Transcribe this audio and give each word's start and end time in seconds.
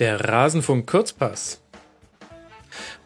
Der 0.00 0.18
Rasenfunk 0.18 0.86
Kurzpass. 0.86 1.62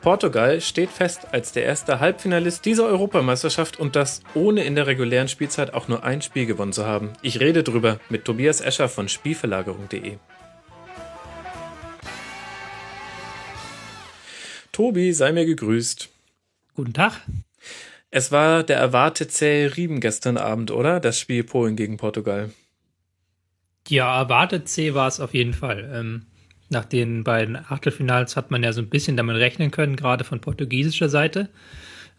Portugal 0.00 0.60
steht 0.60 0.90
fest 0.90 1.26
als 1.32 1.50
der 1.50 1.64
erste 1.64 1.98
Halbfinalist 1.98 2.64
dieser 2.64 2.86
Europameisterschaft 2.86 3.80
und 3.80 3.96
das 3.96 4.22
ohne 4.34 4.62
in 4.62 4.76
der 4.76 4.86
regulären 4.86 5.26
Spielzeit 5.26 5.74
auch 5.74 5.88
nur 5.88 6.04
ein 6.04 6.22
Spiel 6.22 6.46
gewonnen 6.46 6.72
zu 6.72 6.86
haben. 6.86 7.12
Ich 7.20 7.40
rede 7.40 7.64
drüber 7.64 7.98
mit 8.10 8.24
Tobias 8.24 8.60
Escher 8.60 8.88
von 8.88 9.08
Spielverlagerung.de. 9.08 10.18
Tobi, 14.70 15.12
sei 15.14 15.32
mir 15.32 15.46
gegrüßt. 15.46 16.08
Guten 16.76 16.92
Tag. 16.92 17.22
Es 18.12 18.30
war 18.30 18.62
der 18.62 18.76
erwartet 18.76 19.32
zähe 19.32 19.76
Rieben 19.76 19.98
gestern 19.98 20.36
Abend, 20.36 20.70
oder? 20.70 21.00
Das 21.00 21.18
Spiel 21.18 21.42
Polen 21.42 21.74
gegen 21.74 21.96
Portugal. 21.96 22.52
Ja, 23.88 24.16
erwartet 24.16 24.68
zäh 24.68 24.94
war 24.94 25.08
es 25.08 25.18
auf 25.18 25.34
jeden 25.34 25.54
Fall. 25.54 25.90
Ähm, 25.92 26.26
nach 26.70 26.84
den 26.84 27.24
beiden 27.24 27.56
Achtelfinals 27.56 28.36
hat 28.36 28.50
man 28.50 28.62
ja 28.62 28.72
so 28.72 28.80
ein 28.80 28.88
bisschen 28.88 29.16
damit 29.16 29.36
rechnen 29.36 29.70
können, 29.70 29.96
gerade 29.96 30.24
von 30.24 30.40
portugiesischer 30.40 31.08
Seite. 31.08 31.48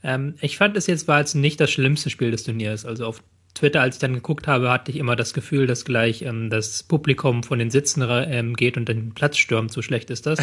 Ähm, 0.04 0.36
ich 0.42 0.58
fand 0.58 0.78
es 0.78 0.88
jetzt 0.88 1.08
war 1.08 1.20
jetzt 1.20 1.36
nicht 1.36 1.60
das 1.60 1.72
schlimmste 1.72 2.10
Spiel 2.10 2.32
des 2.32 2.44
Turniers. 2.44 2.86
Also 2.86 3.06
auf 3.06 3.24
Twitter, 3.56 3.82
als 3.82 3.96
ich 3.96 4.00
dann 4.00 4.14
geguckt 4.14 4.48
habe, 4.48 4.70
hatte 4.70 4.92
ich 4.92 4.98
immer 4.98 5.16
das 5.16 5.34
Gefühl, 5.34 5.66
dass 5.66 5.86
gleich 5.86 6.22
ähm, 6.22 6.50
das 6.50 6.84
Publikum 6.84 7.44
von 7.44 7.58
den 7.58 7.72
Sitzen 7.72 8.06
ähm, 8.10 8.56
geht 8.56 8.78
und 8.78 8.88
den 8.88 9.14
Platz 9.14 9.38
stürmt. 9.38 9.72
So 9.72 9.82
schlecht 9.82 10.10
ist 10.10 10.26
das. 10.26 10.40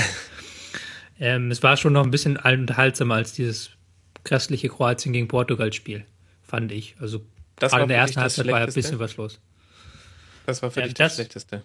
ähm, 1.21 1.51
es 1.51 1.63
war 1.63 1.77
schon 1.77 1.93
noch 1.93 2.05
ein 2.05 2.11
bisschen 2.11 2.37
unterhaltsamer 2.37 3.17
als 3.17 3.35
dieses 3.35 3.71
grässliche 4.25 4.69
Kroatien 4.69 5.13
gegen 5.13 5.29
Portugal-Spiel, 5.29 6.05
fand 6.43 6.73
ich. 6.73 6.97
Also 7.01 7.23
das 7.57 7.71
gerade 7.71 7.85
in 7.85 7.89
der 7.89 7.99
ersten 7.99 8.21
Halbzeit 8.21 8.47
war 8.49 8.61
ja 8.61 8.67
ein 8.67 8.73
bisschen 8.73 8.99
was 8.99 9.17
los. 9.17 9.41
Das 10.47 10.63
war 10.63 10.71
für 10.71 10.83
dich 10.83 10.95
das, 10.95 11.11
das 11.11 11.15
Schlechteste 11.17 11.63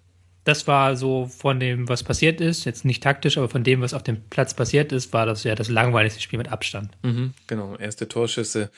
das 0.47 0.65
war 0.65 0.95
so 0.95 1.25
von 1.25 1.59
dem, 1.59 1.89
was 1.89 2.03
passiert 2.03 2.39
ist, 2.39 2.63
jetzt 2.63 2.85
nicht 2.85 3.03
taktisch, 3.03 3.37
aber 3.37 3.49
von 3.49 3.65
dem, 3.65 3.81
was 3.81 3.93
auf 3.93 4.03
dem 4.03 4.21
Platz 4.29 4.53
passiert 4.53 4.93
ist, 4.93 5.11
war 5.11 5.25
das 5.25 5.43
ja 5.43 5.55
das 5.55 5.67
langweiligste 5.67 6.21
Spiel 6.21 6.37
mit 6.37 6.49
Abstand. 6.49 6.91
Mhm, 7.03 7.33
genau, 7.47 7.75
erste 7.75 8.07
Torschüsse 8.07 8.71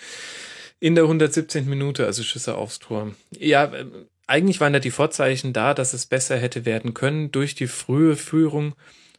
in 0.80 0.96
der 0.96 1.04
117. 1.04 1.70
Minute, 1.70 2.08
also 2.08 2.24
Schüsse 2.24 2.56
aufs 2.56 2.80
Tor. 2.80 3.12
Ja, 3.38 3.66
äh, 3.66 3.86
eigentlich 4.26 4.60
waren 4.60 4.74
da 4.74 4.80
die 4.80 4.90
Vorzeichen 4.90 5.54
da, 5.54 5.76
dass 5.76 5.94
es 5.94 6.08
besser 6.08 6.38
hätte 6.38 6.66
werden 6.66 6.96
können 6.96 7.32
durch 7.32 7.54
die 7.54 7.68
frühe 7.68 8.16
Führung 8.16 8.74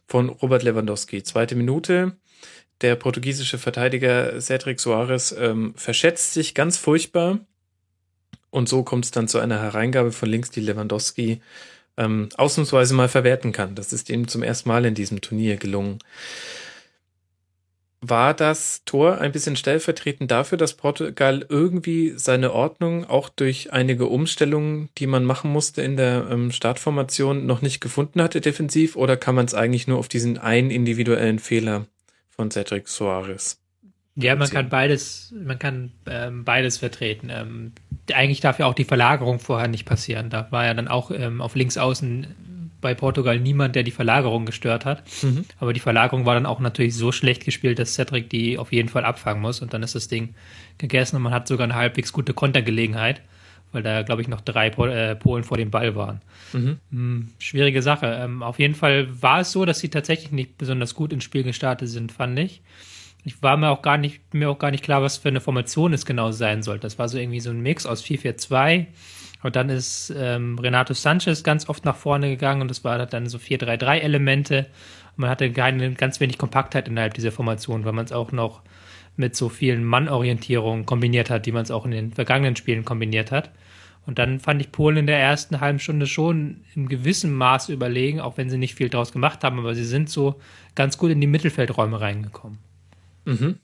von 0.07 0.27
Robert 0.27 0.63
Lewandowski. 0.63 1.23
Zweite 1.23 1.55
Minute, 1.55 2.17
der 2.81 2.97
portugiesische 2.97 3.59
Verteidiger 3.59 4.41
Cedric 4.41 4.81
Soares 4.81 5.33
ähm, 5.37 5.73
verschätzt 5.77 6.33
sich 6.33 6.53
ganz 6.53 6.77
furchtbar. 6.77 7.39
Und 8.49 8.67
so 8.67 8.83
kommt 8.83 9.05
es 9.05 9.11
dann 9.11 9.29
zu 9.29 9.39
einer 9.39 9.61
Hereingabe 9.61 10.11
von 10.11 10.27
links, 10.27 10.49
die 10.51 10.59
Lewandowski 10.59 11.39
ähm, 11.97 12.29
ausnahmsweise 12.35 12.93
mal 12.93 13.09
verwerten 13.09 13.51
kann. 13.51 13.75
Das 13.75 13.93
ist 13.93 14.09
ihm 14.09 14.27
zum 14.27 14.43
ersten 14.43 14.69
Mal 14.69 14.85
in 14.85 14.95
diesem 14.95 15.21
Turnier 15.21 15.57
gelungen. 15.57 15.99
War 18.03 18.33
das 18.33 18.83
Tor 18.85 19.19
ein 19.19 19.31
bisschen 19.31 19.55
stellvertretend 19.55 20.31
dafür, 20.31 20.57
dass 20.57 20.73
Portugal 20.73 21.45
irgendwie 21.47 22.13
seine 22.15 22.51
Ordnung 22.51 23.05
auch 23.05 23.29
durch 23.29 23.73
einige 23.73 24.07
Umstellungen, 24.07 24.89
die 24.97 25.05
man 25.05 25.23
machen 25.23 25.51
musste 25.51 25.83
in 25.83 25.97
der 25.97 26.27
ähm, 26.31 26.51
Startformation, 26.51 27.45
noch 27.45 27.61
nicht 27.61 27.79
gefunden 27.79 28.23
hatte 28.23 28.41
defensiv? 28.41 28.95
Oder 28.95 29.17
kann 29.17 29.35
man 29.35 29.45
es 29.45 29.53
eigentlich 29.53 29.87
nur 29.87 29.99
auf 29.99 30.07
diesen 30.07 30.39
einen 30.39 30.71
individuellen 30.71 31.37
Fehler 31.37 31.85
von 32.29 32.49
Cedric 32.49 32.87
Soares? 32.87 33.60
Ja, 34.15 34.35
man 34.35 34.49
kann 34.49 34.69
beides, 34.69 35.33
man 35.33 35.57
kann 35.57 35.91
ähm, 36.05 36.43
beides 36.43 36.77
vertreten. 36.77 37.29
Ähm, 37.31 37.71
eigentlich 38.13 38.41
darf 38.41 38.59
ja 38.59 38.65
auch 38.65 38.73
die 38.73 38.83
Verlagerung 38.83 39.39
vorher 39.39 39.67
nicht 39.67 39.85
passieren. 39.85 40.29
Da 40.29 40.47
war 40.51 40.65
ja 40.65 40.73
dann 40.73 40.87
auch 40.87 41.11
ähm, 41.11 41.41
auf 41.41 41.55
links 41.55 41.77
außen 41.77 42.27
bei 42.81 42.95
Portugal 42.95 43.39
niemand, 43.39 43.75
der 43.75 43.83
die 43.83 43.91
Verlagerung 43.91 44.45
gestört 44.45 44.85
hat. 44.85 45.03
Mhm. 45.21 45.45
Aber 45.59 45.71
die 45.71 45.79
Verlagerung 45.79 46.25
war 46.25 46.33
dann 46.33 46.47
auch 46.47 46.59
natürlich 46.59 46.95
so 46.95 47.11
schlecht 47.11 47.45
gespielt, 47.45 47.79
dass 47.79 47.93
Cedric 47.93 48.29
die 48.29 48.57
auf 48.57 48.73
jeden 48.73 48.89
Fall 48.89 49.05
abfangen 49.05 49.41
muss. 49.41 49.61
Und 49.61 49.73
dann 49.73 49.83
ist 49.83 49.95
das 49.95 50.07
Ding 50.07 50.33
gegessen 50.77 51.15
und 51.15 51.21
man 51.21 51.33
hat 51.33 51.47
sogar 51.47 51.65
eine 51.65 51.75
halbwegs 51.75 52.11
gute 52.11 52.33
Kontergelegenheit, 52.33 53.21
weil 53.71 53.83
da, 53.83 54.01
glaube 54.01 54.23
ich, 54.23 54.27
noch 54.27 54.41
drei 54.41 54.67
äh, 54.67 55.15
Polen 55.15 55.43
vor 55.43 55.57
dem 55.57 55.71
Ball 55.71 55.95
waren. 55.95 56.21
Mhm. 56.53 56.77
Hm, 56.89 57.29
schwierige 57.39 57.81
Sache. 57.81 58.07
Ähm, 58.19 58.43
auf 58.43 58.59
jeden 58.59 58.75
Fall 58.75 59.07
war 59.21 59.41
es 59.41 59.51
so, 59.51 59.63
dass 59.63 59.79
sie 59.79 59.89
tatsächlich 59.89 60.31
nicht 60.31 60.57
besonders 60.57 60.95
gut 60.95 61.13
ins 61.13 61.23
Spiel 61.23 61.43
gestartet 61.43 61.87
sind, 61.87 62.11
fand 62.11 62.39
ich. 62.39 62.61
Ich 63.23 63.41
war 63.43 63.57
mir 63.57 63.69
auch 63.69 63.81
gar 63.81 63.97
nicht, 63.97 64.33
mir 64.33 64.49
auch 64.49 64.59
gar 64.59 64.71
nicht 64.71 64.83
klar, 64.83 65.01
was 65.01 65.17
für 65.17 65.29
eine 65.29 65.41
Formation 65.41 65.93
es 65.93 66.05
genau 66.05 66.31
sein 66.31 66.63
sollte. 66.63 66.81
Das 66.81 66.97
war 66.97 67.07
so 67.07 67.17
irgendwie 67.17 67.39
so 67.39 67.51
ein 67.51 67.61
Mix 67.61 67.85
aus 67.85 68.03
4-4-2. 68.03 68.87
Und 69.43 69.55
dann 69.55 69.69
ist 69.69 70.13
ähm, 70.15 70.57
Renato 70.59 70.93
Sanchez 70.93 71.43
ganz 71.43 71.67
oft 71.67 71.85
nach 71.85 71.95
vorne 71.95 72.29
gegangen 72.29 72.61
und 72.61 72.67
das 72.67 72.83
war 72.83 73.03
dann 73.05 73.27
so 73.27 73.37
4-3-3-Elemente. 73.37 74.67
Man 75.15 75.29
hatte 75.29 75.51
keine, 75.51 75.93
ganz 75.93 76.19
wenig 76.19 76.37
Kompaktheit 76.37 76.87
innerhalb 76.87 77.13
dieser 77.15 77.31
Formation, 77.31 77.85
weil 77.85 77.93
man 77.93 78.05
es 78.05 78.11
auch 78.11 78.31
noch 78.31 78.61
mit 79.17 79.35
so 79.35 79.49
vielen 79.49 79.83
Mannorientierungen 79.83 80.85
kombiniert 80.85 81.29
hat, 81.29 81.45
die 81.45 81.51
man 81.51 81.63
es 81.63 81.71
auch 81.71 81.85
in 81.85 81.91
den 81.91 82.13
vergangenen 82.13 82.55
Spielen 82.55 82.85
kombiniert 82.85 83.31
hat. 83.31 83.51
Und 84.05 84.19
dann 84.19 84.39
fand 84.39 84.61
ich 84.61 84.71
Polen 84.71 84.97
in 84.97 85.07
der 85.07 85.19
ersten 85.19 85.59
halben 85.59 85.79
Stunde 85.79 86.07
schon 86.07 86.61
in 86.75 86.87
gewissem 86.87 87.33
Maß 87.33 87.69
überlegen, 87.69 88.19
auch 88.19 88.37
wenn 88.37 88.49
sie 88.49 88.57
nicht 88.57 88.75
viel 88.75 88.89
draus 88.89 89.11
gemacht 89.11 89.43
haben, 89.43 89.59
aber 89.59 89.75
sie 89.75 89.85
sind 89.85 90.09
so 90.09 90.39
ganz 90.75 90.97
gut 90.97 91.11
in 91.11 91.21
die 91.21 91.27
Mittelfeldräume 91.27 92.01
reingekommen. 92.01 92.57
Mhm. 93.25 93.59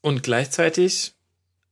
Und 0.00 0.22
gleichzeitig 0.22 1.14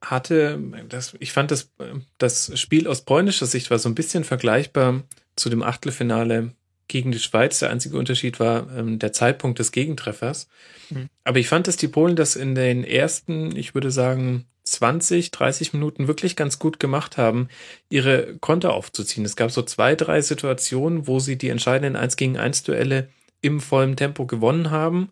hatte 0.00 0.60
das, 0.88 1.16
ich 1.20 1.32
fand 1.32 1.50
das, 1.50 1.72
das 2.18 2.58
Spiel 2.58 2.86
aus 2.86 3.04
polnischer 3.04 3.46
Sicht 3.46 3.70
war 3.70 3.78
so 3.78 3.88
ein 3.88 3.94
bisschen 3.94 4.24
vergleichbar 4.24 5.02
zu 5.36 5.48
dem 5.48 5.62
Achtelfinale 5.62 6.52
gegen 6.88 7.12
die 7.12 7.18
Schweiz. 7.18 7.58
Der 7.58 7.70
einzige 7.70 7.96
Unterschied 7.96 8.38
war 8.38 8.70
ähm, 8.76 8.98
der 8.98 9.12
Zeitpunkt 9.12 9.58
des 9.58 9.72
Gegentreffers. 9.72 10.48
Mhm. 10.90 11.08
Aber 11.24 11.38
ich 11.38 11.48
fand, 11.48 11.66
dass 11.66 11.76
die 11.76 11.88
Polen 11.88 12.16
das 12.16 12.36
in 12.36 12.54
den 12.54 12.84
ersten, 12.84 13.56
ich 13.56 13.74
würde 13.74 13.90
sagen, 13.90 14.46
20, 14.64 15.30
30 15.30 15.72
Minuten 15.72 16.08
wirklich 16.08 16.36
ganz 16.36 16.58
gut 16.58 16.80
gemacht 16.80 17.16
haben, 17.16 17.48
ihre 17.88 18.36
Konter 18.38 18.74
aufzuziehen. 18.74 19.24
Es 19.24 19.36
gab 19.36 19.50
so 19.50 19.62
zwei, 19.62 19.94
drei 19.94 20.20
Situationen, 20.20 21.06
wo 21.06 21.20
sie 21.20 21.38
die 21.38 21.50
entscheidenden 21.50 21.96
1 21.96 22.16
gegen 22.16 22.36
1 22.36 22.64
Duelle 22.64 23.08
im 23.40 23.60
vollen 23.60 23.96
Tempo 23.96 24.26
gewonnen 24.26 24.70
haben. 24.70 25.10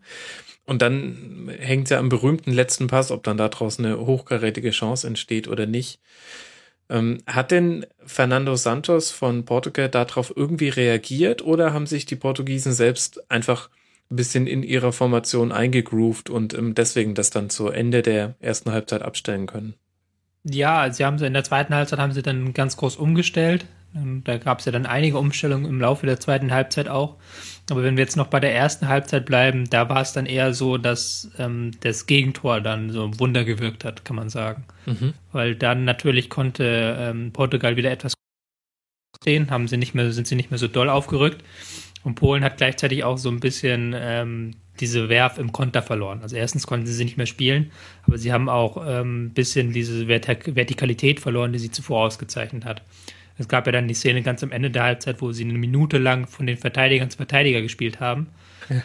Und 0.65 0.81
dann 0.81 1.49
hängt 1.59 1.85
es 1.85 1.89
ja 1.91 1.99
am 1.99 2.09
berühmten 2.09 2.51
letzten 2.51 2.87
Pass, 2.87 3.11
ob 3.11 3.23
dann 3.23 3.37
da 3.37 3.49
draußen 3.49 3.85
eine 3.85 3.99
hochkarätige 3.99 4.71
Chance 4.71 5.05
entsteht 5.05 5.47
oder 5.47 5.65
nicht. 5.65 5.99
Ähm, 6.89 7.19
hat 7.27 7.51
denn 7.51 7.85
Fernando 8.05 8.55
Santos 8.55 9.11
von 9.11 9.45
Portugal 9.45 9.89
darauf 9.89 10.33
irgendwie 10.35 10.69
reagiert 10.69 11.43
oder 11.43 11.73
haben 11.73 11.87
sich 11.87 12.05
die 12.05 12.15
Portugiesen 12.15 12.73
selbst 12.73 13.29
einfach 13.31 13.69
ein 14.11 14.15
bisschen 14.15 14.45
in 14.45 14.61
ihrer 14.61 14.91
Formation 14.91 15.51
eingegroovt 15.51 16.29
und 16.29 16.53
ähm, 16.53 16.75
deswegen 16.75 17.15
das 17.15 17.31
dann 17.31 17.49
zu 17.49 17.69
Ende 17.69 18.03
der 18.03 18.35
ersten 18.39 18.71
Halbzeit 18.71 19.01
abstellen 19.01 19.47
können? 19.47 19.73
Ja, 20.43 20.91
sie 20.91 21.03
haben 21.03 21.17
sie 21.17 21.25
in 21.25 21.33
der 21.33 21.43
zweiten 21.43 21.73
Halbzeit 21.73 21.97
haben 21.97 22.11
sie 22.11 22.21
dann 22.21 22.53
ganz 22.53 22.77
groß 22.77 22.97
umgestellt. 22.97 23.65
Ähm, 23.95 24.23
da 24.23 24.37
gab 24.37 24.59
es 24.59 24.65
ja 24.65 24.71
dann 24.71 24.85
einige 24.85 25.17
Umstellungen 25.17 25.65
im 25.65 25.81
Laufe 25.81 26.05
der 26.05 26.19
zweiten 26.19 26.51
Halbzeit 26.51 26.87
auch. 26.87 27.15
Aber 27.69 27.83
wenn 27.83 27.97
wir 27.97 28.03
jetzt 28.03 28.15
noch 28.15 28.27
bei 28.27 28.39
der 28.39 28.53
ersten 28.53 28.87
Halbzeit 28.87 29.25
bleiben, 29.25 29.67
da 29.69 29.89
war 29.89 30.01
es 30.01 30.13
dann 30.13 30.27
eher 30.27 30.53
so, 30.53 30.77
dass 30.77 31.31
ähm, 31.39 31.71
das 31.81 32.05
Gegentor 32.05 32.61
dann 32.61 32.91
so 32.91 33.03
ein 33.03 33.19
Wunder 33.19 33.43
gewirkt 33.43 33.83
hat, 33.83 34.05
kann 34.05 34.15
man 34.15 34.29
sagen. 34.29 34.65
Mhm. 34.85 35.13
Weil 35.31 35.55
dann 35.55 35.83
natürlich 35.83 36.29
konnte 36.29 36.95
ähm, 36.99 37.31
Portugal 37.31 37.75
wieder 37.75 37.89
etwas 37.89 38.13
sehen, 39.23 39.49
haben 39.49 39.67
sie 39.67 39.77
nicht 39.77 39.95
mehr, 39.95 40.11
sind 40.11 40.27
sie 40.27 40.35
nicht 40.35 40.51
mehr 40.51 40.59
so 40.59 40.67
doll 40.67 40.89
aufgerückt. 40.89 41.43
Und 42.03 42.15
Polen 42.15 42.43
hat 42.43 42.57
gleichzeitig 42.57 43.03
auch 43.03 43.17
so 43.17 43.29
ein 43.29 43.39
bisschen 43.39 43.95
ähm, 43.97 44.51
diese 44.79 45.09
Werf 45.09 45.39
im 45.39 45.51
Konter 45.51 45.81
verloren. 45.81 46.21
Also 46.21 46.35
erstens 46.35 46.67
konnten 46.67 46.85
sie 46.85 46.93
sie 46.93 47.05
nicht 47.05 47.17
mehr 47.17 47.25
spielen, 47.25 47.71
aber 48.05 48.19
sie 48.19 48.31
haben 48.31 48.47
auch 48.47 48.77
ähm, 48.87 49.25
ein 49.25 49.33
bisschen 49.33 49.73
diese 49.73 50.07
Vertikalität 50.07 51.19
verloren, 51.19 51.51
die 51.51 51.59
sie 51.59 51.71
zuvor 51.71 52.05
ausgezeichnet 52.05 52.63
hat. 52.63 52.83
Es 53.37 53.47
gab 53.47 53.65
ja 53.65 53.71
dann 53.71 53.87
die 53.87 53.93
Szene 53.93 54.21
ganz 54.21 54.43
am 54.43 54.51
Ende 54.51 54.71
der 54.71 54.83
Halbzeit, 54.83 55.21
wo 55.21 55.31
sie 55.31 55.43
eine 55.43 55.57
Minute 55.57 55.97
lang 55.97 56.27
von 56.27 56.47
den 56.47 56.57
Verteidigern 56.57 57.09
zu 57.09 57.17
Verteidiger 57.17 57.61
gespielt 57.61 57.99
haben. 57.99 58.27
Ja. 58.69 58.81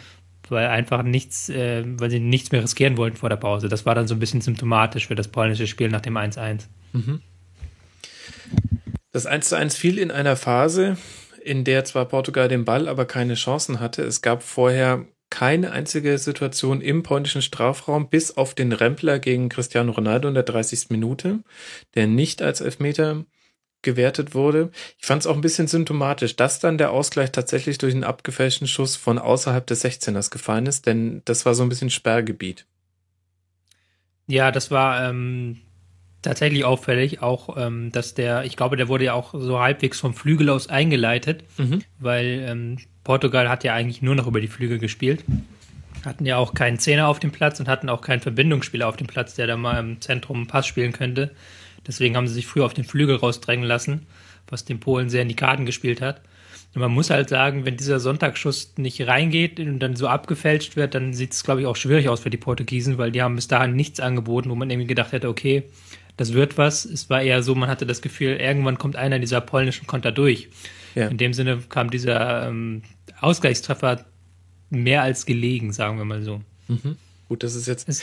Weil 0.49 0.67
einfach 0.67 1.03
nichts, 1.03 1.49
äh, 1.49 1.83
weil 1.85 2.09
sie 2.09 2.19
nichts 2.19 2.51
mehr 2.51 2.61
riskieren 2.61 2.97
wollten 2.97 3.15
vor 3.15 3.29
der 3.29 3.37
Pause. 3.37 3.69
Das 3.69 3.85
war 3.85 3.95
dann 3.95 4.07
so 4.07 4.15
ein 4.15 4.19
bisschen 4.19 4.41
symptomatisch 4.41 5.07
für 5.07 5.15
das 5.15 5.29
polnische 5.29 5.67
Spiel 5.67 5.87
nach 5.87 6.01
dem 6.01 6.17
1-1. 6.17 6.67
Mhm. 6.91 7.21
Das 9.13 9.25
1-1 9.25 9.77
fiel 9.77 9.97
in 9.97 10.11
einer 10.11 10.35
Phase, 10.35 10.97
in 11.43 11.63
der 11.63 11.85
zwar 11.85 12.05
Portugal 12.05 12.49
den 12.49 12.65
Ball, 12.65 12.89
aber 12.89 13.05
keine 13.05 13.35
Chancen 13.35 13.79
hatte. 13.79 14.03
Es 14.03 14.21
gab 14.21 14.43
vorher 14.43 15.05
keine 15.29 15.71
einzige 15.71 16.17
Situation 16.17 16.81
im 16.81 17.03
polnischen 17.03 17.41
Strafraum, 17.41 18.09
bis 18.09 18.37
auf 18.37 18.53
den 18.53 18.73
Rempler 18.73 19.19
gegen 19.19 19.49
Cristiano 19.49 19.93
Ronaldo 19.93 20.27
in 20.27 20.33
der 20.33 20.43
30. 20.43 20.89
Minute, 20.89 21.39
der 21.95 22.07
nicht 22.07 22.41
als 22.41 22.61
Elfmeter 22.61 23.23
gewertet 23.81 24.33
wurde. 24.35 24.71
Ich 24.99 25.05
fand 25.05 25.21
es 25.21 25.27
auch 25.27 25.35
ein 25.35 25.41
bisschen 25.41 25.67
symptomatisch, 25.67 26.35
dass 26.35 26.59
dann 26.59 26.77
der 26.77 26.91
Ausgleich 26.91 27.31
tatsächlich 27.31 27.77
durch 27.77 27.93
einen 27.93 28.03
abgefälschten 28.03 28.67
Schuss 28.67 28.95
von 28.95 29.17
außerhalb 29.17 29.65
des 29.65 29.83
16ers 29.83 30.31
gefallen 30.31 30.65
ist, 30.65 30.85
denn 30.85 31.21
das 31.25 31.45
war 31.45 31.55
so 31.55 31.63
ein 31.63 31.69
bisschen 31.69 31.89
Sperrgebiet. 31.89 32.65
Ja, 34.27 34.51
das 34.51 34.71
war, 34.71 35.09
ähm, 35.09 35.57
tatsächlich 36.21 36.63
auffällig, 36.65 37.21
auch 37.21 37.57
ähm, 37.57 37.91
dass 37.91 38.13
der, 38.13 38.43
ich 38.43 38.55
glaube, 38.55 38.77
der 38.77 38.87
wurde 38.87 39.05
ja 39.05 39.13
auch 39.13 39.33
so 39.33 39.59
halbwegs 39.59 39.99
vom 39.99 40.13
Flügel 40.13 40.49
aus 40.49 40.67
eingeleitet, 40.67 41.43
mhm. 41.57 41.81
weil 41.99 42.45
ähm, 42.47 42.77
Portugal 43.03 43.49
hat 43.49 43.63
ja 43.63 43.73
eigentlich 43.73 44.01
nur 44.01 44.15
noch 44.15 44.27
über 44.27 44.41
die 44.41 44.47
Flügel 44.47 44.77
gespielt. 44.77 45.23
Hatten 46.05 46.25
ja 46.25 46.37
auch 46.37 46.53
keinen 46.53 46.79
Zehner 46.79 47.07
auf 47.07 47.19
dem 47.19 47.31
Platz 47.31 47.59
und 47.59 47.67
hatten 47.67 47.89
auch 47.89 48.01
keinen 48.01 48.21
Verbindungsspieler 48.21 48.87
auf 48.87 48.97
dem 48.97 49.07
Platz, 49.07 49.35
der 49.35 49.47
da 49.47 49.57
mal 49.57 49.79
im 49.79 50.01
Zentrum 50.01 50.37
einen 50.37 50.47
Pass 50.47 50.65
spielen 50.67 50.93
könnte. 50.93 51.31
Deswegen 51.87 52.15
haben 52.15 52.27
sie 52.27 52.33
sich 52.33 52.47
früher 52.47 52.65
auf 52.65 52.73
den 52.73 52.83
Flügel 52.83 53.15
rausdrängen 53.15 53.65
lassen, 53.65 54.05
was 54.47 54.65
den 54.65 54.79
Polen 54.79 55.09
sehr 55.09 55.21
in 55.21 55.29
die 55.29 55.35
Karten 55.35 55.65
gespielt 55.65 56.01
hat. 56.01 56.21
Und 56.73 56.81
man 56.81 56.91
muss 56.91 57.09
halt 57.09 57.29
sagen, 57.29 57.65
wenn 57.65 57.75
dieser 57.75 57.99
Sonntagsschuss 57.99 58.73
nicht 58.77 59.05
reingeht 59.05 59.59
und 59.59 59.79
dann 59.79 59.95
so 59.95 60.07
abgefälscht 60.07 60.77
wird, 60.77 60.95
dann 60.95 61.13
sieht 61.13 61.33
es, 61.33 61.43
glaube 61.43 61.61
ich, 61.61 61.67
auch 61.67 61.75
schwierig 61.75 62.07
aus 62.07 62.21
für 62.21 62.29
die 62.29 62.37
Portugiesen, 62.37 62.97
weil 62.97 63.11
die 63.11 63.21
haben 63.21 63.35
bis 63.35 63.47
dahin 63.47 63.75
nichts 63.75 63.99
angeboten, 63.99 64.49
wo 64.49 64.55
man 64.55 64.69
irgendwie 64.69 64.87
gedacht 64.87 65.11
hätte, 65.11 65.27
okay, 65.27 65.63
das 66.15 66.33
wird 66.33 66.57
was. 66.57 66.85
Es 66.85 67.09
war 67.09 67.21
eher 67.21 67.43
so, 67.43 67.55
man 67.55 67.69
hatte 67.69 67.85
das 67.85 68.01
Gefühl, 68.01 68.37
irgendwann 68.37 68.77
kommt 68.77 68.95
einer 68.95 69.19
dieser 69.19 69.41
polnischen 69.41 69.85
Konter 69.85 70.11
durch. 70.11 70.49
Ja. 70.95 71.07
In 71.07 71.17
dem 71.17 71.33
Sinne 71.33 71.61
kam 71.67 71.89
dieser 71.89 72.47
ähm, 72.47 72.83
Ausgleichstreffer 73.19 74.05
mehr 74.69 75.01
als 75.03 75.25
gelegen, 75.25 75.73
sagen 75.73 75.97
wir 75.97 76.05
mal 76.05 76.21
so. 76.21 76.41
Mhm. 76.67 76.97
Gut, 77.27 77.43
das 77.43 77.55
ist 77.55 77.67
jetzt 77.67 77.89
es, 77.89 78.01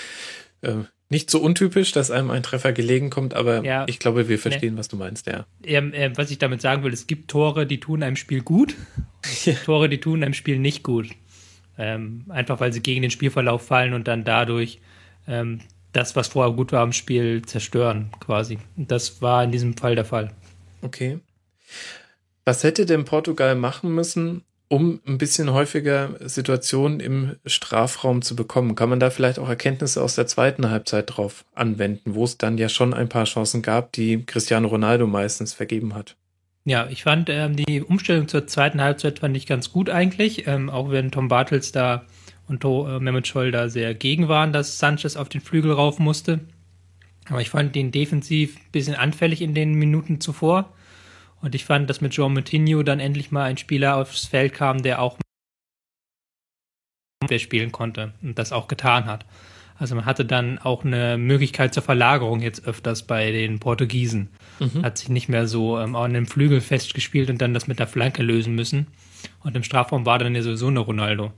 äh, 0.63 0.75
nicht 1.11 1.31
so 1.31 1.41
untypisch, 1.41 1.93
dass 1.93 2.11
einem 2.11 2.31
ein 2.31 2.43
Treffer 2.43 2.73
gelegen 2.73 3.11
kommt, 3.11 3.35
aber 3.35 3.65
ja, 3.65 3.85
ich 3.89 3.99
glaube, 3.99 4.29
wir 4.29 4.39
verstehen, 4.39 4.75
ne, 4.75 4.81
was 4.81 4.89
du 4.89 4.97
meinst, 4.97 5.27
ja. 5.27 5.47
Äh, 5.63 6.11
was 6.15 6.31
ich 6.31 6.39
damit 6.39 6.61
sagen 6.61 6.83
will, 6.83 6.93
es 6.93 7.07
gibt 7.07 7.31
Tore, 7.31 7.67
die 7.67 7.81
tun 7.81 8.03
einem 8.03 8.17
Spiel 8.17 8.43
gut, 8.43 8.75
ja. 9.45 9.55
Tore, 9.65 9.89
die 9.89 10.01
tun 10.01 10.23
einem 10.23 10.35
Spiel 10.35 10.59
nicht 10.59 10.83
gut. 10.83 11.09
Ähm, 11.79 12.25
einfach 12.29 12.61
weil 12.61 12.73
sie 12.73 12.83
gegen 12.83 13.03
den 13.03 13.11
Spielverlauf 13.11 13.65
fallen 13.65 13.95
und 13.95 14.09
dann 14.09 14.25
dadurch 14.25 14.81
ähm, 15.29 15.61
das, 15.93 16.17
was 16.17 16.29
vorher 16.29 16.55
gut 16.55 16.73
war 16.73 16.83
am 16.83 16.93
Spiel, 16.93 17.43
zerstören, 17.43 18.11
quasi. 18.21 18.59
Das 18.77 19.23
war 19.23 19.45
in 19.45 19.53
diesem 19.53 19.77
Fall 19.77 19.95
der 19.95 20.05
Fall. 20.05 20.33
Okay. 20.83 21.21
Was 22.45 22.65
hätte 22.65 22.85
denn 22.85 23.05
Portugal 23.05 23.55
machen 23.55 23.95
müssen, 23.95 24.43
um 24.69 25.01
ein 25.07 25.19
bisschen 25.19 25.53
häufiger 25.53 26.15
Situationen 26.21 27.01
im 27.01 27.37
Strafraum 27.47 28.23
zu 28.23 28.37
bekommen? 28.37 28.75
Kann 28.75 28.91
man 28.91 29.01
da 29.01 29.11
vielleicht 29.11 29.39
auch 29.39 29.49
Erkenntnisse 29.49 30.03
aus 30.03 30.15
der 30.15 30.27
zweiten 30.27 30.71
Halbzeit 30.71 31.17
drauf 31.17 31.45
anwenden, 31.55 32.15
wo 32.15 32.25
es 32.25 32.39
dann 32.39 32.59
ja 32.59 32.69
schon 32.69 32.95
ein 32.95 33.09
paar 33.09 33.25
Chancen 33.25 33.63
gab, 33.63 33.93
die 33.93 34.25
Cristiano 34.25 34.69
Ronaldo 34.69 35.07
meistens 35.07 35.55
vergeben 35.55 35.95
hat? 35.95 36.17
Ja, 36.65 36.87
ich 36.91 37.03
fand 37.03 37.31
ähm, 37.31 37.57
die 37.57 37.83
Umstellung 37.83 38.29
zur 38.29 38.47
zweiten 38.47 38.83
Halbzeit 38.83 39.21
fand 39.21 39.35
ich 39.37 39.47
ganz 39.47 39.73
gut 39.73 39.89
eigentlich, 39.89 40.47
ähm, 40.47 40.69
auch 40.69 40.91
wenn 40.91 41.11
Tom 41.11 41.29
Bartels 41.29 41.73
da 41.73 42.05
und 42.47 42.63
äh, 42.65 42.99
Mehmet 43.01 43.27
Scholl 43.27 43.51
da 43.51 43.71
sehr 43.71 43.95
gegen 43.95 44.29
waren, 44.29 44.53
dass 44.53 44.79
Sanchez 44.79 45.17
auf 45.17 45.31
den 45.31 45.41
Flügel 45.41 45.73
rauf 45.73 45.99
musste. 45.99 46.41
Aber 47.31 47.41
ich 47.41 47.51
fand 47.51 47.77
ihn 47.77 47.91
defensiv 47.91 48.57
ein 48.57 48.73
bisschen 48.73 48.95
anfällig 48.95 49.41
in 49.41 49.55
den 49.55 49.75
Minuten 49.75 50.21
zuvor. 50.21 50.75
Und 51.41 51.55
ich 51.55 51.65
fand, 51.65 51.89
dass 51.89 52.01
mit 52.01 52.13
João 52.13 52.31
Moutinho 52.31 52.83
dann 52.83 53.01
endlich 53.01 53.31
mal 53.31 53.45
ein 53.45 53.59
Spieler 53.59 53.97
aufs 53.97 54.27
Feld 54.27 54.55
kam, 54.55 54.83
der 54.83 55.01
auch 55.01 55.19
spielen 57.39 57.73
konnte 57.73 58.15
und 58.23 58.39
das 58.39 58.53
auch 58.53 58.69
getan 58.69 59.05
hat. 59.05 59.27
Also 59.79 59.95
man 59.95 60.07
hatte 60.07 60.25
dann 60.25 60.59
auch 60.59 60.85
eine 60.85 61.19
Möglichkeit 61.19 61.73
zur 61.73 61.83
Verlagerung 61.83 62.41
jetzt 62.41 62.67
öfters 62.67 63.05
bei 63.05 63.31
den 63.31 63.61
Portugiesen. 63.61 64.31
Mhm. 64.59 64.83
Hat 64.83 64.99
sich 64.99 65.09
nicht 65.09 65.29
mehr 65.29 65.47
so 65.47 65.79
ähm, 65.79 65.95
an 65.95 66.15
dem 66.15 66.27
Flügel 66.27 66.61
festgespielt 66.61 67.31
und 67.31 67.41
dann 67.41 67.55
das 67.55 67.69
mit 67.69 67.79
der 67.79 67.87
Flanke 67.87 68.23
lösen 68.23 68.55
müssen. 68.55 68.89
Und 69.45 69.57
im 69.57 69.63
Strafraum 69.63 70.05
war 70.05 70.19
dann 70.19 70.35
ja 70.35 70.43
sowieso 70.43 70.67
eine 70.67 70.81
Ronaldo. 70.81 71.33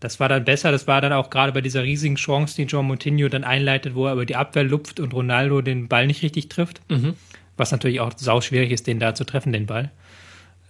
Das 0.00 0.20
war 0.20 0.28
dann 0.28 0.44
besser. 0.44 0.70
Das 0.72 0.86
war 0.86 1.00
dann 1.00 1.12
auch 1.12 1.28
gerade 1.28 1.52
bei 1.52 1.60
dieser 1.60 1.82
riesigen 1.82 2.14
Chance, 2.14 2.56
die 2.56 2.62
John 2.62 2.86
Moutinho 2.86 3.28
dann 3.28 3.44
einleitet, 3.44 3.94
wo 3.94 4.06
er 4.06 4.14
über 4.14 4.24
die 4.26 4.36
Abwehr 4.36 4.64
lupft 4.64 5.00
und 5.00 5.12
Ronaldo 5.12 5.60
den 5.60 5.88
Ball 5.88 6.06
nicht 6.06 6.22
richtig 6.22 6.48
trifft. 6.48 6.80
Mhm. 6.88 7.14
Was 7.58 7.70
natürlich 7.70 8.00
auch 8.00 8.12
sau 8.16 8.40
schwierig 8.40 8.70
ist, 8.70 8.86
den 8.86 8.98
da 8.98 9.14
zu 9.14 9.24
treffen, 9.24 9.52
den 9.52 9.66
Ball. 9.66 9.90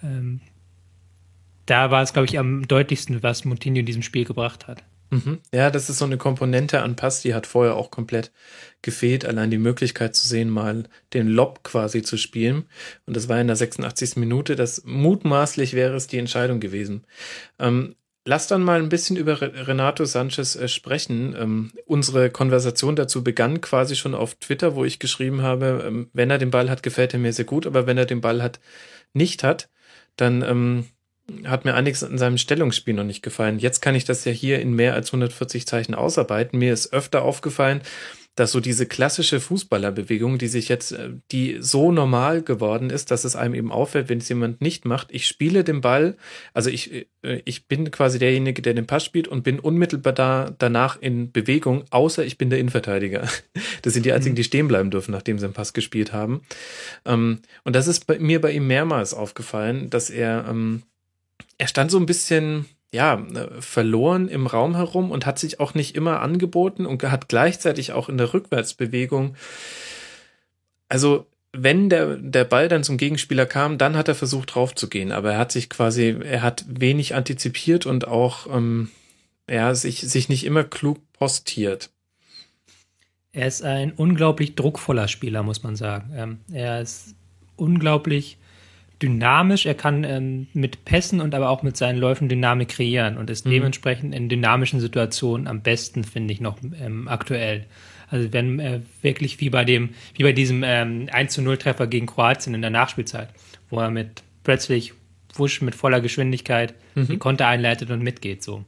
Ähm, 0.03 0.41
da 1.67 1.91
war 1.91 2.03
es, 2.03 2.13
glaube 2.13 2.27
ich, 2.27 2.39
am 2.39 2.67
deutlichsten, 2.67 3.23
was 3.23 3.45
Moutinho 3.45 3.81
in 3.81 3.87
diesem 3.87 4.03
Spiel 4.03 4.25
gebracht 4.25 4.67
hat. 4.67 4.83
Mhm. 5.11 5.39
Ja, 5.53 5.71
das 5.71 5.89
ist 5.89 5.99
so 5.99 6.05
eine 6.05 6.19
Komponente 6.19 6.83
an 6.83 6.97
Pass, 6.97 7.23
die 7.23 7.35
hat 7.35 7.47
vorher 7.47 7.77
auch 7.77 7.91
komplett 7.91 8.31
gefehlt. 8.83 9.25
Allein 9.25 9.51
die 9.51 9.59
Möglichkeit 9.59 10.15
zu 10.15 10.29
sehen, 10.29 10.51
mal 10.51 10.85
den 11.15 11.29
Lob 11.29 11.63
quasi 11.63 12.03
zu 12.03 12.17
spielen. 12.17 12.65
Und 13.07 13.17
das 13.17 13.29
war 13.29 13.41
in 13.41 13.47
der 13.47 13.57
86. 13.57 14.17
Minute. 14.17 14.57
Das 14.57 14.83
mutmaßlich 14.85 15.75
wäre 15.75 15.97
es 15.97 16.09
die 16.09 16.19
Entscheidung 16.19 16.61
gewesen. 16.61 17.05
Ähm, 17.59 17.95
Lass 18.25 18.47
dann 18.47 18.63
mal 18.63 18.79
ein 18.79 18.91
bisschen 18.91 19.17
über 19.17 19.41
Renato 19.41 20.05
Sanchez 20.05 20.55
äh, 20.57 20.69
sprechen. 20.69 21.35
Ähm, 21.39 21.73
unsere 21.87 22.31
Konversation 22.31 22.97
dazu 22.97 23.25
begann 23.25 23.61
quasi 23.61 23.97
schon 23.97 24.15
auf 24.15 24.35
Twitter, 24.35 24.75
wo 24.75 24.85
ich 24.85 24.99
geschrieben 24.99 25.43
habe, 25.43 25.85
ähm, 25.87 26.11
wenn 26.13 26.31
er 26.31 26.39
den 26.39 26.51
Ball 26.51 26.69
hat, 26.69 26.83
gefällt 26.83 27.15
er 27.15 27.21
mir 27.21 27.33
sehr 27.33 27.47
gut, 27.47 27.67
aber 27.67 27.87
wenn 27.87 27.97
er 27.97 28.07
den 28.07 28.21
Ball 28.21 28.43
hat, 28.43 28.61
nicht 29.15 29.43
hat, 29.45 29.71
dann 30.17 30.43
ähm, 30.43 30.87
hat 31.45 31.65
mir 31.65 31.75
einiges 31.75 32.03
in 32.03 32.19
seinem 32.19 32.39
Stellungsspiel 32.39 32.95
noch 32.95 33.05
nicht 33.05 33.23
gefallen. 33.23 33.59
Jetzt 33.59 33.81
kann 33.81 33.95
ich 33.95 34.05
das 34.05 34.25
ja 34.25 34.33
hier 34.33 34.61
in 34.61 34.73
mehr 34.73 34.95
als 34.95 35.09
140 35.09 35.67
Zeichen 35.67 35.95
ausarbeiten. 35.95 36.59
Mir 36.59 36.73
ist 36.73 36.93
öfter 36.93 37.23
aufgefallen, 37.23 37.83
dass 38.39 38.53
so 38.53 38.61
diese 38.61 38.87
klassische 38.87 39.41
Fußballerbewegung, 39.41 40.39
die 40.39 40.47
sich 40.47 40.69
jetzt, 40.69 40.93
äh, 40.93 41.11
die 41.33 41.59
so 41.61 41.91
normal 41.91 42.43
geworden 42.43 42.91
ist, 42.91 43.11
dass 43.11 43.25
es 43.25 43.35
einem 43.35 43.55
eben 43.55 43.73
auffällt, 43.73 44.09
wenn 44.09 44.19
es 44.19 44.29
jemand 44.29 44.61
nicht 44.61 44.85
macht. 44.85 45.09
Ich 45.11 45.27
spiele 45.27 45.65
den 45.65 45.81
Ball, 45.81 46.17
also 46.55 46.71
ich, 46.71 46.93
äh, 47.23 47.43
ich 47.45 47.67
bin 47.67 47.91
quasi 47.91 48.19
derjenige, 48.19 48.63
der 48.63 48.75
den 48.75 48.87
Pass 48.87 49.05
spielt 49.05 49.27
und 49.27 49.43
bin 49.43 49.59
unmittelbar 49.59 50.13
da, 50.13 50.55
danach 50.57 51.01
in 51.01 51.33
Bewegung, 51.33 51.85
außer 51.91 52.25
ich 52.25 52.39
bin 52.39 52.51
der 52.51 52.59
Innenverteidiger. 52.59 53.29
Das 53.83 53.95
sind 53.95 54.05
die 54.05 54.13
einzigen, 54.13 54.33
mhm. 54.33 54.37
die 54.37 54.45
stehen 54.45 54.69
bleiben 54.69 54.91
dürfen, 54.91 55.13
nachdem 55.13 55.39
sie 55.39 55.47
den 55.47 55.53
Pass 55.53 55.73
gespielt 55.73 56.13
haben. 56.13 56.43
Ähm, 57.05 57.41
und 57.65 57.77
das 57.77 57.87
ist 57.87 58.07
bei 58.07 58.19
mir 58.19 58.41
bei 58.41 58.53
ihm 58.53 58.67
mehrmals 58.67 59.15
aufgefallen, 59.15 59.89
dass 59.89 60.11
er, 60.11 60.47
ähm, 60.49 60.83
er 61.59 61.69
stand 61.69 61.91
so 61.91 61.99
ein 61.99 62.07
bisschen, 62.07 62.67
ja, 62.93 63.15
äh, 63.15 63.61
verloren 63.61 64.29
im 64.29 64.47
Raum 64.47 64.77
herum 64.77 65.11
und 65.11 65.27
hat 65.27 65.39
sich 65.39 65.61
auch 65.61 65.75
nicht 65.75 65.95
immer 65.95 66.21
angeboten 66.21 66.87
und 66.87 67.03
hat 67.03 67.29
gleichzeitig 67.29 67.93
auch 67.93 68.09
in 68.09 68.19
der 68.19 68.33
Rückwärtsbewegung, 68.33 69.37
also 70.89 71.27
wenn 71.53 71.89
der, 71.89 72.17
der 72.17 72.45
Ball 72.45 72.69
dann 72.69 72.85
zum 72.85 72.99
Gegenspieler 72.99 73.47
kam, 73.47 73.79
dann 73.79 73.97
hat 73.97 74.09
er 74.09 74.15
versucht 74.15 74.55
draufzugehen, 74.55 75.13
aber 75.13 75.33
er 75.33 75.39
hat 75.39 75.53
sich 75.53 75.71
quasi, 75.71 76.17
er 76.23 76.43
hat 76.43 76.65
wenig 76.69 77.15
antizipiert 77.15 77.87
und 77.87 78.07
auch, 78.07 78.47
ähm, 78.55 78.91
ja, 79.49 79.75
sich, 79.75 80.01
sich 80.01 80.29
nicht 80.29 80.45
immer 80.45 80.65
klug 80.65 80.99
postiert. 81.13 81.91
Er 83.33 83.47
ist 83.47 83.63
ein 83.63 83.93
unglaublich 83.93 84.57
druckvoller 84.57 85.09
Spieler, 85.09 85.43
muss 85.43 85.63
man 85.63 85.77
sagen. 85.77 86.13
Ähm, 86.15 86.39
er 86.53 86.83
ist 86.83 87.15
unglaublich 87.57 88.39
dynamisch, 89.03 89.67
er 89.67 89.75
kann 89.75 90.05
ähm, 90.05 90.49
mit 90.53 90.85
Pässen 90.85 91.21
und 91.21 91.35
aber 91.35 91.51
auch 91.51 91.63
mit 91.63 91.77
seinen 91.77 91.99
Läufen 91.99 92.29
Dynamik 92.29 92.69
kreieren 92.69 93.17
und 93.17 93.31
ist 93.31 93.47
mhm. 93.47 93.51
dementsprechend 93.51 94.15
in 94.15 94.29
dynamischen 94.29 94.81
Situationen 94.81 95.47
am 95.47 95.63
besten, 95.63 96.05
finde 96.05 96.33
ich, 96.35 96.41
noch 96.41 96.59
ähm, 96.81 97.09
aktuell. 97.09 97.67
Also 98.11 98.33
wenn 98.33 98.59
äh, 98.59 98.81
wirklich 99.03 99.41
wie 99.41 99.51
bei 99.51 99.65
dem, 99.65 99.91
wie 100.15 100.23
bei 100.23 100.33
diesem 100.33 100.63
ähm, 100.65 101.09
1 101.13 101.33
zu 101.33 101.43
0 101.43 101.59
Treffer 101.59 101.87
gegen 101.87 102.07
Kroatien 102.07 102.55
in 102.55 102.63
der 102.63 102.71
Nachspielzeit, 102.71 103.29
wo 103.71 103.79
er 103.79 103.91
mit 103.91 104.23
plötzlich 104.45 104.95
wusch 105.35 105.61
mit 105.61 105.75
voller 105.75 106.01
Geschwindigkeit 106.01 106.75
mhm. 106.95 107.07
die 107.07 107.19
Konter 107.19 107.47
einleitet 107.47 107.91
und 107.91 108.03
mitgeht 108.03 108.43
so. 108.43 108.65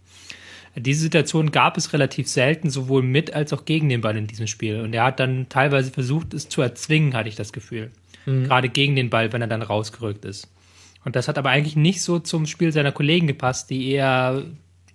Diese 0.76 1.00
Situation 1.00 1.50
gab 1.50 1.76
es 1.76 1.92
relativ 1.92 2.28
selten, 2.28 2.70
sowohl 2.70 3.02
mit 3.02 3.34
als 3.34 3.52
auch 3.52 3.64
gegen 3.64 3.88
den 3.88 4.02
Ball 4.02 4.16
in 4.16 4.28
diesem 4.28 4.46
Spiel. 4.46 4.80
Und 4.80 4.94
er 4.94 5.02
hat 5.02 5.18
dann 5.18 5.48
teilweise 5.48 5.90
versucht, 5.90 6.32
es 6.32 6.48
zu 6.48 6.62
erzwingen, 6.62 7.14
hatte 7.14 7.28
ich 7.28 7.34
das 7.34 7.52
Gefühl 7.52 7.90
mhm. 8.26 8.44
gerade 8.44 8.68
gegen 8.68 8.96
den 8.96 9.10
Ball, 9.10 9.32
wenn 9.32 9.42
er 9.42 9.48
dann 9.48 9.62
rausgerückt 9.62 10.24
ist. 10.24 10.48
Und 11.04 11.16
das 11.16 11.28
hat 11.28 11.38
aber 11.38 11.50
eigentlich 11.50 11.76
nicht 11.76 12.02
so 12.02 12.18
zum 12.18 12.46
Spiel 12.46 12.72
seiner 12.72 12.92
Kollegen 12.92 13.26
gepasst, 13.26 13.70
die 13.70 13.90
eher 13.90 14.44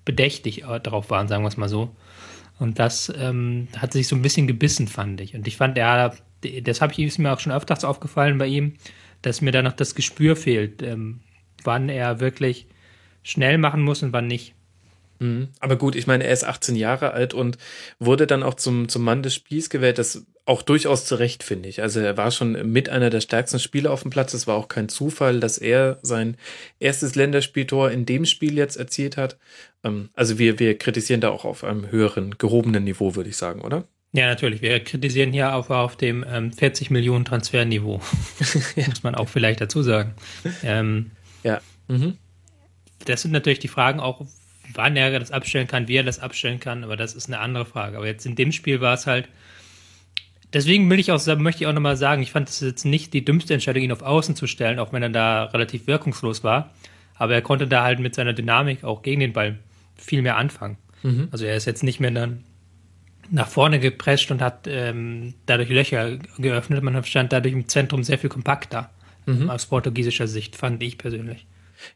bedächtig 0.03 0.63
äh, 0.63 0.79
darauf 0.79 1.09
waren, 1.09 1.27
sagen 1.27 1.43
wir 1.43 1.49
es 1.49 1.57
mal 1.57 1.69
so. 1.69 1.95
Und 2.59 2.79
das 2.79 3.11
ähm, 3.17 3.67
hat 3.77 3.91
sich 3.91 4.07
so 4.07 4.15
ein 4.15 4.21
bisschen 4.21 4.47
gebissen, 4.47 4.87
fand 4.87 5.19
ich. 5.19 5.35
Und 5.35 5.47
ich 5.47 5.57
fand, 5.57 5.77
er, 5.77 6.15
das 6.63 6.81
habe 6.81 6.93
ich 6.93 6.99
ist 6.99 7.17
mir 7.17 7.33
auch 7.33 7.39
schon 7.39 7.51
öfters 7.51 7.83
aufgefallen 7.83 8.37
bei 8.37 8.47
ihm, 8.47 8.75
dass 9.21 9.41
mir 9.41 9.51
da 9.51 9.61
noch 9.61 9.73
das 9.73 9.95
Gespür 9.95 10.35
fehlt, 10.35 10.81
ähm, 10.81 11.21
wann 11.63 11.89
er 11.89 12.19
wirklich 12.19 12.67
schnell 13.23 13.57
machen 13.57 13.81
muss 13.81 14.03
und 14.03 14.13
wann 14.13 14.27
nicht. 14.27 14.53
Mhm. 15.19 15.49
Aber 15.59 15.75
gut, 15.75 15.95
ich 15.95 16.07
meine, 16.07 16.23
er 16.23 16.31
ist 16.31 16.45
18 16.45 16.75
Jahre 16.75 17.11
alt 17.11 17.33
und 17.33 17.57
wurde 17.99 18.27
dann 18.27 18.43
auch 18.43 18.53
zum, 18.53 18.87
zum 18.87 19.03
Mann 19.03 19.23
des 19.23 19.33
Spiels 19.33 19.69
gewählt. 19.69 19.97
Das 19.97 20.25
auch 20.45 20.61
durchaus 20.61 21.05
zurecht, 21.05 21.43
finde 21.43 21.69
ich. 21.69 21.81
Also 21.81 21.99
er 21.99 22.17
war 22.17 22.29
schon 22.29 22.71
mit 22.71 22.87
einer 22.89 23.09
der 23.09 23.21
stärksten 23.21 23.59
Spieler 23.59 23.91
auf 23.91 24.03
dem 24.03 24.11
Platz. 24.11 24.33
Es 24.33 24.45
war 24.45 24.55
auch 24.55 24.67
kein 24.67 24.89
Zufall, 24.89 25.39
dass 25.39 25.57
er 25.57 25.97
sein 26.03 26.37
erstes 26.79 27.15
Länderspieltor 27.15 27.89
in 27.89 28.05
dem 28.05 28.25
Spiel 28.25 28.55
jetzt 28.55 28.75
erzielt 28.75 29.17
hat. 29.17 29.37
Ähm, 29.83 30.09
also 30.13 30.37
wir, 30.37 30.59
wir 30.59 30.77
kritisieren 30.77 31.21
da 31.21 31.29
auch 31.29 31.45
auf 31.45 31.63
einem 31.63 31.89
höheren, 31.89 32.37
gehobenen 32.37 32.83
Niveau, 32.83 33.15
würde 33.15 33.29
ich 33.29 33.37
sagen, 33.37 33.61
oder? 33.61 33.85
Ja, 34.13 34.27
natürlich. 34.27 34.61
Wir 34.61 34.79
kritisieren 34.81 35.33
hier 35.33 35.55
auf, 35.55 35.69
auf 35.71 35.97
dem 35.97 36.23
ähm, 36.27 36.53
40 36.53 36.91
Millionen 36.91 37.25
Transferniveau. 37.25 37.99
Muss 38.75 39.03
man 39.03 39.15
auch 39.15 39.27
vielleicht 39.27 39.61
dazu 39.61 39.81
sagen. 39.81 40.13
Ähm, 40.63 41.11
ja. 41.43 41.59
Mhm. 41.87 42.17
Das 43.05 43.23
sind 43.23 43.31
natürlich 43.31 43.59
die 43.59 43.67
Fragen 43.67 43.99
auch, 43.99 44.25
wann 44.73 44.95
er 44.95 45.19
das 45.19 45.31
abstellen 45.31 45.67
kann, 45.67 45.87
wie 45.87 45.95
er 45.95 46.03
das 46.03 46.19
abstellen 46.19 46.59
kann, 46.59 46.83
aber 46.83 46.97
das 46.97 47.13
ist 47.13 47.27
eine 47.27 47.39
andere 47.39 47.65
Frage. 47.65 47.97
Aber 47.97 48.05
jetzt 48.05 48.25
in 48.25 48.35
dem 48.35 48.51
Spiel 48.51 48.79
war 48.79 48.93
es 48.93 49.07
halt, 49.07 49.27
deswegen 50.55 50.89
will 50.89 50.99
ich 50.99 51.11
auch, 51.11 51.23
möchte 51.37 51.63
ich 51.63 51.67
auch 51.67 51.73
nochmal 51.73 51.97
sagen, 51.97 52.23
ich 52.23 52.31
fand 52.31 52.49
es 52.49 52.61
jetzt 52.61 52.85
nicht 52.85 53.13
die 53.13 53.23
dümmste 53.23 53.53
Entscheidung, 53.53 53.83
ihn 53.83 53.91
auf 53.91 54.01
Außen 54.01 54.35
zu 54.35 54.47
stellen, 54.47 54.79
auch 54.79 54.93
wenn 54.93 55.03
er 55.03 55.09
da 55.09 55.43
relativ 55.43 55.85
wirkungslos 55.85 56.43
war. 56.43 56.71
Aber 57.15 57.33
er 57.33 57.41
konnte 57.41 57.67
da 57.67 57.83
halt 57.83 57.99
mit 57.99 58.15
seiner 58.15 58.33
Dynamik 58.33 58.83
auch 58.83 59.03
gegen 59.03 59.19
den 59.19 59.33
Ball 59.33 59.59
viel 59.95 60.21
mehr 60.21 60.37
anfangen. 60.37 60.77
Mhm. 61.03 61.27
Also 61.31 61.45
er 61.45 61.55
ist 61.55 61.65
jetzt 61.65 61.83
nicht 61.83 61.99
mehr 61.99 62.11
dann 62.11 62.43
nach 63.29 63.47
vorne 63.47 63.79
geprescht 63.79 64.31
und 64.31 64.41
hat 64.41 64.67
ähm, 64.67 65.33
dadurch 65.45 65.69
Löcher 65.69 66.17
geöffnet. 66.37 66.83
Man 66.83 67.03
stand 67.03 67.33
dadurch 67.33 67.53
im 67.53 67.67
Zentrum 67.67 68.03
sehr 68.03 68.17
viel 68.17 68.29
kompakter 68.29 68.89
mhm. 69.25 69.49
aus 69.49 69.65
portugiesischer 69.65 70.27
Sicht, 70.27 70.55
fand 70.55 70.81
ich 70.81 70.97
persönlich. 70.97 71.45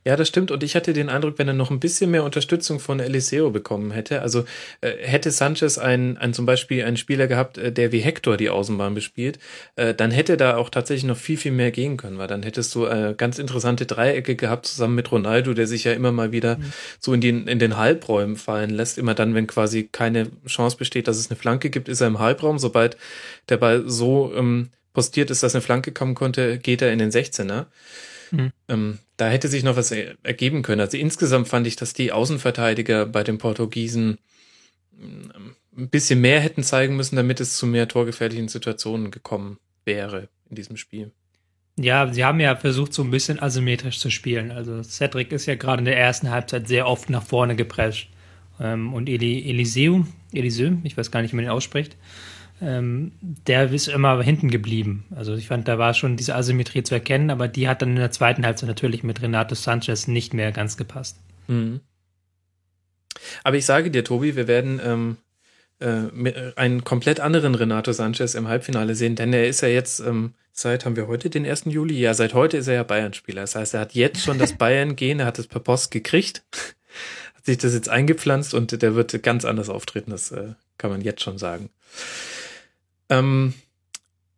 Ja, 0.05 0.15
das 0.15 0.27
stimmt. 0.27 0.51
Und 0.51 0.63
ich 0.63 0.75
hatte 0.75 0.93
den 0.93 1.09
Eindruck, 1.09 1.38
wenn 1.38 1.48
er 1.48 1.53
noch 1.53 1.71
ein 1.71 1.79
bisschen 1.79 2.12
mehr 2.12 2.24
Unterstützung 2.24 2.79
von 2.79 3.00
Eliseo 3.00 3.50
bekommen 3.51 3.91
hätte, 3.91 4.21
also 4.21 4.45
äh, 4.81 4.91
hätte 5.01 5.31
Sanchez 5.31 5.77
ein, 5.77 6.17
ein 6.17 6.33
zum 6.33 6.45
Beispiel 6.45 6.83
einen 6.83 6.98
Spieler 6.98 7.27
gehabt, 7.27 7.57
äh, 7.57 7.71
der 7.71 7.91
wie 7.91 8.00
Hector 8.00 8.38
die 8.38 8.50
Außenbahn 8.50 8.93
bespielt, 8.93 9.39
äh, 9.75 9.93
dann 9.93 10.12
hätte 10.12 10.38
da 10.38 10.57
auch 10.57 10.69
tatsächlich 10.69 11.05
noch 11.05 11.17
viel, 11.17 11.38
viel 11.38 11.51
mehr 11.51 11.71
gehen 11.71 11.98
können, 11.98 12.17
weil 12.17 12.27
dann 12.27 12.43
hättest 12.43 12.74
du 12.75 12.86
äh, 12.86 13.13
ganz 13.17 13.39
interessante 13.39 13.86
Dreiecke 13.86 14.36
gehabt 14.36 14.65
zusammen 14.65 14.95
mit 14.95 15.12
Ronaldo, 15.12 15.53
der 15.53 15.67
sich 15.67 15.83
ja 15.83 15.93
immer 15.93 16.12
mal 16.12 16.31
wieder 16.31 16.57
mhm. 16.57 16.74
so 17.00 17.13
in 17.13 17.21
den, 17.21 17.48
in 17.48 17.59
den 17.59 17.77
Halbräumen 17.77 18.36
fallen 18.36 18.69
lässt. 18.69 18.98
Immer 18.98 19.13
dann, 19.13 19.36
wenn 19.36 19.48
quasi 19.48 19.89
keine 19.91 20.27
Chance 20.48 20.77
besteht, 20.77 21.07
dass 21.07 21.17
es 21.17 21.29
eine 21.29 21.38
Flanke 21.38 21.69
gibt, 21.69 21.89
ist 21.89 22.01
er 22.01 22.07
im 22.07 22.19
Halbraum. 22.19 22.59
Sobald 22.59 22.98
der 23.50 23.57
Ball 23.57 23.83
so 23.88 24.33
ähm, 24.36 24.69
postiert 24.93 25.29
ist, 25.29 25.43
dass 25.43 25.55
eine 25.55 25.62
Flanke 25.62 25.91
kommen 25.91 26.15
konnte, 26.15 26.57
geht 26.57 26.81
er 26.81 26.91
in 26.91 27.00
den 27.00 27.12
16er. 27.12 27.67
Mhm. 28.31 28.51
Ähm, 28.67 29.00
da 29.17 29.29
hätte 29.29 29.48
sich 29.48 29.63
noch 29.63 29.75
was 29.75 29.91
ergeben 29.91 30.62
können. 30.62 30.81
Also 30.81 30.98
insgesamt 30.98 31.48
fand 31.48 31.67
ich, 31.67 31.75
dass 31.75 31.93
die 31.93 32.12
Außenverteidiger 32.12 33.05
bei 33.05 33.24
den 33.24 33.38
Portugiesen 33.38 34.17
ähm, 35.00 35.55
ein 35.77 35.89
bisschen 35.89 36.21
mehr 36.21 36.39
hätten 36.39 36.63
zeigen 36.63 36.95
müssen, 36.95 37.15
damit 37.15 37.39
es 37.39 37.57
zu 37.57 37.65
mehr 37.65 37.88
torgefährlichen 37.88 38.48
Situationen 38.48 39.12
gekommen 39.12 39.57
wäre 39.86 40.29
in 40.50 40.55
diesem 40.55 40.77
Spiel. 40.77 41.12
Ja, 41.79 42.12
sie 42.12 42.25
haben 42.25 42.41
ja 42.41 42.55
versucht, 42.57 42.93
so 42.93 43.03
ein 43.03 43.12
bisschen 43.12 43.41
asymmetrisch 43.41 44.00
zu 44.00 44.09
spielen. 44.09 44.51
Also 44.51 44.83
Cedric 44.83 45.31
ist 45.31 45.45
ja 45.45 45.55
gerade 45.55 45.79
in 45.79 45.86
der 45.86 45.98
ersten 45.98 46.29
Halbzeit 46.29 46.67
sehr 46.67 46.88
oft 46.88 47.09
nach 47.09 47.24
vorne 47.24 47.55
geprescht. 47.55 48.09
Ähm, 48.59 48.93
und 48.93 49.07
Eli, 49.07 49.50
Eliseu, 49.50 50.01
Eliseu, 50.33 50.71
ich 50.83 50.98
weiß 50.98 51.12
gar 51.12 51.21
nicht, 51.21 51.31
wie 51.31 51.38
man 51.38 51.45
ihn 51.45 51.51
ausspricht, 51.51 51.95
ähm, 52.61 53.11
der 53.21 53.71
ist 53.71 53.87
immer 53.87 54.21
hinten 54.21 54.49
geblieben. 54.49 55.05
Also 55.15 55.35
ich 55.35 55.47
fand, 55.47 55.67
da 55.67 55.77
war 55.77 55.93
schon 55.93 56.17
diese 56.17 56.35
Asymmetrie 56.35 56.83
zu 56.83 56.93
erkennen, 56.93 57.29
aber 57.29 57.47
die 57.47 57.67
hat 57.67 57.81
dann 57.81 57.91
in 57.91 57.95
der 57.95 58.11
zweiten 58.11 58.45
Halbzeit 58.45 58.67
natürlich 58.67 59.03
mit 59.03 59.21
Renato 59.21 59.55
Sanchez 59.55 60.07
nicht 60.07 60.33
mehr 60.33 60.51
ganz 60.51 60.75
gepasst. 60.75 61.19
Mhm. 61.47 61.79
Aber 63.43 63.57
ich 63.57 63.65
sage 63.65 63.91
dir, 63.91 64.03
Tobi, 64.03 64.35
wir 64.35 64.47
werden 64.47 64.79
ähm, 64.83 65.17
äh, 65.79 66.51
einen 66.55 66.83
komplett 66.83 67.19
anderen 67.19 67.55
Renato 67.55 67.91
Sanchez 67.91 68.35
im 68.35 68.47
Halbfinale 68.47 68.95
sehen, 68.95 69.15
denn 69.15 69.33
er 69.33 69.47
ist 69.47 69.61
ja 69.61 69.69
jetzt, 69.69 70.01
ähm, 70.01 70.33
seit, 70.51 70.85
haben 70.85 70.95
wir 70.95 71.07
heute 71.07 71.29
den 71.29 71.45
1. 71.45 71.65
Juli? 71.65 71.97
Ja, 71.97 72.13
seit 72.13 72.33
heute 72.33 72.57
ist 72.57 72.67
er 72.67 72.75
ja 72.75 72.83
Bayern-Spieler. 72.83 73.41
Das 73.41 73.55
heißt, 73.55 73.73
er 73.73 73.81
hat 73.81 73.93
jetzt 73.93 74.21
schon 74.21 74.37
das 74.37 74.53
Bayern-Gehen, 74.57 75.21
er 75.21 75.25
hat 75.25 75.39
es 75.39 75.47
per 75.47 75.61
Post 75.61 75.91
gekriegt, 75.91 76.43
hat 77.35 77.45
sich 77.45 77.57
das 77.57 77.73
jetzt 77.73 77.89
eingepflanzt 77.89 78.53
und 78.53 78.81
der 78.81 78.95
wird 78.95 79.23
ganz 79.23 79.45
anders 79.45 79.69
auftreten, 79.69 80.11
das 80.11 80.31
äh, 80.31 80.53
kann 80.77 80.91
man 80.91 81.01
jetzt 81.01 81.23
schon 81.23 81.37
sagen. 81.37 81.69
Ähm, 83.09 83.53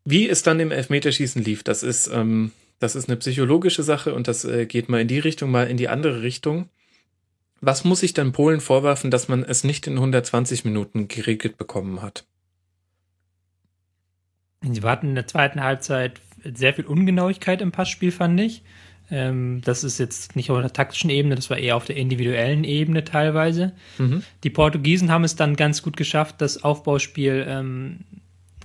wie 0.04 0.28
es 0.28 0.44
dann 0.44 0.60
im 0.60 0.72
Elfmeterschießen 0.72 1.44
lief, 1.44 1.64
das 1.64 1.84
ist, 1.84 2.08
ähm, 2.08 2.52
das 2.80 2.96
ist 2.96 3.10
eine 3.10 3.18
psychologische 3.18 3.84
Sache 3.84 4.14
und 4.14 4.28
das 4.28 4.46
äh, 4.46 4.66
geht 4.66 4.90
mal 4.90 5.02
in 5.02 5.08
die 5.08 5.20
Richtung, 5.20 5.52
mal 5.52 5.68
in 5.68 5.78
die 5.78 5.90
andere 5.90 6.22
Richtung. 6.22 6.70
Was 7.60 7.84
muss 7.84 8.02
ich 8.02 8.14
dann 8.14 8.32
Polen 8.32 8.60
vorwerfen, 8.60 9.12
dass 9.12 9.28
man 9.28 9.44
es 9.44 9.64
nicht 9.64 9.86
in 9.86 9.94
120 9.94 10.66
Minuten 10.66 11.08
geregelt 11.08 11.58
bekommen 11.58 12.02
hat? 12.02 12.26
Sie 14.62 14.82
hatten 14.82 15.10
in 15.10 15.16
der 15.16 15.28
zweiten 15.28 15.62
Halbzeit 15.62 16.22
sehr 16.44 16.74
viel 16.74 16.86
Ungenauigkeit 16.86 17.62
im 17.62 17.72
Passspiel, 17.72 18.12
fand 18.12 18.40
ich. 18.40 18.64
Ähm, 19.12 19.62
das 19.64 19.84
ist 19.84 20.00
jetzt 20.00 20.36
nicht 20.36 20.50
auf 20.50 20.60
der 20.60 20.74
taktischen 20.74 21.10
Ebene, 21.10 21.36
das 21.36 21.50
war 21.50 21.58
eher 21.58 21.76
auf 21.76 21.86
der 21.86 21.98
individuellen 21.98 22.64
Ebene 22.64 23.04
teilweise. 23.04 23.74
Mhm. 23.98 24.24
Die 24.44 24.50
Portugiesen 24.50 25.12
haben 25.12 25.24
es 25.24 25.36
dann 25.36 25.56
ganz 25.56 25.84
gut 25.84 25.98
geschafft, 25.98 26.36
das 26.40 26.64
Aufbauspiel 26.64 27.46
ähm, 27.48 28.00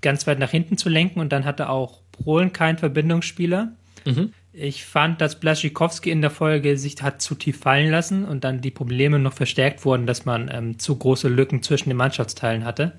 ganz 0.07 0.25
weit 0.29 0.39
nach 0.39 0.53
hinten 0.53 0.79
zu 0.79 0.89
lenken 0.89 1.19
und 1.19 1.33
dann 1.33 1.45
hatte 1.45 1.69
auch 1.69 2.01
Polen 2.13 2.53
keinen 2.53 2.79
Verbindungsspieler. 2.79 3.73
Mhm. 4.05 4.33
Ich 4.53 4.85
fand, 4.85 5.21
dass 5.21 5.41
Blaschikowski 5.41 6.13
in 6.13 6.21
der 6.21 6.31
Folge 6.31 6.79
sich 6.79 7.03
hat 7.03 7.21
zu 7.21 7.35
tief 7.35 7.59
fallen 7.59 7.91
lassen 7.91 8.25
und 8.25 8.45
dann 8.45 8.61
die 8.61 8.71
Probleme 8.71 9.19
noch 9.19 9.33
verstärkt 9.33 9.85
wurden, 9.85 10.07
dass 10.07 10.25
man 10.25 10.49
ähm, 10.53 10.79
zu 10.79 10.95
große 10.97 11.27
Lücken 11.27 11.61
zwischen 11.65 11.89
den 11.89 11.99
Mannschaftsteilen 11.99 12.65
hatte. 12.65 12.93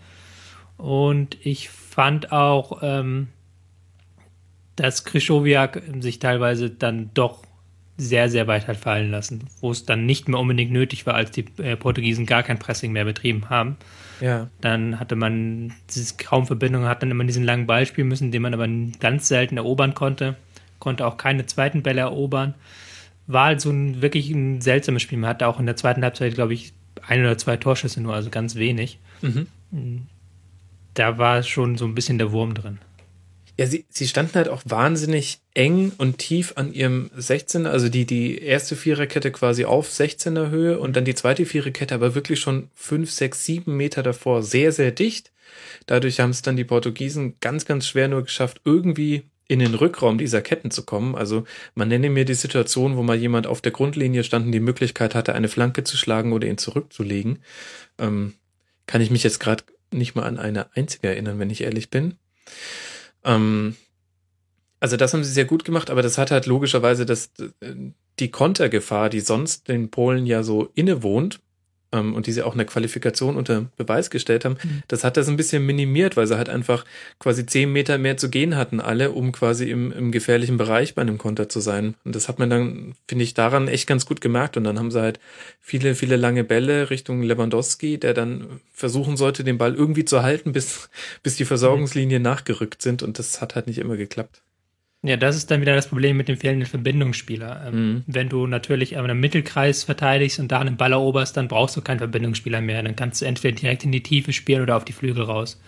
Und 0.76 1.38
ich 1.46 1.70
fand 1.70 2.34
auch, 2.34 2.80
ähm, 2.82 3.30
dass 4.76 5.06
Krischowiak 5.06 5.82
sich 6.02 6.20
teilweise 6.20 6.70
dann 6.70 7.10
doch 7.14 7.46
sehr, 7.96 8.30
sehr 8.30 8.48
weit 8.48 8.68
hat 8.68 8.76
fallen 8.76 9.12
lassen, 9.12 9.46
wo 9.62 9.72
es 9.72 9.86
dann 9.86 10.06
nicht 10.06 10.28
mehr 10.28 10.42
unbedingt 10.42 10.74
nötig 10.74 11.06
war, 11.06 11.14
als 11.14 11.32
die 11.32 11.46
äh, 11.58 11.78
Portugiesen 11.78 12.26
gar 12.26 12.44
kein 12.44 12.60
Pressing 12.60 12.92
mehr 12.92 13.06
betrieben 13.06 13.50
haben. 13.50 13.78
Ja. 14.22 14.50
Dann 14.62 15.00
hatte 15.00 15.16
man 15.16 15.74
diese 15.94 16.16
kaum 16.18 16.48
Verbindung, 16.48 16.86
hat 16.86 17.02
dann 17.02 17.12
immer 17.12 17.24
diesen 17.24 17.44
langen 17.44 17.68
Ball 17.68 17.86
spielen 17.86 18.08
müssen, 18.08 18.32
den 18.32 18.42
man 18.42 18.54
aber 18.54 18.68
ganz 19.00 19.28
selten 19.28 19.58
erobern 19.58 19.94
konnte. 19.94 20.36
Konnte 20.80 21.06
auch 21.06 21.18
keine 21.18 21.46
zweiten 21.46 21.84
Bälle 21.84 22.02
erobern. 22.02 22.54
War 23.28 23.46
halt 23.46 23.62
so 23.62 23.70
ein 23.70 24.02
wirklich 24.02 24.30
ein 24.30 24.62
seltsames 24.62 25.02
Spiel. 25.02 25.18
Man 25.18 25.30
hatte 25.30 25.48
auch 25.48 25.60
in 25.60 25.66
der 25.66 25.76
zweiten 25.76 26.04
Halbzeit, 26.04 26.34
glaube 26.34 26.54
ich, 26.54 26.74
ein 27.06 27.22
oder 27.22 27.38
zwei 27.38 27.58
Torschüsse 27.58 28.02
nur, 28.02 28.14
also 28.14 28.30
ganz 28.30 28.56
wenig. 28.56 29.00
Mhm. 29.22 30.08
Da 30.94 31.18
war 31.18 31.44
schon 31.44 31.78
so 31.78 31.86
ein 31.86 31.96
bisschen 31.96 32.18
der 32.18 32.32
Wurm 32.32 32.54
drin. 32.54 32.80
Ja, 33.58 33.66
sie, 33.66 33.86
sie 33.90 34.08
standen 34.08 34.36
halt 34.36 34.50
auch 34.50 34.62
wahnsinnig 34.66 35.40
eng 35.56 35.92
und 35.98 36.20
tief 36.20 36.54
an 36.58 36.74
ihrem 36.74 37.10
16er, 37.18 37.68
also 37.68 37.90
die, 37.90 38.06
die 38.06 38.38
erste 38.38 38.76
Viererkette 38.76 39.32
quasi 39.32 39.66
auf 39.66 39.90
16er 39.90 40.52
Höhe 40.52 40.80
und 40.80 40.96
dann 40.96 41.06
die 41.06 41.16
zweite 41.16 41.46
Viererkette 41.46 41.96
aber 41.96 42.14
wirklich 42.14 42.40
schon 42.40 42.70
fünf, 42.76 43.12
sechs, 43.12 43.46
sieben 43.46 43.76
Meter 43.76 44.04
davor, 44.04 44.44
sehr, 44.44 44.72
sehr 44.72 44.92
dicht. 44.92 45.32
Dadurch 45.88 46.20
haben 46.20 46.30
es 46.30 46.44
dann 46.44 46.56
die 46.56 46.66
Portugiesen 46.66 47.36
ganz, 47.40 47.66
ganz 47.66 47.88
schwer 47.88 48.08
nur 48.08 48.24
geschafft, 48.24 48.62
irgendwie 48.64 49.24
in 49.48 49.60
den 49.60 49.74
Rückraum 49.74 50.18
dieser 50.18 50.42
Ketten 50.42 50.70
zu 50.72 50.84
kommen. 50.84 51.16
Also 51.16 51.46
man 51.74 51.88
nenne 51.88 52.10
mir 52.10 52.26
die 52.26 52.34
Situation, 52.36 52.96
wo 52.96 53.02
mal 53.02 53.16
jemand 53.16 53.48
auf 53.48 53.62
der 53.62 53.72
Grundlinie 53.72 54.24
stand 54.24 54.46
und 54.46 54.52
die 54.52 54.60
Möglichkeit 54.60 55.16
hatte, 55.16 55.34
eine 55.34 55.48
Flanke 55.48 55.84
zu 55.84 55.98
schlagen 55.98 56.34
oder 56.34 56.48
ihn 56.48 56.58
zurückzulegen. 56.58 57.40
Ähm, 57.98 58.34
kann 58.86 59.02
ich 59.02 59.10
mich 59.10 59.24
jetzt 59.24 59.40
gerade 59.40 59.64
nicht 59.92 60.16
mal 60.16 60.24
an 60.24 60.38
eine 60.38 60.76
einzige 60.76 61.08
erinnern, 61.08 61.40
wenn 61.40 61.50
ich 61.50 61.62
ehrlich 61.62 61.90
bin. 61.90 62.18
Ähm, 63.24 63.76
also 64.80 64.98
das 64.98 65.14
haben 65.14 65.24
sie 65.24 65.32
sehr 65.32 65.46
gut 65.46 65.66
gemacht, 65.66 65.90
aber 65.90 66.02
das 66.02 66.18
hat 66.18 66.32
halt 66.32 66.46
logischerweise 66.46 67.06
das, 67.06 67.32
die 68.20 68.32
Kontergefahr, 68.32 69.10
die 69.10 69.22
sonst 69.22 69.68
den 69.68 69.90
Polen 69.90 70.26
ja 70.26 70.44
so 70.44 70.70
innewohnt, 70.76 71.40
ähm, 71.92 72.14
und 72.14 72.28
die 72.28 72.32
sie 72.32 72.44
auch 72.44 72.54
in 72.54 72.58
der 72.58 72.68
Qualifikation 72.68 73.36
unter 73.36 73.66
Beweis 73.78 74.10
gestellt 74.10 74.46
haben, 74.46 74.58
mhm. 74.62 74.84
das 74.88 75.04
hat 75.04 75.18
das 75.18 75.28
ein 75.28 75.38
bisschen 75.38 75.66
minimiert, 75.66 76.18
weil 76.18 76.28
sie 76.28 76.38
halt 76.38 76.50
einfach 76.50 76.86
quasi 77.20 77.46
zehn 77.46 77.72
Meter 77.72 77.98
mehr 77.98 78.18
zu 78.18 78.30
gehen 78.30 78.56
hatten, 78.56 78.80
alle, 78.80 79.12
um 79.12 79.32
quasi 79.32 79.70
im, 79.70 79.92
im 79.92 80.12
gefährlichen 80.12 80.58
Bereich 80.58 80.96
bei 80.96 81.02
einem 81.02 81.18
Konter 81.18 81.50
zu 81.50 81.60
sein. 81.60 81.96
Und 82.04 82.16
das 82.16 82.28
hat 82.28 82.40
man 82.40 82.50
dann, 82.50 82.96
finde 83.08 83.24
ich, 83.24 83.34
daran 83.34 83.68
echt 83.68 83.88
ganz 83.88 84.06
gut 84.06 84.22
gemerkt. 84.22 84.58
Und 84.58 84.64
dann 84.64 84.80
haben 84.80 84.92
sie 84.92 85.02
halt 85.02 85.20
viele, 85.60 85.96
viele 85.96 86.16
lange 86.18 86.44
Bälle 86.44 86.90
Richtung 86.90 87.22
Lewandowski, 87.22 87.98
der 87.98 88.14
dann 88.14 88.60
versuchen 88.74 89.18
sollte, 89.18 89.44
den 89.44 89.58
Ball 89.58 89.76
irgendwie 89.76 90.06
zu 90.06 90.24
halten, 90.24 90.52
bis, 90.52 90.90
bis 91.24 91.36
die 91.36 91.46
Versorgungslinien 91.46 92.22
mhm. 92.22 92.30
nachgerückt 92.30 92.82
sind. 92.82 93.04
Und 93.04 93.20
das 93.20 93.42
hat 93.42 93.56
halt 93.56 93.68
nicht 93.68 93.80
immer 93.80 93.98
geklappt. 93.98 94.42
Ja, 95.08 95.16
das 95.16 95.38
ist 95.38 95.50
dann 95.50 95.62
wieder 95.62 95.74
das 95.74 95.88
Problem 95.88 96.18
mit 96.18 96.28
dem 96.28 96.36
fehlenden 96.36 96.68
Verbindungsspieler. 96.68 97.68
Ähm, 97.68 97.74
mhm. 97.94 98.04
Wenn 98.08 98.28
du 98.28 98.46
natürlich 98.46 98.98
einen 98.98 99.18
Mittelkreis 99.18 99.86
verteidigst 99.86 100.38
und 100.38 100.52
da 100.52 100.60
einen 100.60 100.76
Ball 100.76 100.92
eroberst, 100.92 101.38
dann 101.38 101.48
brauchst 101.48 101.78
du 101.78 101.82
keinen 101.82 102.00
Verbindungsspieler 102.00 102.60
mehr. 102.60 102.84
Dann 102.84 102.98
kannst 102.98 103.22
du 103.22 103.26
entweder 103.26 103.56
direkt 103.56 103.86
in 103.86 103.94
die 103.94 104.04
Tiefe 104.04 104.34
spielen 104.34 104.62
oder 104.62 104.76
auf 104.76 104.84
die 104.84 104.92
Flügel 104.92 105.24
raus. 105.24 105.62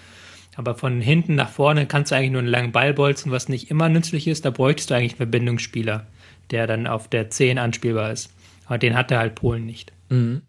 Aber 0.57 0.75
von 0.75 0.99
hinten 0.99 1.35
nach 1.35 1.47
vorne 1.47 1.85
kannst 1.85 2.11
du 2.11 2.15
eigentlich 2.15 2.31
nur 2.31 2.41
einen 2.41 2.49
langen 2.49 2.73
Ball 2.73 2.93
bolzen, 2.93 3.31
was 3.31 3.47
nicht 3.47 3.71
immer 3.71 3.87
nützlich 3.87 4.27
ist. 4.27 4.43
Da 4.43 4.49
bräuchtest 4.49 4.89
du 4.89 4.95
eigentlich 4.95 5.13
einen 5.13 5.29
Verbindungsspieler, 5.29 6.05
der 6.51 6.67
dann 6.67 6.85
auf 6.85 7.07
der 7.07 7.29
10 7.29 7.59
anspielbar 7.59 8.11
ist. 8.11 8.33
Aber 8.65 8.77
den 8.77 8.97
hatte 8.97 9.17
halt 9.17 9.35
Polen 9.35 9.65
nicht. 9.65 9.93
Mhm. 10.09 10.41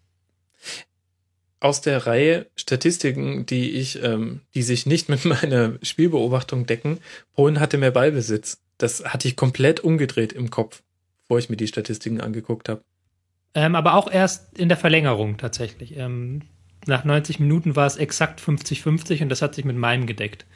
Aus 1.60 1.80
der 1.80 2.08
Reihe 2.08 2.46
Statistiken, 2.56 3.46
die 3.46 3.70
ich, 3.70 4.02
ähm, 4.02 4.40
die 4.56 4.62
sich 4.62 4.84
nicht 4.84 5.08
mit 5.08 5.24
meiner 5.26 5.74
Spielbeobachtung 5.80 6.66
decken, 6.66 6.98
Polen 7.36 7.60
hatte 7.60 7.78
mehr 7.78 7.92
Ballbesitz 7.92 8.58
das 8.82 9.04
hatte 9.04 9.28
ich 9.28 9.36
komplett 9.36 9.80
umgedreht 9.80 10.32
im 10.32 10.50
Kopf, 10.50 10.82
bevor 11.22 11.38
ich 11.38 11.50
mir 11.50 11.56
die 11.56 11.66
Statistiken 11.68 12.20
angeguckt 12.20 12.68
habe. 12.68 12.82
Ähm, 13.54 13.74
aber 13.74 13.94
auch 13.94 14.10
erst 14.10 14.58
in 14.58 14.68
der 14.68 14.78
Verlängerung 14.78 15.36
tatsächlich. 15.36 15.96
Ähm, 15.96 16.42
nach 16.86 17.04
90 17.04 17.40
Minuten 17.40 17.76
war 17.76 17.86
es 17.86 17.96
exakt 17.96 18.40
50-50 18.40 19.22
und 19.22 19.28
das 19.28 19.42
hat 19.42 19.54
sich 19.54 19.64
mit 19.64 19.76
meinem 19.76 20.06
gedeckt. 20.06 20.46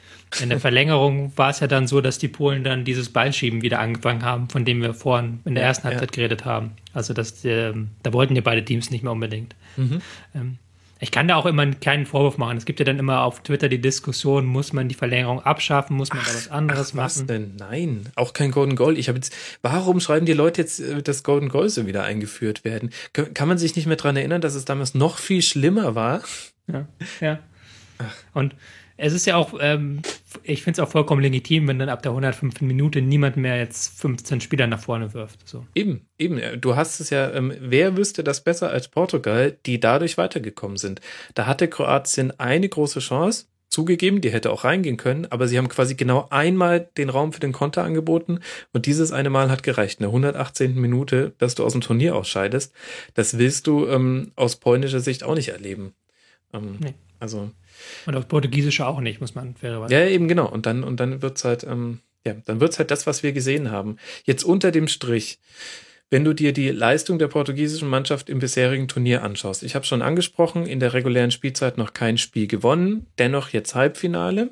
In 0.41 0.49
der 0.49 0.59
Verlängerung 0.61 1.31
war 1.35 1.49
es 1.49 1.59
ja 1.59 1.67
dann 1.67 1.87
so, 1.87 2.01
dass 2.01 2.17
die 2.17 2.27
Polen 2.27 2.63
dann 2.63 2.83
dieses 2.83 3.09
Ballschieben 3.09 3.61
wieder 3.61 3.79
angefangen 3.79 4.23
haben, 4.23 4.49
von 4.49 4.65
dem 4.65 4.81
wir 4.81 4.93
vorhin 4.93 5.41
in 5.45 5.55
der 5.55 5.63
ersten 5.63 5.83
Halbzeit 5.83 6.15
ja. 6.15 6.15
geredet 6.15 6.45
haben. 6.45 6.71
Also 6.93 7.13
das, 7.13 7.45
äh, 7.45 7.73
da 8.01 8.13
wollten 8.13 8.35
ja 8.35 8.41
beide 8.41 8.65
Teams 8.65 8.89
nicht 8.89 9.03
mehr 9.03 9.11
unbedingt. 9.11 9.55
Mhm. 9.77 10.01
Ähm, 10.33 10.57
Ich 11.05 11.11
kann 11.11 11.27
da 11.27 11.35
auch 11.35 11.45
immer 11.45 11.67
keinen 11.67 12.07
Vorwurf 12.07 12.39
machen. 12.39 12.57
Es 12.57 12.65
gibt 12.65 12.79
ja 12.79 12.83
dann 12.83 12.97
immer 12.97 13.21
auf 13.21 13.43
Twitter 13.43 13.69
die 13.69 13.79
Diskussion, 13.79 14.43
muss 14.43 14.73
man 14.73 14.89
die 14.89 14.95
Verlängerung 14.95 15.39
abschaffen, 15.39 15.95
muss 15.95 16.09
man 16.09 16.17
ach, 16.23 16.27
da 16.27 16.33
was 16.33 16.47
anderes 16.49 16.93
ach, 16.93 16.97
was 16.97 17.17
machen? 17.17 17.27
denn? 17.27 17.55
Nein, 17.57 18.09
auch 18.15 18.33
kein 18.33 18.49
Golden 18.49 18.75
Goal. 18.75 18.97
Ich 18.97 19.07
habe 19.07 19.19
jetzt, 19.19 19.31
warum 19.61 19.99
schreiben 19.99 20.25
die 20.25 20.33
Leute 20.33 20.61
jetzt, 20.61 20.79
äh, 20.79 21.03
dass 21.03 21.21
Golden 21.21 21.49
Goal 21.49 21.69
so 21.69 21.85
wieder 21.85 22.05
eingeführt 22.05 22.65
werden? 22.65 22.89
Kann 23.13 23.47
man 23.47 23.59
sich 23.59 23.75
nicht 23.75 23.85
mehr 23.85 23.97
dran 23.97 24.17
erinnern, 24.17 24.41
dass 24.41 24.55
es 24.55 24.65
damals 24.65 24.95
noch 24.95 25.19
viel 25.19 25.43
schlimmer 25.43 25.93
war? 25.93 26.23
Ja, 26.65 26.87
ja. 27.21 27.37
Ach. 27.99 28.15
Und 28.33 28.55
es 28.97 29.13
ist 29.13 29.27
ja 29.27 29.35
auch, 29.35 29.53
ähm, 29.61 30.01
ich 30.43 30.63
finde 30.63 30.81
es 30.81 30.87
auch 30.87 30.91
vollkommen 30.91 31.21
legitim, 31.21 31.67
wenn 31.67 31.79
dann 31.79 31.89
ab 31.89 32.01
der 32.01 32.11
105. 32.11 32.61
Minute 32.61 33.01
niemand 33.01 33.37
mehr 33.37 33.57
jetzt 33.57 33.99
15 33.99 34.41
Spieler 34.41 34.67
nach 34.67 34.79
vorne 34.79 35.13
wirft. 35.13 35.47
So. 35.47 35.65
Eben, 35.75 36.07
eben. 36.17 36.39
Du 36.61 36.75
hast 36.75 36.99
es 36.99 37.09
ja, 37.09 37.31
ähm, 37.31 37.53
wer 37.59 37.97
wüsste 37.97 38.23
das 38.23 38.43
besser 38.43 38.69
als 38.69 38.87
Portugal, 38.87 39.57
die 39.65 39.79
dadurch 39.79 40.17
weitergekommen 40.17 40.77
sind? 40.77 41.01
Da 41.33 41.45
hatte 41.45 41.67
Kroatien 41.67 42.37
eine 42.39 42.69
große 42.69 42.99
Chance, 42.99 43.45
zugegeben, 43.69 44.21
die 44.21 44.31
hätte 44.31 44.51
auch 44.51 44.63
reingehen 44.63 44.95
können, 44.95 45.25
aber 45.29 45.47
sie 45.47 45.57
haben 45.57 45.67
quasi 45.67 45.95
genau 45.95 46.27
einmal 46.29 46.89
den 46.97 47.09
Raum 47.09 47.33
für 47.33 47.41
den 47.41 47.51
Konter 47.51 47.83
angeboten 47.83 48.39
und 48.71 48.85
dieses 48.85 49.11
eine 49.11 49.29
Mal 49.29 49.49
hat 49.49 49.63
gereicht. 49.63 49.99
In 49.99 50.03
der 50.03 50.09
118. 50.09 50.75
Minute, 50.75 51.33
dass 51.39 51.55
du 51.55 51.63
aus 51.65 51.73
dem 51.73 51.81
Turnier 51.81 52.15
ausscheidest, 52.15 52.73
das 53.15 53.37
willst 53.37 53.67
du 53.67 53.85
ähm, 53.87 54.31
aus 54.35 54.55
polnischer 54.55 55.01
Sicht 55.01 55.23
auch 55.23 55.35
nicht 55.35 55.49
erleben. 55.49 55.93
Ähm, 56.53 56.77
nee. 56.79 56.93
Also 57.19 57.51
und 58.05 58.15
auf 58.15 58.27
Portugiesische 58.27 58.85
auch 58.85 58.99
nicht, 58.99 59.21
muss 59.21 59.35
man 59.35 59.55
fairerweise. 59.55 59.93
Ja, 59.93 60.05
eben 60.05 60.27
genau. 60.27 60.49
Und 60.49 60.65
dann, 60.65 60.83
und 60.83 60.99
dann 60.99 61.21
wird's 61.21 61.43
halt, 61.43 61.63
ähm, 61.63 61.99
ja, 62.25 62.35
dann 62.45 62.59
wird's 62.59 62.79
halt 62.79 62.91
das, 62.91 63.07
was 63.07 63.23
wir 63.23 63.31
gesehen 63.31 63.71
haben. 63.71 63.97
Jetzt 64.23 64.43
unter 64.43 64.71
dem 64.71 64.87
Strich, 64.87 65.39
wenn 66.09 66.23
du 66.23 66.33
dir 66.33 66.53
die 66.53 66.69
Leistung 66.69 67.19
der 67.19 67.27
portugiesischen 67.27 67.89
Mannschaft 67.89 68.29
im 68.29 68.39
bisherigen 68.39 68.87
Turnier 68.87 69.23
anschaust. 69.23 69.63
Ich 69.63 69.75
habe 69.75 69.85
schon 69.85 70.01
angesprochen, 70.01 70.65
in 70.65 70.79
der 70.79 70.93
regulären 70.93 71.31
Spielzeit 71.31 71.77
noch 71.77 71.93
kein 71.93 72.17
Spiel 72.17 72.47
gewonnen, 72.47 73.07
dennoch 73.17 73.49
jetzt 73.49 73.75
Halbfinale. 73.75 74.51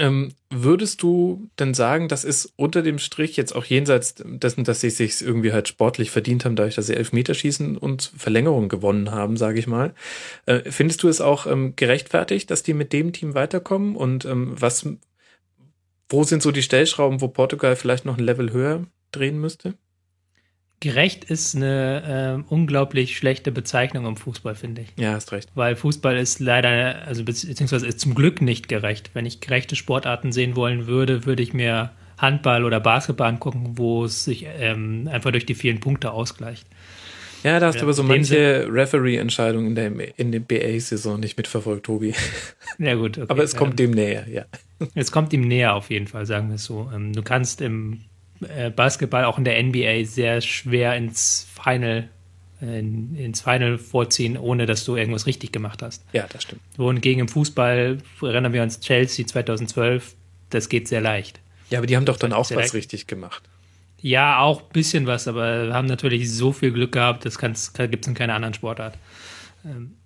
Ähm, 0.00 0.32
würdest 0.48 1.02
du 1.02 1.50
denn 1.58 1.74
sagen, 1.74 2.08
das 2.08 2.24
ist 2.24 2.54
unter 2.56 2.80
dem 2.80 2.98
Strich 2.98 3.36
jetzt 3.36 3.54
auch 3.54 3.66
jenseits 3.66 4.14
dessen, 4.16 4.64
dass 4.64 4.80
sie 4.80 4.88
sich 4.88 5.20
irgendwie 5.20 5.52
halt 5.52 5.68
sportlich 5.68 6.10
verdient 6.10 6.46
haben, 6.46 6.56
dadurch, 6.56 6.76
dass 6.76 6.86
sie 6.86 6.96
Elfmeterschießen 6.96 7.76
und 7.76 8.10
Verlängerung 8.16 8.70
gewonnen 8.70 9.10
haben, 9.10 9.36
sage 9.36 9.58
ich 9.58 9.66
mal. 9.66 9.92
Äh, 10.46 10.70
findest 10.70 11.02
du 11.02 11.08
es 11.08 11.20
auch 11.20 11.46
ähm, 11.46 11.76
gerechtfertigt, 11.76 12.50
dass 12.50 12.62
die 12.62 12.72
mit 12.72 12.94
dem 12.94 13.12
Team 13.12 13.34
weiterkommen? 13.34 13.94
Und 13.94 14.24
ähm, 14.24 14.54
was, 14.58 14.88
wo 16.08 16.24
sind 16.24 16.42
so 16.42 16.50
die 16.50 16.62
Stellschrauben, 16.62 17.20
wo 17.20 17.28
Portugal 17.28 17.76
vielleicht 17.76 18.06
noch 18.06 18.16
ein 18.16 18.24
Level 18.24 18.54
höher 18.54 18.86
drehen 19.12 19.38
müsste? 19.38 19.74
Gerecht 20.80 21.24
ist 21.24 21.54
eine 21.54 22.42
äh, 22.48 22.52
unglaublich 22.52 23.18
schlechte 23.18 23.52
Bezeichnung 23.52 24.06
im 24.06 24.16
Fußball, 24.16 24.54
finde 24.54 24.80
ich. 24.82 24.88
Ja, 24.98 25.12
hast 25.12 25.30
recht. 25.30 25.50
Weil 25.54 25.76
Fußball 25.76 26.16
ist 26.16 26.40
leider, 26.40 27.02
also 27.06 27.22
beziehungsweise 27.22 27.86
ist 27.86 28.00
zum 28.00 28.14
Glück 28.14 28.40
nicht 28.40 28.66
gerecht. 28.66 29.10
Wenn 29.12 29.26
ich 29.26 29.40
gerechte 29.40 29.76
Sportarten 29.76 30.32
sehen 30.32 30.56
wollen 30.56 30.86
würde, 30.86 31.26
würde 31.26 31.42
ich 31.42 31.52
mir 31.52 31.90
Handball 32.16 32.64
oder 32.64 32.80
Basketball 32.80 33.28
angucken, 33.28 33.72
wo 33.76 34.04
es 34.04 34.24
sich 34.24 34.46
ähm, 34.58 35.06
einfach 35.12 35.32
durch 35.32 35.44
die 35.44 35.54
vielen 35.54 35.80
Punkte 35.80 36.12
ausgleicht. 36.12 36.66
Ja, 37.42 37.58
da 37.58 37.66
hast 37.66 37.76
du 37.76 37.82
aber 37.82 37.92
so 37.92 38.02
manche 38.02 38.66
Referee-Entscheidungen 38.70 39.68
in 39.68 39.74
der, 39.74 40.18
in 40.18 40.32
der 40.32 40.40
BA-Saison 40.40 41.20
nicht 41.20 41.36
mitverfolgt, 41.36 41.86
Tobi. 41.86 42.14
Ja, 42.78 42.94
gut. 42.94 43.18
Okay, 43.18 43.26
aber 43.28 43.42
es 43.42 43.56
kommt 43.56 43.78
dem 43.78 43.90
näher, 43.90 44.26
ja. 44.28 44.44
Es 44.94 45.12
kommt 45.12 45.32
ihm 45.32 45.46
näher 45.46 45.74
auf 45.74 45.90
jeden 45.90 46.06
Fall, 46.06 46.24
sagen 46.24 46.48
wir 46.48 46.54
es 46.54 46.64
so. 46.64 46.90
Ähm, 46.94 47.12
du 47.12 47.22
kannst 47.22 47.60
im 47.60 48.00
Basketball 48.74 49.24
auch 49.24 49.38
in 49.38 49.44
der 49.44 49.62
NBA 49.62 50.04
sehr 50.04 50.40
schwer 50.40 50.96
ins 50.96 51.46
Final 51.62 52.08
in, 52.60 53.16
ins 53.16 53.40
Final 53.40 53.78
vorziehen, 53.78 54.36
ohne 54.36 54.66
dass 54.66 54.84
du 54.84 54.96
irgendwas 54.96 55.26
richtig 55.26 55.52
gemacht 55.52 55.82
hast. 55.82 56.04
Ja, 56.12 56.26
das 56.28 56.42
stimmt. 56.42 56.60
Wohingegen 56.76 57.20
im 57.20 57.28
Fußball 57.28 57.98
erinnern 58.22 58.52
wir 58.52 58.62
uns 58.62 58.80
Chelsea 58.80 59.26
2012, 59.26 60.14
das 60.50 60.68
geht 60.68 60.88
sehr 60.88 61.00
leicht. 61.00 61.40
Ja, 61.70 61.78
aber 61.78 61.86
die 61.86 61.96
haben 61.96 62.04
doch 62.04 62.18
dann 62.18 62.32
auch 62.32 62.50
was 62.50 62.50
leicht. 62.50 62.74
richtig 62.74 63.06
gemacht. 63.06 63.42
Ja, 64.02 64.40
auch 64.40 64.62
ein 64.62 64.72
bisschen 64.72 65.06
was, 65.06 65.28
aber 65.28 65.72
haben 65.72 65.86
natürlich 65.86 66.30
so 66.30 66.52
viel 66.52 66.72
Glück 66.72 66.92
gehabt, 66.92 67.24
das 67.24 67.38
gibt 67.38 67.56
es 67.56 68.08
in 68.08 68.14
keiner 68.14 68.34
anderen 68.34 68.54
Sportart. 68.54 68.96
Ähm, 69.64 69.96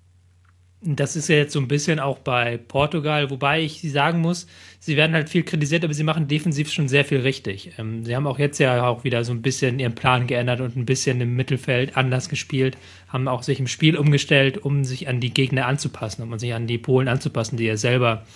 das 0.84 1.16
ist 1.16 1.28
ja 1.28 1.36
jetzt 1.36 1.52
so 1.52 1.60
ein 1.60 1.68
bisschen 1.68 1.98
auch 1.98 2.18
bei 2.18 2.58
Portugal, 2.58 3.30
wobei 3.30 3.62
ich 3.62 3.80
sagen 3.90 4.20
muss, 4.20 4.46
sie 4.78 4.96
werden 4.96 5.14
halt 5.14 5.30
viel 5.30 5.42
kritisiert, 5.42 5.84
aber 5.84 5.94
sie 5.94 6.04
machen 6.04 6.28
defensiv 6.28 6.70
schon 6.70 6.88
sehr 6.88 7.04
viel 7.04 7.20
richtig. 7.20 7.72
Ähm, 7.78 8.04
sie 8.04 8.14
haben 8.14 8.26
auch 8.26 8.38
jetzt 8.38 8.58
ja 8.58 8.86
auch 8.86 9.04
wieder 9.04 9.24
so 9.24 9.32
ein 9.32 9.42
bisschen 9.42 9.78
ihren 9.78 9.94
Plan 9.94 10.26
geändert 10.26 10.60
und 10.60 10.76
ein 10.76 10.84
bisschen 10.84 11.20
im 11.20 11.36
Mittelfeld 11.36 11.96
anders 11.96 12.28
gespielt, 12.28 12.76
haben 13.08 13.28
auch 13.28 13.42
sich 13.42 13.60
im 13.60 13.66
Spiel 13.66 13.96
umgestellt, 13.96 14.58
um 14.58 14.84
sich 14.84 15.08
an 15.08 15.20
die 15.20 15.32
Gegner 15.32 15.66
anzupassen, 15.66 16.22
um 16.22 16.38
sich 16.38 16.52
an 16.52 16.66
die 16.66 16.78
Polen 16.78 17.08
anzupassen, 17.08 17.56
die 17.56 17.64
ja 17.64 17.76
selber 17.76 18.26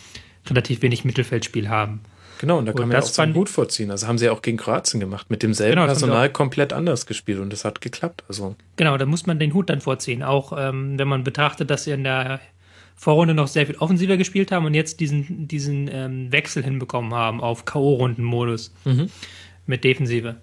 relativ 0.46 0.82
wenig 0.82 1.04
Mittelfeldspiel 1.04 1.68
haben. 1.68 2.00
Genau, 2.38 2.58
und 2.58 2.66
da 2.66 2.72
kann 2.72 2.84
und 2.84 2.88
man 2.88 2.96
ja 2.96 3.02
auch 3.02 3.08
seinen 3.08 3.34
Hut 3.34 3.48
vorziehen. 3.48 3.90
Also 3.90 4.06
haben 4.06 4.18
sie 4.18 4.26
ja 4.26 4.32
auch 4.32 4.42
gegen 4.42 4.56
Kroatien 4.56 5.00
gemacht, 5.00 5.30
mit 5.30 5.42
demselben 5.42 5.76
genau, 5.76 5.86
Personal 5.86 6.30
komplett 6.30 6.72
anders 6.72 7.06
gespielt 7.06 7.40
und 7.40 7.52
das 7.52 7.64
hat 7.64 7.80
geklappt. 7.80 8.24
Also. 8.28 8.56
Genau, 8.76 8.96
da 8.96 9.06
muss 9.06 9.26
man 9.26 9.38
den 9.38 9.54
Hut 9.54 9.70
dann 9.70 9.80
vorziehen. 9.80 10.22
Auch 10.22 10.52
ähm, 10.56 10.98
wenn 10.98 11.08
man 11.08 11.24
betrachtet, 11.24 11.70
dass 11.70 11.84
sie 11.84 11.90
in 11.90 12.04
der 12.04 12.40
Vorrunde 12.94 13.34
noch 13.34 13.46
sehr 13.46 13.66
viel 13.66 13.76
offensiver 13.76 14.16
gespielt 14.16 14.50
haben 14.50 14.66
und 14.66 14.74
jetzt 14.74 15.00
diesen, 15.00 15.46
diesen 15.46 15.88
ähm, 15.92 16.32
Wechsel 16.32 16.64
hinbekommen 16.64 17.14
haben 17.14 17.40
auf 17.40 17.64
K.O.-Runden-Modus 17.64 18.72
mhm. 18.84 19.08
mit 19.66 19.84
Defensive. 19.84 20.36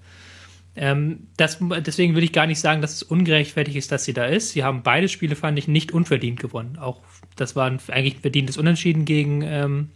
Ähm, 0.78 1.28
das, 1.38 1.60
deswegen 1.86 2.14
würde 2.14 2.26
ich 2.26 2.34
gar 2.34 2.48
nicht 2.48 2.60
sagen, 2.60 2.82
dass 2.82 2.94
es 2.94 3.04
ungerechtfertigt 3.04 3.78
ist, 3.78 3.92
dass 3.92 4.06
sie 4.06 4.14
da 4.14 4.26
ist. 4.26 4.52
Sie 4.52 4.64
haben 4.64 4.84
beide 4.84 5.08
Spiele, 5.08 5.36
fand 5.36 5.58
ich, 5.58 5.68
nicht 5.68 5.94
unverdient 5.94 6.40
gewonnen. 6.40 6.78
Auch 6.78 7.02
das 7.36 7.56
war 7.56 7.70
ein, 7.70 7.80
eigentlich 7.88 8.16
ein 8.16 8.22
verdientes 8.22 8.58
Unentschieden 8.58 9.06
gegen 9.06 9.42
ähm, 9.42 9.90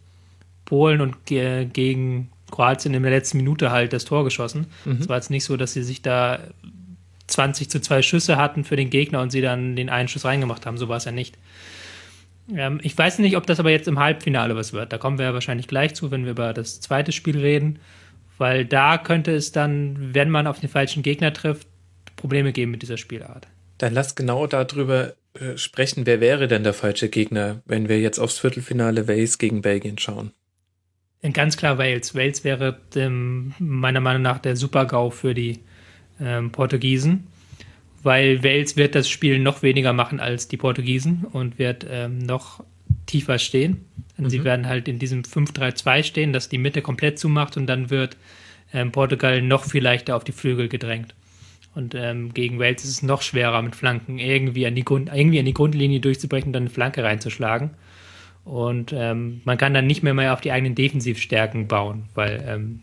Polen 0.70 1.02
und 1.02 1.26
ge 1.26 1.66
gegen 1.66 2.30
Kroatien 2.52 2.94
in 2.94 3.04
der 3.04 3.12
letzten 3.12 3.38
Minute 3.38 3.72
halt 3.72 3.92
das 3.92 4.06
Tor 4.06 4.24
geschossen. 4.24 4.68
Mhm. 4.86 4.98
Es 5.02 5.10
war 5.10 5.18
jetzt 5.18 5.32
nicht 5.32 5.44
so, 5.44 5.58
dass 5.58 5.74
sie 5.74 5.84
sich 5.84 6.02
da 6.02 6.40
20 7.28 7.70
zu 7.70 7.82
2 7.82 8.02
Schüsse 8.02 8.38
hatten 8.38 8.64
für 8.64 8.76
den 8.76 8.90
Gegner 8.90 9.22
und 9.22 9.32
sie 9.32 9.42
dann 9.42 9.76
den 9.76 9.90
einen 9.90 10.08
Schuss 10.08 10.26
reingemacht 10.26 10.66
haben. 10.66 10.78
So 10.78 10.88
war 10.88 10.98
es 10.98 11.06
ja 11.06 11.12
nicht. 11.12 11.38
Ähm, 12.56 12.80
ich 12.84 12.98
weiß 12.98 13.20
nicht, 13.20 13.36
ob 13.36 13.46
das 13.46 13.60
aber 13.60 13.72
jetzt 13.72 13.88
im 13.88 14.00
Halbfinale 14.00 14.56
was 14.56 14.74
wird. 14.74 14.94
Da 14.94 14.98
kommen 14.98 15.18
wir 15.18 15.26
ja 15.26 15.34
wahrscheinlich 15.34 15.68
gleich 15.68 15.96
zu, 15.96 16.12
wenn 16.12 16.24
wir 16.24 16.32
über 16.32 16.54
das 16.54 16.80
zweite 16.80 17.12
Spiel 17.12 17.38
reden. 17.38 17.80
Weil 18.38 18.66
da 18.66 18.98
könnte 18.98 19.34
es 19.34 19.52
dann, 19.52 20.14
wenn 20.14 20.30
man 20.30 20.48
auf 20.48 20.60
den 20.60 20.70
falschen 20.70 21.04
Gegner 21.04 21.34
trifft, 21.34 21.68
Probleme 22.16 22.54
geben 22.54 22.72
mit 22.72 22.82
dieser 22.82 22.98
Spielart. 22.98 23.48
Dann 23.78 23.94
lass 23.94 24.16
genau 24.16 24.48
darüber 24.48 25.14
äh, 25.34 25.58
sprechen, 25.58 26.06
wer 26.06 26.22
wäre 26.22 26.48
denn 26.48 26.64
der 26.64 26.74
falsche 26.74 27.10
Gegner, 27.10 27.62
wenn 27.66 27.90
wir 27.90 28.00
jetzt 28.00 28.20
aufs 28.20 28.40
Viertelfinale 28.40 29.08
Wales 29.08 29.38
gegen 29.38 29.62
Belgien 29.62 29.98
schauen. 29.98 30.32
Ganz 31.34 31.58
klar 31.58 31.78
Wales. 31.78 32.16
Wales 32.16 32.44
wäre 32.44 32.80
ähm, 32.96 33.54
meiner 33.60 34.00
Meinung 34.00 34.22
nach 34.22 34.40
der 34.40 34.56
Super-GAU 34.56 35.10
für 35.10 35.34
die 35.34 35.60
ähm, 36.22 36.52
Portugiesen, 36.52 37.28
weil 38.04 38.42
Wales 38.44 38.78
wird 38.78 38.96
das 38.96 39.10
Spiel 39.10 39.40
noch 39.40 39.62
weniger 39.62 39.92
machen 39.92 40.22
als 40.22 40.48
die 40.48 40.58
Portugiesen 40.58 41.26
und 41.30 41.60
wird 41.60 41.86
ähm, 41.90 42.20
noch 42.20 42.64
tiefer 43.06 43.38
stehen. 43.38 43.86
Mhm. 44.18 44.30
Sie 44.30 44.44
werden 44.46 44.68
halt 44.68 44.88
in 44.88 44.98
diesem 44.98 45.24
5-3-2 45.24 46.04
stehen, 46.04 46.34
das 46.34 46.48
die 46.48 46.58
Mitte 46.58 46.82
komplett 46.82 47.20
zumacht 47.20 47.58
und 47.58 47.68
dann 47.68 47.90
wird 47.90 48.16
ähm, 48.74 48.94
Portugal 48.94 49.42
noch 49.42 49.66
viel 49.66 49.84
leichter 49.84 50.16
auf 50.16 50.24
die 50.24 50.32
Flügel 50.32 50.70
gedrängt. 50.70 51.16
Und 51.76 51.96
ähm, 51.96 52.34
gegen 52.34 52.60
Wales 52.60 52.84
ist 52.84 52.90
es 52.90 53.04
noch 53.04 53.22
schwerer, 53.22 53.62
mit 53.62 53.76
Flanken 53.76 54.20
irgendwie 54.20 54.66
an 54.66 54.76
die, 54.76 54.84
Grund, 54.84 55.10
irgendwie 55.14 55.40
an 55.40 55.46
die 55.46 55.54
Grundlinie 55.54 56.00
durchzubrechen 56.00 56.48
und 56.48 56.54
dann 56.54 56.64
eine 56.64 56.70
Flanke 56.70 57.04
reinzuschlagen. 57.04 57.72
Und 58.44 58.94
ähm, 58.94 59.42
man 59.46 59.58
kann 59.58 59.74
dann 59.74 59.86
nicht 59.86 60.02
mehr, 60.02 60.14
mehr 60.14 60.34
auf 60.34 60.42
die 60.42 60.52
eigenen 60.52 60.76
Defensivstärken 60.76 61.68
bauen, 61.68 62.10
weil 62.16 62.44
ähm, 62.48 62.82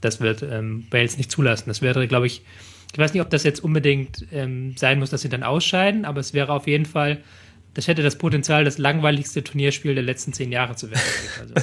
das 0.00 0.20
wird 0.20 0.42
ähm, 0.42 0.86
Wales 0.90 1.16
nicht 1.16 1.30
zulassen. 1.30 1.64
Das 1.68 1.82
wäre, 1.82 2.06
glaube 2.06 2.26
ich, 2.26 2.42
ich 2.92 2.98
weiß 2.98 3.14
nicht, 3.14 3.22
ob 3.22 3.30
das 3.30 3.42
jetzt 3.42 3.64
unbedingt 3.64 4.26
ähm, 4.32 4.74
sein 4.76 4.98
muss, 4.98 5.10
dass 5.10 5.22
sie 5.22 5.28
dann 5.28 5.42
ausscheiden, 5.42 6.04
aber 6.04 6.20
es 6.20 6.34
wäre 6.34 6.52
auf 6.52 6.66
jeden 6.66 6.84
Fall, 6.84 7.22
das 7.72 7.88
hätte 7.88 8.02
das 8.02 8.16
Potenzial, 8.18 8.64
das 8.64 8.78
langweiligste 8.78 9.42
Turnierspiel 9.42 9.94
der 9.94 10.04
letzten 10.04 10.32
zehn 10.32 10.52
Jahre 10.52 10.76
zu 10.76 10.90
werden. 10.90 11.02
Also. 11.40 11.54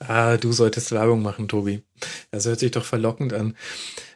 ah, 0.00 0.36
du 0.36 0.52
solltest 0.52 0.92
Werbung 0.92 1.22
machen, 1.22 1.48
Tobi. 1.48 1.82
Das 2.30 2.44
hört 2.44 2.58
sich 2.58 2.70
doch 2.70 2.84
verlockend 2.84 3.32
an. 3.32 3.56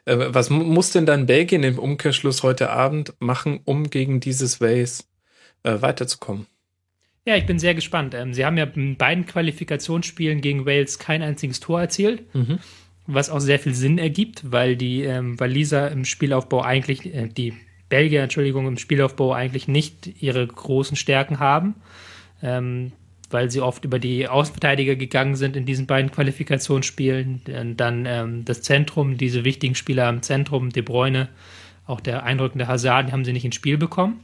Äh, 0.04 0.26
was 0.28 0.50
muss 0.50 0.90
denn 0.90 1.06
dann 1.06 1.24
Belgien 1.24 1.62
im 1.62 1.78
Umkehrschluss 1.78 2.42
heute 2.42 2.68
Abend 2.68 3.14
machen, 3.18 3.60
um 3.64 3.88
gegen 3.88 4.20
dieses 4.20 4.60
Wales 4.60 5.08
äh, 5.62 5.80
weiterzukommen? 5.80 6.46
Ja, 7.28 7.36
ich 7.36 7.44
bin 7.44 7.58
sehr 7.58 7.74
gespannt. 7.74 8.14
Ähm, 8.14 8.32
sie 8.32 8.46
haben 8.46 8.56
ja 8.56 8.64
in 8.64 8.96
beiden 8.96 9.26
Qualifikationsspielen 9.26 10.40
gegen 10.40 10.64
Wales 10.64 10.98
kein 10.98 11.20
einziges 11.20 11.60
Tor 11.60 11.78
erzielt, 11.78 12.22
mhm. 12.34 12.58
was 13.06 13.28
auch 13.28 13.40
sehr 13.40 13.58
viel 13.58 13.74
Sinn 13.74 13.98
ergibt, 13.98 14.50
weil 14.50 14.76
die 14.76 15.02
ähm, 15.02 15.38
Waliser 15.38 15.90
im 15.90 16.06
Spielaufbau 16.06 16.62
eigentlich, 16.62 17.04
äh, 17.14 17.28
die 17.28 17.52
Belgier, 17.90 18.22
Entschuldigung, 18.22 18.66
im 18.66 18.78
Spielaufbau 18.78 19.34
eigentlich 19.34 19.68
nicht 19.68 20.22
ihre 20.22 20.46
großen 20.46 20.96
Stärken 20.96 21.38
haben, 21.38 21.74
ähm, 22.42 22.92
weil 23.28 23.50
sie 23.50 23.60
oft 23.60 23.84
über 23.84 23.98
die 23.98 24.26
Außenverteidiger 24.26 24.96
gegangen 24.96 25.36
sind 25.36 25.54
in 25.54 25.66
diesen 25.66 25.86
beiden 25.86 26.10
Qualifikationsspielen. 26.10 27.42
Und 27.46 27.76
dann 27.76 28.06
ähm, 28.06 28.46
das 28.46 28.62
Zentrum, 28.62 29.18
diese 29.18 29.44
wichtigen 29.44 29.74
Spieler 29.74 30.08
im 30.08 30.22
Zentrum, 30.22 30.70
De 30.70 30.82
Bruyne, 30.82 31.28
auch 31.86 32.00
der 32.00 32.22
eindrückende 32.22 32.68
Hazard, 32.68 33.08
die 33.08 33.12
haben 33.12 33.26
sie 33.26 33.34
nicht 33.34 33.44
ins 33.44 33.56
Spiel 33.56 33.76
bekommen. 33.76 34.20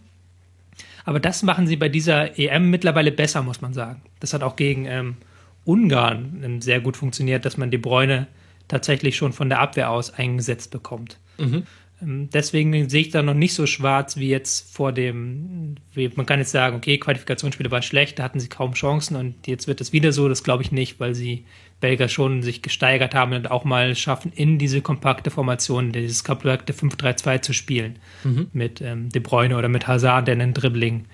Aber 1.05 1.21
das 1.21 1.43
machen 1.43 1.67
sie 1.67 1.77
bei 1.77 1.89
dieser 1.89 2.39
EM 2.39 2.71
mittlerweile 2.71 3.13
besser, 3.13 3.43
muss 3.43 3.61
man 3.61 3.75
sagen. 3.75 4.03
Das 4.21 4.33
hat 4.33 4.43
auch 4.43 4.57
gegen 4.57 4.87
ähm, 4.87 5.17
Ungarn 5.65 6.43
ähm, 6.43 6.61
sehr 6.63 6.81
gut 6.81 6.97
funktioniert, 6.97 7.45
dass 7.45 7.57
man 7.57 7.71
die 7.71 7.79
Bräune 7.79 8.27
tatsächlich 8.69 9.17
schon 9.17 9.33
von 9.33 9.49
der 9.49 9.61
Abwehr 9.61 9.91
aus 9.91 10.13
eingesetzt 10.15 10.71
bekommt. 10.71 11.19
Mhm. 11.39 11.65
Ähm, 12.03 12.29
deswegen 12.33 12.89
sehe 12.89 13.03
ich 13.03 13.11
da 13.11 13.23
noch 13.23 13.35
nicht 13.35 13.55
so 13.55 13.67
schwarz 13.67 14.17
wie 14.17 14.29
jetzt 14.29 14.75
vor 14.75 14.93
dem, 14.93 15.77
man 16.17 16.27
kann 16.27 16.39
jetzt 16.39 16.53
sagen, 16.53 16.77
okay, 16.77 16.99
Qualifikationsspiele 16.99 17.71
waren 17.71 17.83
schlecht, 17.83 18.19
da 18.19 18.23
hatten 18.23 18.41
sie 18.41 18.49
kaum 18.49 18.73
Chancen 18.73 19.17
und 19.17 19.47
jetzt 19.47 19.69
wird 19.69 19.81
es 19.81 19.93
wieder 19.93 20.13
so, 20.13 20.29
das 20.29 20.43
glaube 20.43 20.63
ich 20.63 20.73
nicht, 20.73 21.01
weil 21.01 21.15
sie 21.15 21.45
Belgier 21.81 22.09
schon 22.09 22.43
sich 22.43 22.63
gesteigert 22.63 23.15
haben 23.15 23.33
und 23.35 23.51
auch 23.51 23.65
mal 23.65 23.95
schaffen, 23.95 24.33
in 24.35 24.59
diese 24.59 24.81
kompakte 24.81 25.31
Formation, 25.31 25.93
dieses 25.93 26.25
kompakte 26.25 26.73
5-3-2 26.73 27.43
zu 27.43 27.53
spielen. 27.53 27.99
Mhm. 28.23 28.49
Mit 28.53 28.81
ähm, 28.81 29.11
De 29.11 29.21
Bruyne 29.21 29.57
oder 29.57 29.69
mit 29.69 29.87
Hazard, 29.87 30.29
der 30.29 30.33
einen 30.33 30.55
Dribbling 30.55 31.07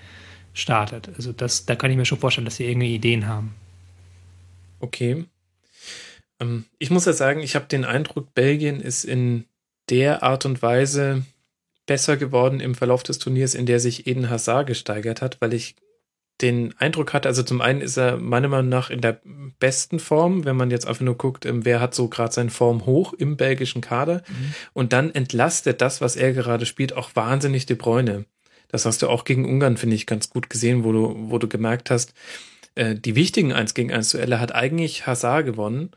startet. 0.53 1.09
Also 1.15 1.33
das, 1.33 1.65
da 1.65 1.75
kann 1.75 1.91
ich 1.91 1.97
mir 1.97 2.05
schon 2.05 2.19
vorstellen, 2.19 2.45
dass 2.45 2.57
sie 2.57 2.65
irgendwie 2.65 2.95
Ideen 2.95 3.27
haben. 3.27 3.55
Okay. 4.79 5.25
Ähm, 6.39 6.65
ich 6.79 6.89
muss 6.89 7.05
ja 7.05 7.13
sagen, 7.13 7.41
ich 7.41 7.55
habe 7.55 7.65
den 7.65 7.85
Eindruck, 7.85 8.33
Belgien 8.33 8.81
ist 8.81 9.03
in 9.03 9.45
der 9.89 10.23
Art 10.23 10.45
und 10.45 10.61
Weise 10.61 11.25
besser 11.85 12.17
geworden 12.17 12.59
im 12.59 12.75
Verlauf 12.75 13.03
des 13.03 13.19
Turniers, 13.19 13.55
in 13.55 13.65
der 13.65 13.79
sich 13.79 14.07
Eden 14.07 14.29
Hazard 14.29 14.67
gesteigert 14.67 15.21
hat, 15.21 15.41
weil 15.41 15.53
ich 15.53 15.75
den 16.41 16.73
Eindruck 16.77 17.13
hatte, 17.13 17.27
also 17.27 17.43
zum 17.43 17.61
einen 17.61 17.81
ist 17.81 17.97
er 17.97 18.17
meiner 18.17 18.47
Meinung 18.47 18.69
nach 18.69 18.89
in 18.89 19.01
der 19.01 19.21
besten 19.59 19.99
Form, 19.99 20.45
wenn 20.45 20.55
man 20.55 20.71
jetzt 20.71 20.87
einfach 20.87 21.01
nur 21.01 21.17
guckt, 21.17 21.45
ähm, 21.45 21.65
wer 21.65 21.79
hat 21.79 21.93
so 21.93 22.07
gerade 22.07 22.33
seine 22.33 22.49
Form 22.49 22.85
hoch 22.85 23.13
im 23.13 23.37
belgischen 23.37 23.81
Kader 23.81 24.23
mhm. 24.27 24.53
und 24.73 24.93
dann 24.93 25.13
entlastet 25.13 25.81
das, 25.81 26.01
was 26.01 26.15
er 26.15 26.33
gerade 26.33 26.65
spielt, 26.65 26.95
auch 26.95 27.11
wahnsinnig 27.15 27.65
die 27.65 27.75
Bräune. 27.75 28.25
Das 28.69 28.85
hast 28.85 29.01
du 29.01 29.09
auch 29.09 29.25
gegen 29.25 29.45
Ungarn, 29.45 29.77
finde 29.77 29.95
ich, 29.95 30.07
ganz 30.07 30.29
gut 30.29 30.49
gesehen, 30.49 30.83
wo 30.83 30.91
du, 30.91 31.15
wo 31.29 31.37
du 31.37 31.47
gemerkt 31.47 31.91
hast, 31.91 32.13
äh, 32.75 32.95
die 32.95 33.15
wichtigen 33.15 33.53
1 33.53 33.73
gegen 33.73 33.91
1 33.91 34.11
Duelle 34.11 34.39
hat 34.39 34.55
eigentlich 34.55 35.05
Hazard 35.05 35.45
gewonnen 35.45 35.91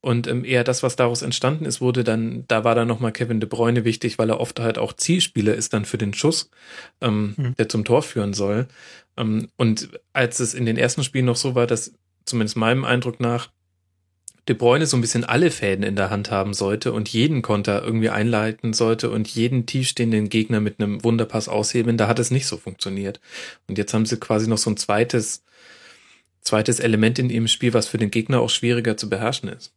und 0.00 0.26
ähm, 0.28 0.44
eher 0.44 0.64
das, 0.64 0.82
was 0.82 0.96
daraus 0.96 1.20
entstanden 1.22 1.66
ist, 1.66 1.80
wurde 1.80 2.04
dann, 2.04 2.44
da 2.48 2.64
war 2.64 2.74
dann 2.74 2.88
nochmal 2.88 3.12
Kevin 3.12 3.40
de 3.40 3.48
Bruyne 3.48 3.84
wichtig, 3.84 4.18
weil 4.18 4.30
er 4.30 4.40
oft 4.40 4.58
halt 4.58 4.78
auch 4.78 4.94
Zielspieler 4.94 5.54
ist 5.54 5.74
dann 5.74 5.84
für 5.84 5.98
den 5.98 6.14
Schuss, 6.14 6.50
ähm, 7.02 7.34
mhm. 7.36 7.54
der 7.56 7.68
zum 7.68 7.84
Tor 7.84 8.02
führen 8.02 8.32
soll. 8.32 8.66
Ähm, 9.16 9.48
und 9.56 9.90
als 10.12 10.40
es 10.40 10.54
in 10.54 10.66
den 10.66 10.76
ersten 10.76 11.04
Spielen 11.04 11.26
noch 11.26 11.36
so 11.36 11.54
war, 11.54 11.66
dass 11.66 11.92
zumindest 12.24 12.56
meinem 12.56 12.84
Eindruck 12.84 13.20
nach 13.20 13.50
De 14.48 14.56
Bruyne 14.56 14.86
so 14.86 14.96
ein 14.96 15.00
bisschen 15.00 15.24
alle 15.24 15.50
Fäden 15.50 15.84
in 15.84 15.96
der 15.96 16.10
Hand 16.10 16.30
haben 16.30 16.54
sollte 16.54 16.92
und 16.92 17.08
jeden 17.08 17.42
Konter 17.42 17.84
irgendwie 17.84 18.08
einleiten 18.08 18.72
sollte 18.72 19.10
und 19.10 19.28
jeden 19.28 19.66
tiefstehenden 19.66 20.28
Gegner 20.28 20.60
mit 20.60 20.80
einem 20.80 21.04
Wunderpass 21.04 21.48
aushebeln, 21.48 21.98
da 21.98 22.08
hat 22.08 22.18
es 22.18 22.30
nicht 22.30 22.46
so 22.46 22.56
funktioniert. 22.56 23.20
Und 23.68 23.78
jetzt 23.78 23.94
haben 23.94 24.06
sie 24.06 24.18
quasi 24.18 24.48
noch 24.48 24.58
so 24.58 24.70
ein 24.70 24.76
zweites, 24.76 25.44
zweites 26.40 26.80
Element 26.80 27.18
in 27.18 27.30
ihrem 27.30 27.48
Spiel, 27.48 27.74
was 27.74 27.86
für 27.86 27.98
den 27.98 28.10
Gegner 28.10 28.40
auch 28.40 28.50
schwieriger 28.50 28.96
zu 28.96 29.08
beherrschen 29.08 29.50
ist. 29.50 29.74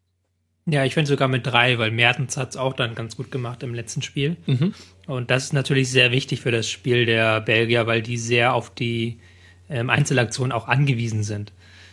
Ja, 0.66 0.86
ich 0.86 0.94
finde 0.94 1.10
sogar 1.10 1.28
mit 1.28 1.46
drei, 1.46 1.78
weil 1.78 1.92
Mertens 1.92 2.38
hat 2.38 2.52
es 2.52 2.58
auch 2.58 2.74
dann 2.74 2.96
ganz 2.96 3.18
gut 3.18 3.32
gemacht 3.32 3.64
im 3.64 3.74
letzten 3.74 4.02
Spiel. 4.02 4.38
Mhm. 4.46 4.74
Und 5.08 5.30
das 5.30 5.46
ist 5.46 5.54
natürlich 5.54 5.92
sehr 5.92 6.12
wichtig 6.12 6.40
für 6.40 6.52
das 6.52 6.70
Spiel 6.70 7.06
der 7.06 7.42
Belgier, 7.42 7.86
weil 7.86 8.02
die 8.02 8.18
sehr 8.18 8.54
auf 8.54 8.74
die 8.74 9.20
ähm, 9.70 9.90
Einzelaktionen 9.90 10.54
auch 10.54 10.68
angewiesen 10.68 11.24
sind. 11.24 11.52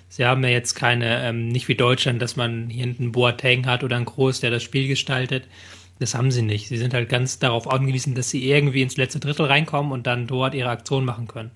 Sie 0.08 0.24
haben 0.24 0.42
ja 0.42 0.50
jetzt 0.50 0.74
keine, 0.74 1.24
ähm, 1.24 1.48
nicht 1.48 1.68
wie 1.68 1.74
Deutschland, 1.74 2.22
dass 2.22 2.36
man 2.36 2.68
hier 2.68 2.84
hinten 2.84 3.12
Boateng 3.12 3.66
hat 3.66 3.82
oder 3.82 3.96
einen 3.96 4.04
Groß, 4.04 4.40
der 4.40 4.50
das 4.50 4.62
Spiel 4.62 4.86
gestaltet. 4.86 5.48
Das 5.98 6.14
haben 6.14 6.30
sie 6.30 6.42
nicht. 6.42 6.68
Sie 6.68 6.78
sind 6.78 6.94
halt 6.94 7.08
ganz 7.08 7.38
darauf 7.40 7.70
angewiesen, 7.70 8.14
dass 8.14 8.30
sie 8.30 8.48
irgendwie 8.48 8.82
ins 8.82 8.96
letzte 8.96 9.20
Drittel 9.20 9.46
reinkommen 9.46 9.92
und 9.92 10.06
dann 10.06 10.26
dort 10.26 10.54
ihre 10.54 10.70
Aktion 10.70 11.04
machen 11.04 11.26
können. 11.26 11.50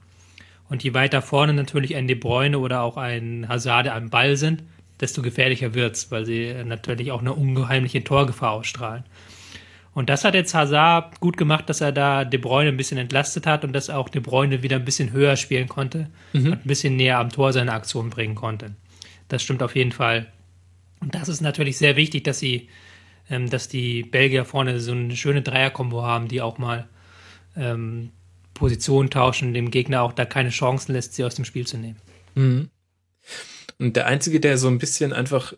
Und 0.69 0.83
je 0.83 0.95
weiter 0.95 1.23
vorne 1.23 1.53
natürlich 1.53 1.95
ein 1.95 2.09
De 2.09 2.17
Bruyne 2.17 2.59
oder 2.59 2.83
auch 2.83 2.97
ein 2.97 3.49
Hazard 3.49 3.89
am 3.89 4.11
Ball 4.11 4.37
sind, 4.37 4.63
desto 5.01 5.23
gefährlicher 5.23 5.75
wird's, 5.75 6.11
weil 6.11 6.25
sie 6.25 6.55
natürlich 6.65 7.13
auch 7.13 7.21
eine 7.21 7.33
ungeheimliche 7.33 8.05
Torgefahr 8.05 8.53
ausstrahlen. 8.53 9.05
Und 9.95 10.11
das 10.11 10.25
hat 10.25 10.35
jetzt 10.35 10.55
Hazard 10.55 11.21
gut 11.21 11.37
gemacht, 11.37 11.69
dass 11.69 11.81
er 11.81 11.93
da 11.93 12.25
De 12.25 12.39
Bruyne 12.39 12.71
ein 12.71 12.77
bisschen 12.77 12.99
entlastet 12.99 13.47
hat 13.47 13.65
und 13.65 13.73
dass 13.73 13.91
auch 13.91 14.09
De 14.09 14.21
Bruyne 14.21 14.63
wieder 14.63 14.77
ein 14.77 14.85
bisschen 14.85 15.13
höher 15.13 15.37
spielen 15.37 15.69
konnte 15.69 16.11
mhm. 16.33 16.47
und 16.47 16.53
ein 16.53 16.69
bisschen 16.69 16.97
näher 16.97 17.19
am 17.19 17.31
Tor 17.31 17.53
seine 17.53 17.73
Aktion 17.73 18.11
bringen 18.11 18.35
konnte. 18.35 18.75
Das 19.29 19.43
stimmt 19.43 19.63
auf 19.63 19.77
jeden 19.77 19.93
Fall. 19.93 20.27
Und 21.01 21.15
das 21.15 21.29
ist 21.29 21.41
natürlich 21.41 21.79
sehr 21.79 21.97
wichtig, 21.97 22.25
dass 22.25 22.41
sie, 22.41 22.69
ähm, 23.31 23.49
dass 23.49 23.69
die 23.69 24.03
Belgier 24.03 24.45
vorne 24.45 24.81
so 24.81 24.93
eine 24.93 25.15
schöne 25.17 25.43
Dreierkombo 25.43 26.03
haben, 26.03 26.27
die 26.27 26.43
auch 26.43 26.59
mal 26.59 26.89
ähm, 27.57 28.11
Position 28.53 29.11
tauschen, 29.11 29.55
dem 29.55 29.71
Gegner 29.71 30.03
auch 30.03 30.13
da 30.13 30.25
keine 30.25 30.51
Chancen 30.51 30.93
lässt, 30.93 31.15
sie 31.15 31.25
aus 31.25 31.37
dem 31.37 31.45
Spiel 31.45 31.67
zu 31.67 31.79
nehmen. 31.79 31.97
Mhm. 32.35 32.71
Und 33.79 33.97
der 33.97 34.07
Einzige, 34.07 34.41
der 34.41 34.59
so 34.59 34.69
ein 34.69 34.79
bisschen 34.79 35.13
einfach 35.13 35.55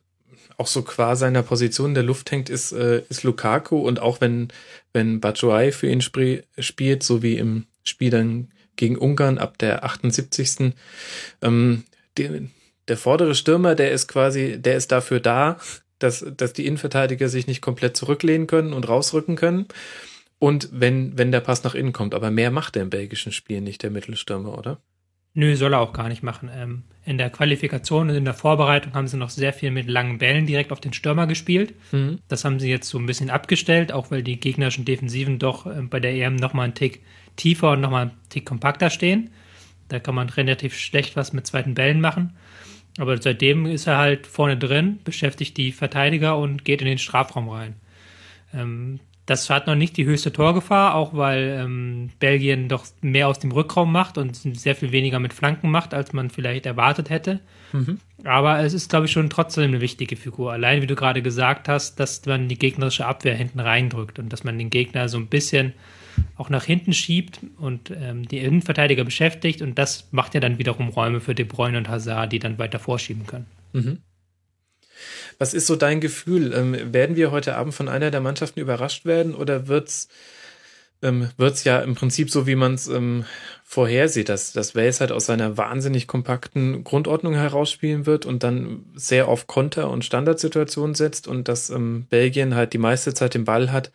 auch 0.59 0.67
so 0.67 0.83
qua 0.83 1.17
seiner 1.17 1.43
Position 1.43 1.89
in 1.91 1.95
der 1.95 2.03
Luft 2.03 2.31
hängt, 2.31 2.49
ist, 2.49 2.73
äh, 2.73 3.03
ist 3.09 3.25
Lukaku. 3.25 3.79
Und 3.79 4.01
auch 4.01 4.21
wenn, 4.21 4.49
wenn 4.93 5.21
Batshuayi 5.21 5.73
für 5.73 5.89
ihn 5.89 6.01
sp 6.01 6.45
spielt, 6.59 7.03
so 7.03 7.23
wie 7.23 7.37
im 7.37 7.67
Spiel 7.85 8.11
dann 8.11 8.49
gegen 8.77 8.97
Ungarn 8.97 9.39
ab 9.39 9.59
der 9.59 9.85
78. 9.85 10.73
Ähm, 11.43 11.85
die, 12.17 12.49
der 12.89 12.97
vordere 12.97 13.35
Stürmer, 13.35 13.75
der 13.75 13.91
ist 13.91 14.09
quasi, 14.09 14.57
der 14.59 14.77
ist 14.77 14.93
dafür 14.93 15.21
da, 15.21 15.59
dass, 15.99 16.25
dass 16.37 16.53
die 16.53 16.67
Innenverteidiger 16.67 17.29
sich 17.29 17.47
nicht 17.47 17.63
komplett 17.63 17.97
zurücklehnen 17.97 18.47
können 18.47 18.73
und 18.73 18.89
rausrücken 18.89 19.37
können. 19.37 19.67
Und 20.39 20.69
wenn, 20.73 21.17
wenn 21.17 21.33
der 21.33 21.41
Pass 21.41 21.65
nach 21.65 21.75
innen 21.75 21.93
kommt. 21.93 22.15
Aber 22.15 22.31
mehr 22.31 22.51
macht 22.51 22.75
der 22.75 22.83
im 22.83 22.91
belgischen 22.91 23.33
Spiel 23.33 23.63
nicht, 23.63 23.83
der 23.83 23.91
Mittelstürmer, 23.91 24.57
oder? 24.57 24.79
Nö, 25.38 25.55
soll 25.55 25.75
er 25.75 25.81
auch 25.81 25.92
gar 25.92 26.09
nicht 26.09 26.22
machen. 26.22 26.51
Ähm, 26.51 26.85
in 27.05 27.18
der 27.18 27.29
Qualifikation 27.29 28.09
und 28.09 28.16
in 28.16 28.25
der 28.25 28.33
Vorbereitung 28.33 28.94
haben 28.94 29.07
sie 29.07 29.18
noch 29.18 29.29
sehr 29.29 29.53
viel 29.53 29.70
mit 29.70 29.87
langen 29.87 30.16
Bällen 30.16 30.46
direkt 30.46 30.72
auf 30.72 30.81
den 30.81 30.94
Stürmer 30.94 31.27
gespielt. 31.27 31.75
Mhm. 31.92 32.20
Das 32.27 32.46
haben 32.46 32.59
sie 32.59 32.70
jetzt 32.70 32.88
so 32.88 32.99
ein 32.99 33.05
bisschen 33.05 33.29
abgestellt, 33.29 33.92
auch 33.92 34.11
weil 34.11 34.22
die 34.22 34.40
gegnerischen 34.40 34.87
Defensiven 34.87 35.38
doch 35.38 35.66
äh, 35.66 35.83
bei 35.83 36.01
der 36.01 36.14
EM 36.14 36.37
nochmal 36.37 36.64
einen 36.64 36.75
Tick 36.75 37.03
tiefer 37.37 37.72
und 37.72 37.83
nochmal 37.83 38.03
einen 38.03 38.16
Tick 38.31 38.46
kompakter 38.46 38.88
stehen. 38.88 39.29
Da 39.88 40.01
kann 40.01 40.14
man 40.14 40.31
relativ 40.31 40.75
schlecht 40.75 41.16
was 41.16 41.35
mit 41.35 41.46
zweiten 41.46 41.75
Bällen 41.75 42.01
machen. 42.01 42.33
Aber 42.96 43.20
seitdem 43.20 43.66
ist 43.66 43.87
er 43.87 43.99
halt 43.99 44.27
vorne 44.27 44.57
drin, 44.57 45.01
beschäftigt 45.05 45.59
die 45.59 45.72
Verteidiger 45.72 46.38
und 46.38 46.64
geht 46.64 46.81
in 46.81 46.87
den 46.87 46.96
Strafraum 46.96 47.51
rein. 47.51 47.75
Ähm, 48.55 49.01
das 49.27 49.51
hat 49.51 49.67
noch 49.67 49.75
nicht 49.75 49.97
die 49.97 50.05
höchste 50.05 50.33
Torgefahr, 50.33 50.95
auch 50.95 51.15
weil 51.15 51.59
ähm, 51.61 52.11
Belgien 52.21 52.69
doch 52.69 52.87
mehr 53.01 53.27
aus 53.27 53.41
dem 53.41 53.51
Rückraum 53.51 53.91
macht 53.91 54.19
und 54.19 54.37
sehr 54.37 54.77
viel 54.77 54.93
weniger 54.93 55.19
mit 55.19 55.33
Flanken 55.33 55.71
macht, 55.71 55.95
als 55.95 56.12
man 56.12 56.31
vielleicht 56.31 56.65
erwartet 56.65 57.11
hätte. 57.11 57.41
Mhm. 57.73 57.99
Aber 58.25 58.61
es 58.61 58.73
ist, 58.73 58.89
glaube 58.89 59.07
ich, 59.07 59.12
schon 59.12 59.29
trotzdem 59.29 59.65
eine 59.65 59.81
wichtige 59.81 60.17
Figur. 60.17 60.53
Allein, 60.53 60.81
wie 60.81 60.87
du 60.87 60.95
gerade 60.95 61.23
gesagt 61.23 61.69
hast, 61.69 61.99
dass 61.99 62.25
man 62.25 62.49
die 62.49 62.59
gegnerische 62.59 63.05
Abwehr 63.05 63.35
hinten 63.35 63.59
reindrückt 63.59 64.21
und 64.21 64.33
dass 64.33 64.45
man 64.45 64.59
den 64.59 64.71
Gegner 64.71 65.09
so 65.09 65.19
ein 65.19 65.27
bisschen 65.27 65.73
auch 66.37 66.49
nach 66.49 66.65
hinten 66.65 66.93
schiebt 66.93 67.41
und 67.59 67.91
ähm, 67.91 68.27
die 68.27 68.39
Innenverteidiger 68.39 69.05
beschäftigt. 69.05 69.61
Und 69.61 69.77
das 69.77 70.09
macht 70.12 70.35
ja 70.35 70.41
dann 70.41 70.59
wiederum 70.59 70.89
Räume 70.89 71.21
für 71.21 71.35
De 71.35 71.45
Bruyne 71.45 71.79
und 71.79 71.89
Hazard, 71.89 72.33
die 72.33 72.39
dann 72.39 72.59
weiter 72.59 72.79
vorschieben 72.79 73.27
können. 73.27 73.47
Mhm. 73.73 73.99
Was 75.38 75.55
ist 75.55 75.66
so 75.66 75.77
dein 75.77 76.01
Gefühl? 76.01 76.53
Ähm, 76.55 76.92
werden 76.92 77.16
wir 77.16 77.31
heute 77.31 77.57
Abend 77.57 77.75
von 77.75 77.88
einer 77.88 78.11
der 78.11 78.20
Mannschaften 78.20 78.61
überrascht 78.61 79.05
werden 79.05 79.35
oder 79.35 79.68
wird's 79.68 80.09
ähm, 81.03 81.29
wird's 81.37 81.64
ja 81.64 81.81
im 81.81 81.94
Prinzip 81.94 82.31
so, 82.31 82.46
wie 82.46 82.55
man 82.55 82.75
es 82.75 82.88
ähm, 82.88 83.25
vorhersieht, 83.64 84.29
dass, 84.29 84.53
dass 84.53 84.75
Wales 84.75 85.01
halt 85.01 85.12
aus 85.12 85.27
seiner 85.27 85.57
wahnsinnig 85.57 86.07
kompakten 86.07 86.85
Grundordnung 86.85 87.35
herausspielen 87.35 88.07
wird 88.07 88.25
und 88.25 88.42
dann 88.42 88.87
sehr 88.94 89.29
auf 89.29 89.46
Konter- 89.46 89.90
und 89.90 90.05
Standardsituationen 90.05 90.94
setzt 90.94 91.29
und 91.29 91.49
dass 91.49 91.70
ähm, 91.70 92.07
Belgien 92.09 92.55
halt 92.55 92.72
die 92.72 92.79
meiste 92.79 93.12
Zeit 93.12 93.35
den 93.35 93.44
Ball 93.44 93.72
hat, 93.72 93.92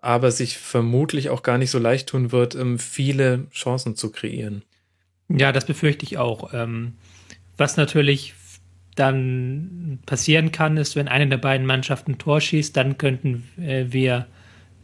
aber 0.00 0.30
sich 0.30 0.58
vermutlich 0.58 1.28
auch 1.30 1.42
gar 1.42 1.58
nicht 1.58 1.70
so 1.70 1.78
leicht 1.78 2.08
tun 2.08 2.30
wird, 2.30 2.54
ähm, 2.54 2.78
viele 2.78 3.46
Chancen 3.52 3.96
zu 3.96 4.12
kreieren. 4.12 4.62
Ja, 5.28 5.50
das 5.52 5.64
befürchte 5.64 6.06
ich 6.06 6.18
auch. 6.18 6.54
Ähm, 6.54 6.94
was 7.56 7.76
natürlich 7.76 8.34
dann 8.98 9.98
passieren 10.06 10.52
kann, 10.52 10.76
ist, 10.76 10.96
wenn 10.96 11.08
eine 11.08 11.28
der 11.28 11.38
beiden 11.38 11.66
Mannschaften 11.66 12.12
ein 12.12 12.18
Tor 12.18 12.40
schießt, 12.40 12.76
dann 12.76 12.98
könnten 12.98 13.48
äh, 13.60 13.86
wir 13.88 14.26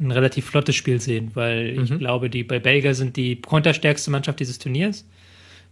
ein 0.01 0.11
relativ 0.11 0.47
flottes 0.47 0.75
Spiel 0.75 1.01
sehen, 1.01 1.31
weil 1.35 1.75
mhm. 1.75 1.85
ich 1.85 1.99
glaube, 1.99 2.31
die 2.31 2.43
bei 2.43 2.59
Belgier 2.59 2.95
sind 2.95 3.17
die 3.17 3.41
konterstärkste 3.41 4.11
Mannschaft 4.11 4.41
dieses 4.41 4.59
Turniers. 4.59 5.07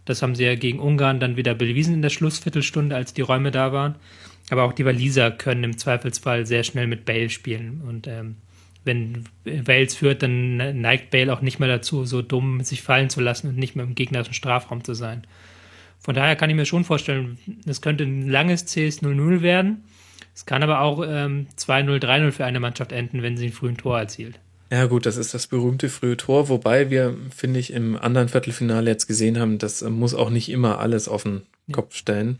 Das 0.05 0.21
haben 0.21 0.35
sie 0.35 0.43
ja 0.43 0.55
gegen 0.55 0.79
Ungarn 0.79 1.19
dann 1.19 1.37
wieder 1.37 1.55
bewiesen 1.55 1.93
in 1.93 2.01
der 2.01 2.09
Schlussviertelstunde, 2.09 2.95
als 2.95 3.13
die 3.13 3.21
Räume 3.21 3.51
da 3.51 3.71
waren. 3.71 3.95
Aber 4.49 4.63
auch 4.63 4.73
die 4.73 4.85
Waliser 4.85 5.31
können 5.31 5.63
im 5.63 5.77
Zweifelsfall 5.77 6.45
sehr 6.45 6.63
schnell 6.63 6.87
mit 6.87 7.05
Bale 7.05 7.29
spielen. 7.29 7.81
Und 7.87 8.07
ähm, 8.07 8.35
wenn 8.83 9.23
Wales 9.45 9.95
führt, 9.95 10.23
dann 10.23 10.57
neigt 10.81 11.11
Bale 11.11 11.31
auch 11.31 11.41
nicht 11.41 11.59
mehr 11.59 11.69
dazu, 11.69 12.05
so 12.05 12.21
dumm 12.21 12.61
sich 12.61 12.81
fallen 12.81 13.09
zu 13.09 13.21
lassen 13.21 13.47
und 13.47 13.57
nicht 13.57 13.75
mehr 13.75 13.85
im 13.85 13.95
gegnerischen 13.95 14.33
Strafraum 14.33 14.83
zu 14.83 14.93
sein. 14.93 15.25
Von 16.03 16.15
daher 16.15 16.35
kann 16.35 16.49
ich 16.49 16.55
mir 16.55 16.65
schon 16.65 16.83
vorstellen, 16.83 17.37
es 17.65 17.81
könnte 17.81 18.03
ein 18.03 18.29
langes 18.29 18.65
CS 18.65 19.01
0-0 19.01 19.41
werden. 19.41 19.85
Es 20.35 20.45
kann 20.45 20.61
aber 20.61 20.81
auch 20.81 21.03
ähm, 21.07 21.47
2-0, 21.57 22.03
3-0 22.03 22.31
für 22.31 22.45
eine 22.45 22.59
Mannschaft 22.59 22.91
enden, 22.91 23.21
wenn 23.21 23.37
sie 23.37 23.47
ein 23.47 23.53
frühen 23.53 23.77
Tor 23.77 23.99
erzielt. 23.99 24.39
Ja, 24.69 24.85
gut, 24.87 25.05
das 25.05 25.17
ist 25.17 25.33
das 25.33 25.47
berühmte 25.47 25.87
frühe 25.87 26.17
Tor, 26.17 26.49
wobei 26.49 26.89
wir, 26.89 27.15
finde 27.33 27.59
ich, 27.59 27.71
im 27.71 27.95
anderen 27.95 28.27
Viertelfinale 28.27 28.89
jetzt 28.89 29.07
gesehen 29.07 29.39
haben, 29.39 29.59
das 29.59 29.81
äh, 29.81 29.89
muss 29.89 30.13
auch 30.13 30.29
nicht 30.29 30.49
immer 30.49 30.79
alles 30.79 31.07
auf 31.07 31.23
den 31.23 31.43
Kopf 31.71 31.95
stellen. 31.95 32.39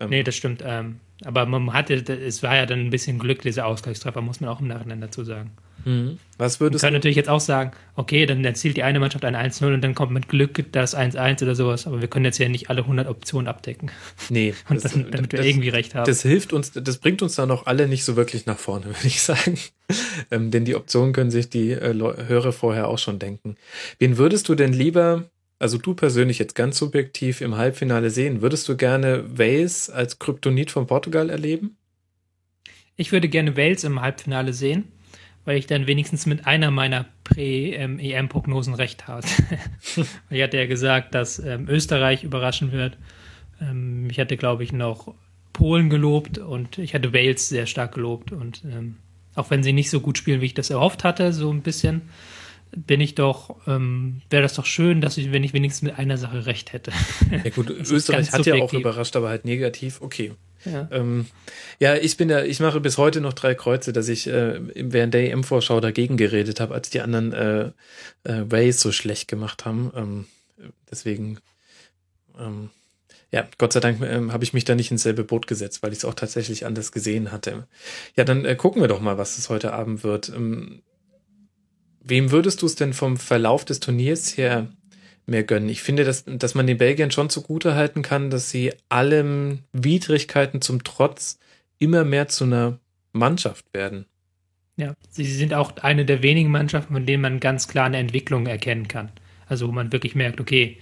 Ähm, 0.00 0.10
nee, 0.10 0.22
das 0.22 0.36
stimmt. 0.36 0.62
Ähm, 0.64 1.00
aber 1.24 1.44
man 1.46 1.72
hatte, 1.72 1.94
es 1.94 2.42
war 2.42 2.56
ja 2.56 2.64
dann 2.64 2.80
ein 2.80 2.90
bisschen 2.90 3.18
Glück, 3.18 3.42
dieser 3.42 3.66
Ausgleichstreffer, 3.66 4.20
muss 4.20 4.40
man 4.40 4.48
auch 4.50 4.60
im 4.60 4.68
Nachhinein 4.68 5.00
dazu 5.00 5.24
sagen. 5.24 5.50
Mhm. 5.84 6.18
Was 6.36 6.60
würdest 6.60 6.82
man 6.82 6.88
kann 6.88 6.94
natürlich 6.94 7.16
jetzt 7.16 7.28
auch 7.28 7.40
sagen, 7.40 7.72
okay, 7.94 8.26
dann 8.26 8.44
erzielt 8.44 8.76
die 8.76 8.82
eine 8.82 8.98
Mannschaft 8.98 9.24
ein 9.24 9.36
1-0 9.36 9.74
und 9.74 9.82
dann 9.82 9.94
kommt 9.94 10.12
mit 10.12 10.28
Glück 10.28 10.64
das 10.72 10.96
1-1 10.96 11.42
oder 11.42 11.54
sowas, 11.54 11.86
aber 11.86 12.00
wir 12.00 12.08
können 12.08 12.24
jetzt 12.24 12.38
ja 12.38 12.48
nicht 12.48 12.70
alle 12.70 12.82
100 12.82 13.08
Optionen 13.08 13.46
abdecken. 13.46 13.90
Nee. 14.30 14.54
und 14.68 14.82
das, 14.82 14.92
dann, 14.92 15.10
damit 15.10 15.32
das, 15.32 15.40
wir 15.40 15.48
irgendwie 15.48 15.68
recht 15.68 15.94
haben. 15.94 16.06
Das 16.06 16.22
hilft 16.22 16.52
uns, 16.52 16.72
das 16.72 16.98
bringt 16.98 17.22
uns 17.22 17.36
dann 17.36 17.50
auch 17.50 17.66
alle 17.66 17.86
nicht 17.86 18.04
so 18.04 18.16
wirklich 18.16 18.46
nach 18.46 18.58
vorne, 18.58 18.86
würde 18.86 19.06
ich 19.06 19.22
sagen. 19.22 19.58
ähm, 20.30 20.50
denn 20.50 20.64
die 20.64 20.74
Optionen 20.74 21.12
können 21.12 21.30
sich 21.30 21.50
die 21.50 21.70
äh, 21.70 21.94
Hörer 21.94 22.52
vorher 22.52 22.88
auch 22.88 22.98
schon 22.98 23.18
denken. 23.18 23.56
Wen 23.98 24.18
würdest 24.18 24.48
du 24.48 24.54
denn 24.54 24.72
lieber 24.72 25.24
also 25.58 25.78
du 25.78 25.94
persönlich 25.94 26.38
jetzt 26.38 26.54
ganz 26.54 26.76
subjektiv 26.78 27.40
im 27.40 27.56
Halbfinale 27.56 28.10
sehen, 28.10 28.42
würdest 28.42 28.68
du 28.68 28.76
gerne 28.76 29.24
Wales 29.38 29.88
als 29.88 30.18
Kryptonit 30.18 30.70
von 30.70 30.86
Portugal 30.86 31.30
erleben? 31.30 31.76
Ich 32.96 33.12
würde 33.12 33.28
gerne 33.28 33.56
Wales 33.56 33.82
im 33.84 34.00
Halbfinale 34.00 34.52
sehen, 34.52 34.92
weil 35.44 35.58
ich 35.58 35.66
dann 35.66 35.86
wenigstens 35.86 36.26
mit 36.26 36.46
einer 36.46 36.70
meiner 36.70 37.06
Prä-EM-Prognosen 37.24 38.74
recht 38.74 39.08
habe. 39.08 39.26
ich 40.30 40.42
hatte 40.42 40.56
ja 40.56 40.66
gesagt, 40.66 41.14
dass 41.14 41.38
ähm, 41.38 41.68
Österreich 41.68 42.24
überraschen 42.24 42.72
wird. 42.72 42.96
Ähm, 43.60 44.08
ich 44.10 44.18
hatte, 44.18 44.36
glaube 44.36 44.64
ich, 44.64 44.72
noch 44.72 45.14
Polen 45.52 45.90
gelobt 45.90 46.38
und 46.38 46.78
ich 46.78 46.94
hatte 46.94 47.12
Wales 47.12 47.48
sehr 47.48 47.66
stark 47.66 47.94
gelobt. 47.94 48.32
Und 48.32 48.62
ähm, 48.64 48.96
auch 49.34 49.50
wenn 49.50 49.62
sie 49.62 49.72
nicht 49.72 49.90
so 49.90 50.00
gut 50.00 50.18
spielen, 50.18 50.40
wie 50.40 50.46
ich 50.46 50.54
das 50.54 50.70
erhofft 50.70 51.04
hatte, 51.04 51.32
so 51.32 51.50
ein 51.50 51.62
bisschen, 51.62 52.02
bin 52.74 53.00
ich 53.00 53.14
doch, 53.14 53.56
ähm, 53.66 54.22
wäre 54.30 54.42
das 54.42 54.54
doch 54.54 54.66
schön, 54.66 55.00
dass 55.00 55.16
ich, 55.16 55.30
wenn 55.32 55.44
ich 55.44 55.52
wenigstens 55.52 55.82
mit 55.82 55.98
einer 55.98 56.16
Sache 56.16 56.46
recht 56.46 56.72
hätte. 56.72 56.92
Ja 57.30 57.50
gut, 57.50 57.70
Österreich 57.90 58.32
hat 58.32 58.46
ja 58.46 58.56
auch 58.56 58.72
überrascht, 58.72 59.14
aber 59.16 59.28
halt 59.28 59.44
negativ. 59.44 60.00
Okay. 60.00 60.32
Ja. 60.64 60.88
Ähm, 60.90 61.26
ja, 61.78 61.94
ich 61.94 62.16
bin 62.16 62.28
da, 62.28 62.42
ich 62.44 62.60
mache 62.60 62.80
bis 62.80 62.98
heute 62.98 63.20
noch 63.20 63.32
drei 63.32 63.54
Kreuze, 63.54 63.92
dass 63.92 64.08
ich 64.08 64.26
äh, 64.26 64.60
während 64.74 65.14
der 65.14 65.30
EM-Vorschau 65.30 65.80
dagegen 65.80 66.16
geredet 66.16 66.60
habe, 66.60 66.74
als 66.74 66.90
die 66.90 67.00
anderen 67.00 67.32
äh, 67.32 67.64
äh, 68.24 68.50
Ways 68.50 68.80
so 68.80 68.92
schlecht 68.92 69.28
gemacht 69.28 69.64
haben. 69.64 69.92
Ähm, 69.94 70.26
deswegen, 70.90 71.38
ähm, 72.38 72.70
ja, 73.30 73.46
Gott 73.58 73.72
sei 73.72 73.80
Dank 73.80 74.00
ähm, 74.02 74.32
habe 74.32 74.44
ich 74.44 74.52
mich 74.52 74.64
da 74.64 74.74
nicht 74.74 74.90
ins 74.90 75.02
selbe 75.02 75.24
Boot 75.24 75.46
gesetzt, 75.46 75.82
weil 75.82 75.92
ich 75.92 75.98
es 75.98 76.04
auch 76.04 76.14
tatsächlich 76.14 76.66
anders 76.66 76.92
gesehen 76.92 77.32
hatte. 77.32 77.66
Ja, 78.16 78.24
dann 78.24 78.44
äh, 78.44 78.54
gucken 78.54 78.80
wir 78.80 78.88
doch 78.88 79.00
mal, 79.00 79.18
was 79.18 79.38
es 79.38 79.48
heute 79.48 79.72
Abend 79.72 80.04
wird. 80.04 80.28
Ähm, 80.28 80.82
Wem 82.06 82.30
würdest 82.30 82.60
du 82.60 82.66
es 82.66 82.74
denn 82.74 82.92
vom 82.92 83.16
Verlauf 83.16 83.64
des 83.64 83.80
Turniers 83.80 84.36
her 84.36 84.68
mehr 85.26 85.44
gönnen? 85.44 85.68
Ich 85.68 85.82
finde, 85.82 86.04
dass, 86.04 86.24
dass 86.26 86.54
man 86.54 86.66
den 86.66 86.78
Belgiern 86.78 87.10
schon 87.10 87.30
zugute 87.30 87.74
halten 87.74 88.02
kann, 88.02 88.30
dass 88.30 88.50
sie 88.50 88.72
allen 88.88 89.64
Widrigkeiten 89.72 90.60
zum 90.60 90.84
Trotz 90.84 91.38
immer 91.78 92.04
mehr 92.04 92.28
zu 92.28 92.44
einer 92.44 92.78
Mannschaft 93.12 93.64
werden. 93.72 94.06
Ja, 94.76 94.94
sie 95.08 95.24
sind 95.24 95.54
auch 95.54 95.76
eine 95.78 96.04
der 96.04 96.22
wenigen 96.22 96.50
Mannschaften, 96.50 96.94
von 96.94 97.06
denen 97.06 97.22
man 97.22 97.40
ganz 97.40 97.68
klar 97.68 97.86
eine 97.86 97.98
Entwicklung 97.98 98.46
erkennen 98.46 98.88
kann. 98.88 99.10
Also 99.46 99.68
wo 99.68 99.72
man 99.72 99.92
wirklich 99.92 100.14
merkt, 100.14 100.40
okay, 100.40 100.78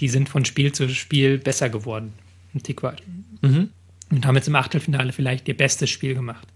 die 0.00 0.08
sind 0.08 0.28
von 0.28 0.44
Spiel 0.44 0.72
zu 0.72 0.88
Spiel 0.88 1.38
besser 1.38 1.68
geworden. 1.68 2.12
Ein 2.54 2.62
Tick 2.62 2.82
weit. 2.82 3.02
Mhm. 3.42 3.70
Und 4.10 4.26
haben 4.26 4.36
jetzt 4.36 4.48
im 4.48 4.56
Achtelfinale 4.56 5.12
vielleicht 5.12 5.48
ihr 5.48 5.56
bestes 5.56 5.90
Spiel 5.90 6.14
gemacht. 6.14 6.46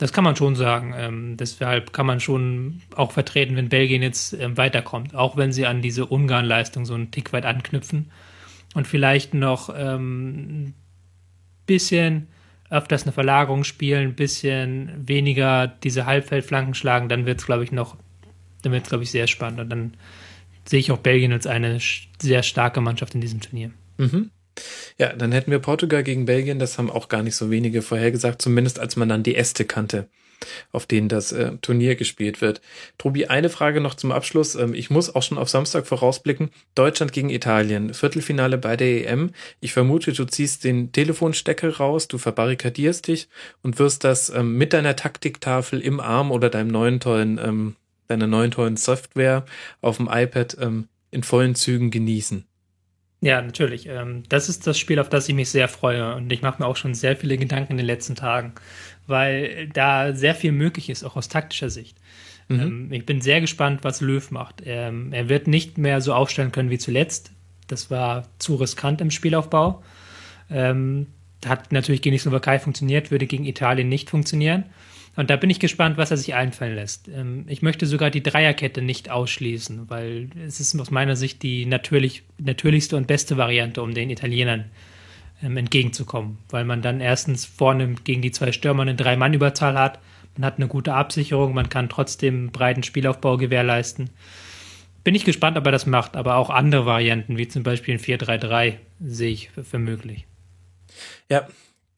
Das 0.00 0.14
kann 0.14 0.24
man 0.24 0.34
schon 0.34 0.56
sagen. 0.56 0.94
Ähm, 0.96 1.36
deshalb 1.36 1.92
kann 1.92 2.06
man 2.06 2.20
schon 2.20 2.80
auch 2.96 3.12
vertreten, 3.12 3.54
wenn 3.56 3.68
Belgien 3.68 4.00
jetzt 4.00 4.32
ähm, 4.32 4.56
weiterkommt, 4.56 5.14
auch 5.14 5.36
wenn 5.36 5.52
sie 5.52 5.66
an 5.66 5.82
diese 5.82 6.06
Ungarn-Leistung 6.06 6.86
so 6.86 6.94
einen 6.94 7.10
Tick 7.10 7.34
weit 7.34 7.44
anknüpfen 7.44 8.10
und 8.74 8.86
vielleicht 8.86 9.34
noch 9.34 9.68
ähm, 9.76 10.68
ein 10.68 10.74
bisschen 11.66 12.28
öfters 12.70 13.02
eine 13.02 13.12
Verlagerung 13.12 13.62
spielen, 13.62 14.08
ein 14.08 14.14
bisschen 14.14 15.06
weniger 15.06 15.66
diese 15.66 16.06
Halbfeldflanken 16.06 16.72
schlagen, 16.72 17.10
dann 17.10 17.26
wird 17.26 17.40
es, 17.40 17.46
glaube 17.46 17.64
ich, 17.64 17.70
noch, 17.70 17.98
dann 18.62 18.72
wird 18.72 18.84
es, 18.84 18.88
glaube 18.88 19.04
ich, 19.04 19.10
sehr 19.10 19.26
spannend. 19.26 19.60
Und 19.60 19.68
dann 19.68 19.94
sehe 20.64 20.80
ich 20.80 20.90
auch 20.92 20.98
Belgien 20.98 21.34
als 21.34 21.46
eine 21.46 21.78
sehr 22.18 22.42
starke 22.42 22.80
Mannschaft 22.80 23.14
in 23.14 23.20
diesem 23.20 23.42
Turnier. 23.42 23.70
Mhm. 23.98 24.30
Ja, 24.98 25.12
dann 25.12 25.32
hätten 25.32 25.50
wir 25.50 25.58
Portugal 25.58 26.02
gegen 26.02 26.26
Belgien, 26.26 26.58
das 26.58 26.78
haben 26.78 26.90
auch 26.90 27.08
gar 27.08 27.22
nicht 27.22 27.36
so 27.36 27.50
wenige 27.50 27.82
vorhergesagt, 27.82 28.42
zumindest 28.42 28.78
als 28.78 28.96
man 28.96 29.08
dann 29.08 29.22
die 29.22 29.36
Äste 29.36 29.64
kannte, 29.64 30.08
auf 30.72 30.86
denen 30.86 31.08
das 31.08 31.32
äh, 31.32 31.52
Turnier 31.62 31.96
gespielt 31.96 32.40
wird. 32.40 32.60
Tobi, 32.98 33.26
eine 33.26 33.48
Frage 33.48 33.80
noch 33.80 33.94
zum 33.94 34.12
Abschluss. 34.12 34.54
Ähm, 34.54 34.74
ich 34.74 34.90
muss 34.90 35.14
auch 35.14 35.22
schon 35.22 35.38
auf 35.38 35.48
Samstag 35.48 35.86
vorausblicken. 35.86 36.50
Deutschland 36.74 37.12
gegen 37.12 37.30
Italien, 37.30 37.94
Viertelfinale 37.94 38.58
bei 38.58 38.76
der 38.76 39.10
EM. 39.10 39.30
Ich 39.60 39.72
vermute, 39.72 40.12
du 40.12 40.24
ziehst 40.24 40.64
den 40.64 40.92
Telefonstecker 40.92 41.76
raus, 41.76 42.08
du 42.08 42.18
verbarrikadierst 42.18 43.08
dich 43.08 43.28
und 43.62 43.78
wirst 43.78 44.04
das 44.04 44.30
ähm, 44.30 44.56
mit 44.56 44.72
deiner 44.72 44.96
Taktiktafel 44.96 45.80
im 45.80 46.00
Arm 46.00 46.30
oder 46.30 46.50
deinem 46.50 46.68
neuen 46.68 47.00
tollen, 47.00 47.38
ähm, 47.38 47.76
deiner 48.08 48.26
neuen 48.26 48.50
tollen 48.50 48.76
Software 48.76 49.44
auf 49.80 49.96
dem 49.96 50.08
iPad 50.10 50.56
ähm, 50.60 50.88
in 51.10 51.22
vollen 51.22 51.54
Zügen 51.54 51.90
genießen. 51.90 52.44
Ja, 53.20 53.42
natürlich. 53.42 53.86
Ähm, 53.86 54.22
das 54.28 54.48
ist 54.48 54.66
das 54.66 54.78
Spiel, 54.78 54.98
auf 54.98 55.08
das 55.08 55.28
ich 55.28 55.34
mich 55.34 55.50
sehr 55.50 55.68
freue. 55.68 56.14
Und 56.14 56.32
ich 56.32 56.42
mache 56.42 56.62
mir 56.62 56.66
auch 56.66 56.76
schon 56.76 56.94
sehr 56.94 57.16
viele 57.16 57.36
Gedanken 57.36 57.72
in 57.72 57.76
den 57.76 57.86
letzten 57.86 58.14
Tagen, 58.14 58.54
weil 59.06 59.68
da 59.68 60.14
sehr 60.14 60.34
viel 60.34 60.52
möglich 60.52 60.88
ist, 60.88 61.04
auch 61.04 61.16
aus 61.16 61.28
taktischer 61.28 61.70
Sicht. 61.70 61.98
Mhm. 62.48 62.60
Ähm, 62.60 62.92
ich 62.92 63.04
bin 63.04 63.20
sehr 63.20 63.40
gespannt, 63.40 63.80
was 63.82 64.00
Löw 64.00 64.30
macht. 64.30 64.62
Ähm, 64.64 65.12
er 65.12 65.28
wird 65.28 65.46
nicht 65.46 65.76
mehr 65.76 66.00
so 66.00 66.14
aufstellen 66.14 66.52
können 66.52 66.70
wie 66.70 66.78
zuletzt. 66.78 67.32
Das 67.66 67.90
war 67.90 68.26
zu 68.38 68.56
riskant 68.56 69.00
im 69.00 69.10
Spielaufbau. 69.10 69.82
Hat 71.46 71.70
natürlich 71.70 72.02
gegen 72.02 72.12
die 72.12 72.18
Slowakei 72.18 72.58
funktioniert, 72.58 73.12
würde 73.12 73.28
gegen 73.28 73.44
Italien 73.44 73.88
nicht 73.88 74.10
funktionieren. 74.10 74.64
Und 75.16 75.28
da 75.28 75.36
bin 75.36 75.50
ich 75.50 75.58
gespannt, 75.58 75.96
was 75.96 76.10
er 76.10 76.16
sich 76.16 76.34
einfallen 76.34 76.76
lässt. 76.76 77.08
Ähm, 77.08 77.44
ich 77.48 77.62
möchte 77.62 77.86
sogar 77.86 78.10
die 78.10 78.22
Dreierkette 78.22 78.82
nicht 78.82 79.10
ausschließen, 79.10 79.90
weil 79.90 80.30
es 80.46 80.60
ist 80.60 80.78
aus 80.78 80.90
meiner 80.90 81.16
Sicht 81.16 81.42
die 81.42 81.66
natürlich, 81.66 82.22
natürlichste 82.38 82.96
und 82.96 83.06
beste 83.06 83.36
Variante, 83.36 83.82
um 83.82 83.92
den 83.92 84.10
Italienern 84.10 84.66
ähm, 85.42 85.56
entgegenzukommen. 85.56 86.38
Weil 86.48 86.64
man 86.64 86.82
dann 86.82 87.00
erstens 87.00 87.44
vorne 87.44 87.94
gegen 88.04 88.22
die 88.22 88.30
zwei 88.30 88.52
Stürmer 88.52 88.82
eine 88.82 88.94
Drei-Mann-Überzahl 88.94 89.78
hat, 89.78 89.98
man 90.36 90.46
hat 90.46 90.58
eine 90.58 90.68
gute 90.68 90.94
Absicherung, 90.94 91.54
man 91.54 91.68
kann 91.68 91.88
trotzdem 91.88 92.50
breiten 92.50 92.82
Spielaufbau 92.82 93.36
gewährleisten. 93.36 94.10
Bin 95.02 95.14
ich 95.14 95.24
gespannt, 95.24 95.56
ob 95.56 95.66
er 95.66 95.72
das 95.72 95.86
macht, 95.86 96.16
aber 96.16 96.36
auch 96.36 96.50
andere 96.50 96.86
Varianten, 96.86 97.36
wie 97.36 97.48
zum 97.48 97.62
Beispiel 97.62 97.94
ein 97.94 98.00
4-3-3, 98.00 98.76
sehe 99.00 99.30
ich 99.30 99.50
für, 99.50 99.64
für 99.64 99.78
möglich. 99.78 100.26
Ja, 101.28 101.48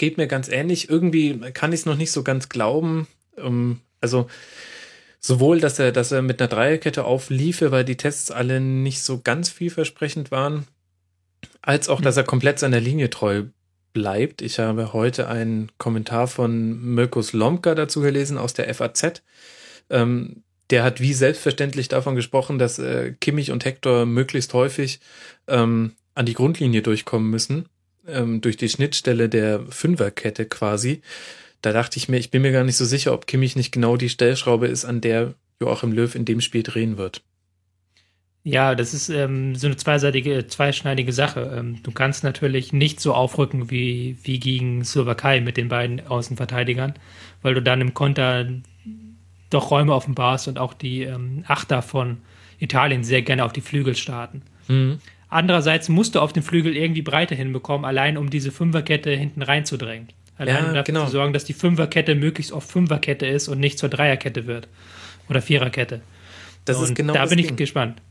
geht 0.03 0.17
mir 0.19 0.27
ganz 0.27 0.49
ähnlich. 0.49 0.91
Irgendwie 0.91 1.39
kann 1.53 1.73
ich 1.73 1.81
es 1.81 1.87
noch 1.87 1.97
nicht 1.97 2.11
so 2.11 2.25
ganz 2.25 2.49
glauben. 2.49 3.07
Ähm, 3.39 3.79
also 4.01 4.27
sowohl, 5.21 5.61
dass 5.61 5.79
er, 5.79 5.93
dass 5.93 6.11
er 6.11 6.23
mit 6.23 6.43
einer 6.43 6.49
Dreierkette 6.49 7.05
aufliefe, 7.05 7.71
weil 7.71 7.85
die 7.85 7.97
Tests 7.97 8.33
alle 8.33 8.61
nicht 8.61 9.01
so 9.01 9.21
ganz 9.21 9.49
vielversprechend 9.49 10.33
waren, 10.33 10.67
als 11.61 11.89
auch, 11.89 12.01
dass 12.01 12.17
er 12.17 12.25
komplett 12.25 12.59
seiner 12.59 12.81
Linie 12.81 13.11
treu 13.11 13.45
bleibt. 13.93 14.43
Ich 14.43 14.59
habe 14.59 14.93
heute 14.93 15.29
einen 15.29 15.71
Kommentar 15.79 16.27
von 16.27 16.83
Mirkus 16.83 17.33
Lomka 17.33 17.77
dazu 17.77 18.01
gelesen 18.01 18.39
aus 18.39 18.55
der 18.55 18.75
FAZ. 18.75 19.23
Ähm, 19.89 20.43
der 20.71 20.83
hat 20.83 21.01
wie 21.01 21.15
selbstverständlich 21.15 21.87
davon 21.87 22.17
gesprochen, 22.17 22.59
dass 22.59 22.81
äh, 22.81 23.13
Kimmich 23.21 23.53
und 23.53 23.65
Hector 23.65 24.05
möglichst 24.05 24.53
häufig 24.53 24.99
ähm, 25.47 25.93
an 26.17 26.27
die 26.27 26.35
Grundlinie 26.35 26.83
durchkommen 26.83 27.31
müssen 27.31 27.69
ähm, 28.07 28.41
durch 28.41 28.57
die 28.57 28.69
Schnittstelle 28.69 29.29
der 29.29 29.61
Fünferkette 29.69 30.47
quasi. 30.47 31.03
Da 31.61 31.73
dachte 31.73 31.97
ich 31.97 32.09
mir, 32.09 32.19
ich 32.19 32.31
bin 32.31 32.43
mir 32.43 32.53
gar 32.53 32.65
nicht 32.65 32.77
so 32.77 32.85
sicher, 32.85 33.13
ob 33.13 33.27
Kimmich 33.27 33.57
nicht 33.57 33.73
genau 33.73 33.97
die 33.97 34.09
Stellschraube 34.09 34.67
ist, 34.67 34.85
an 34.85 35.01
der 35.01 35.35
Joachim 35.61 35.93
Löw 35.93 36.15
in 36.15 36.25
dem 36.25 36.41
Spiel 36.41 36.63
drehen 36.63 36.99
wird. 36.99 37.23
Ja, 38.45 38.75
das 38.75 38.93
ist 38.93 39.09
ähm, 39.09 39.55
so 39.55 39.69
eine 39.69 39.77
zweiseitige, 39.77 40.49
zweischneidige 40.49 41.13
Sache. 41.13 41.55
Ähm, 41.57 41.81
du 41.85 41.93
kannst 41.93 42.25
natürlich 42.25 42.73
nicht 42.73 42.99
so 42.99 43.15
aufrücken 43.15 43.71
wie, 43.71 44.17
wie 44.25 44.41
gegen 44.41 44.85
Slowakei 44.85 45.41
mit 45.41 45.57
den 45.57 45.69
beiden 45.69 46.05
Außenverteidigern, 46.05 46.95
weil 47.43 47.55
du 47.55 47.63
dann 47.63 47.81
im 47.81 47.95
Konter 47.95 48.49
doch 49.51 49.71
Räume 49.71 49.95
offenbarst 49.95 50.49
und 50.49 50.59
auch 50.59 50.75
die 50.75 51.03
ähm, 51.03 51.45
Achter 51.47 51.83
von 51.83 52.19
Italien 52.59 53.05
sehr 53.05 53.23
gerne 53.23 53.45
auf 53.45 53.53
die 53.53 53.61
Flügel 53.61 53.95
starten. 53.95 54.43
Mhm. 54.67 54.99
Andererseits 55.33 55.89
musst 55.89 56.15
du 56.15 56.21
auf 56.21 56.35
den 56.35 56.43
Flügel 56.43 56.77
irgendwie 56.77 57.01
Breite 57.01 57.35
hinbekommen, 57.35 57.87
allein 57.87 58.19
um 58.19 58.29
diese 58.29 58.53
Fünferkette 58.53 59.11
hinten 59.11 59.41
reinzudrängen. 59.41 60.09
Allein 60.37 60.55
ja, 60.55 60.61
um 60.61 60.75
dafür 60.75 60.83
genau. 60.83 61.07
zu 61.07 61.13
sorgen, 61.13 61.33
dass 61.33 61.45
die 61.45 61.55
Fünferkette 61.55 62.15
möglichst 62.15 62.53
oft 62.53 62.71
Fünferkette 62.71 63.25
ist 63.25 63.49
und 63.49 63.59
nicht 63.59 63.79
zur 63.79 63.89
Dreierkette 63.89 64.47
wird. 64.47 64.69
Oder 65.31 65.41
Viererkette. 65.41 66.03
Das 66.67 66.77
und 66.77 66.85
ist 66.85 66.95
genau 66.95 67.15
Da 67.15 67.25
bin 67.25 67.39
ich 67.39 67.47
Ding. 67.47 67.57
gespannt. 67.57 68.03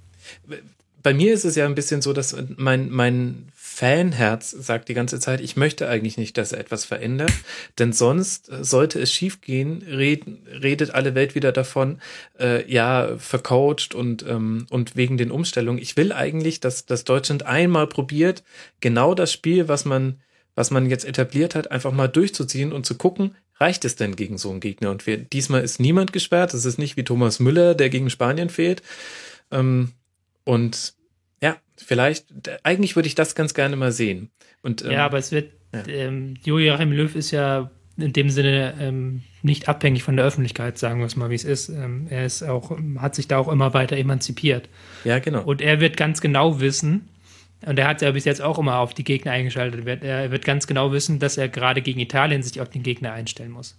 Bei 1.03 1.13
mir 1.13 1.31
ist 1.31 1.45
es 1.45 1.55
ja 1.55 1.67
ein 1.67 1.75
bisschen 1.75 2.01
so, 2.01 2.11
dass 2.11 2.35
mein, 2.57 2.89
mein 2.89 3.49
Fanherz 3.81 4.51
sagt 4.51 4.89
die 4.89 4.93
ganze 4.93 5.19
Zeit, 5.19 5.41
ich 5.41 5.57
möchte 5.57 5.89
eigentlich 5.89 6.15
nicht, 6.15 6.37
dass 6.37 6.51
er 6.51 6.59
etwas 6.59 6.85
verändert, 6.85 7.31
denn 7.79 7.93
sonst 7.93 8.47
äh, 8.51 8.63
sollte 8.63 8.99
es 8.99 9.11
schiefgehen, 9.11 9.81
red, 9.81 10.23
redet 10.61 10.91
alle 10.91 11.15
Welt 11.15 11.33
wieder 11.33 11.51
davon, 11.51 11.99
äh, 12.39 12.71
ja, 12.71 13.17
vercoacht 13.17 13.95
und, 13.95 14.23
ähm, 14.29 14.67
und 14.69 14.95
wegen 14.95 15.17
den 15.17 15.31
Umstellungen. 15.31 15.81
Ich 15.81 15.97
will 15.97 16.13
eigentlich, 16.13 16.59
dass, 16.59 16.85
dass 16.85 17.05
Deutschland 17.05 17.47
einmal 17.47 17.87
probiert, 17.87 18.43
genau 18.81 19.15
das 19.15 19.33
Spiel, 19.33 19.67
was 19.67 19.83
man, 19.83 20.21
was 20.53 20.69
man 20.69 20.87
jetzt 20.87 21.05
etabliert 21.05 21.55
hat, 21.55 21.71
einfach 21.71 21.91
mal 21.91 22.07
durchzuziehen 22.07 22.73
und 22.73 22.85
zu 22.85 22.95
gucken, 22.99 23.35
reicht 23.59 23.83
es 23.83 23.95
denn 23.95 24.15
gegen 24.15 24.37
so 24.37 24.51
einen 24.51 24.59
Gegner? 24.59 24.91
Und 24.91 25.07
wir, 25.07 25.17
diesmal 25.17 25.63
ist 25.63 25.79
niemand 25.79 26.13
gesperrt. 26.13 26.53
Es 26.53 26.65
ist 26.65 26.77
nicht 26.77 26.97
wie 26.97 27.03
Thomas 27.03 27.39
Müller, 27.39 27.73
der 27.73 27.89
gegen 27.89 28.11
Spanien 28.11 28.51
fehlt. 28.51 28.83
Ähm, 29.49 29.93
und 30.43 30.93
vielleicht, 31.85 32.25
eigentlich 32.63 32.95
würde 32.95 33.07
ich 33.07 33.15
das 33.15 33.35
ganz 33.35 33.53
gerne 33.53 33.75
mal 33.75 33.91
sehen. 33.91 34.31
Und, 34.61 34.83
ähm, 34.83 34.91
ja, 34.91 35.05
aber 35.05 35.17
es 35.17 35.31
wird, 35.31 35.51
ja. 35.73 35.85
ähm, 35.87 36.35
Joachim 36.43 36.91
Löw 36.91 37.15
ist 37.15 37.31
ja 37.31 37.71
in 37.97 38.13
dem 38.13 38.29
Sinne 38.29 38.75
ähm, 38.79 39.23
nicht 39.41 39.67
abhängig 39.67 40.03
von 40.03 40.15
der 40.15 40.25
Öffentlichkeit, 40.25 40.77
sagen 40.77 40.99
wir 40.99 41.05
es 41.05 41.15
mal, 41.15 41.29
wie 41.29 41.35
es 41.35 41.43
ist. 41.43 41.69
Ähm, 41.69 42.07
er 42.09 42.25
ist 42.25 42.43
auch, 42.43 42.77
hat 42.97 43.15
sich 43.15 43.27
da 43.27 43.37
auch 43.37 43.47
immer 43.47 43.73
weiter 43.73 43.97
emanzipiert. 43.97 44.69
Ja, 45.03 45.19
genau. 45.19 45.43
Und 45.43 45.61
er 45.61 45.79
wird 45.79 45.97
ganz 45.97 46.21
genau 46.21 46.59
wissen, 46.59 47.09
und 47.65 47.77
er 47.77 47.87
hat 47.87 48.01
ja 48.01 48.11
bis 48.11 48.25
jetzt 48.25 48.41
auch 48.41 48.57
immer 48.57 48.79
auf 48.79 48.93
die 48.93 49.03
Gegner 49.03 49.33
eingeschaltet. 49.33 49.85
Er 50.03 50.31
wird 50.31 50.45
ganz 50.45 50.65
genau 50.65 50.91
wissen, 50.91 51.19
dass 51.19 51.37
er 51.37 51.47
gerade 51.47 51.81
gegen 51.81 51.99
Italien 51.99 52.41
sich 52.41 52.59
auf 52.59 52.69
den 52.69 52.81
Gegner 52.81 53.13
einstellen 53.13 53.51
muss. 53.51 53.77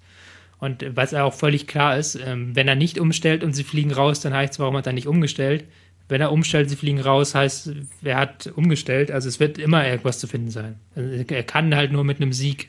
Und 0.59 0.85
was 0.95 1.13
auch 1.15 1.35
völlig 1.35 1.67
klar 1.67 1.99
ist, 1.99 2.15
ähm, 2.15 2.55
wenn 2.55 2.69
er 2.69 2.77
nicht 2.77 3.01
umstellt 3.01 3.43
und 3.43 3.53
sie 3.53 3.65
fliegen 3.65 3.91
raus, 3.91 4.21
dann 4.21 4.33
heißt 4.33 4.53
es, 4.53 4.59
warum 4.61 4.77
hat 4.77 4.87
er 4.87 4.93
nicht 4.93 5.09
umgestellt? 5.09 5.65
Wenn 6.13 6.21
er 6.21 6.31
umstellt, 6.31 6.69
sie 6.69 6.77
fliegen 6.77 7.01
raus, 7.01 7.35
heißt, 7.35 7.73
wer 8.03 8.19
hat 8.19 8.53
umgestellt? 8.55 9.11
Also 9.11 9.31
es 9.31 9.41
wird 9.41 9.57
immer 9.57 9.89
irgendwas 9.89 10.19
zu 10.19 10.27
finden 10.27 10.51
sein. 10.51 10.79
Also 10.95 11.09
er 11.11 11.43
kann 11.43 11.75
halt 11.75 11.91
nur 11.91 12.05
mit 12.05 12.21
einem 12.21 12.35
Sieg 12.35 12.69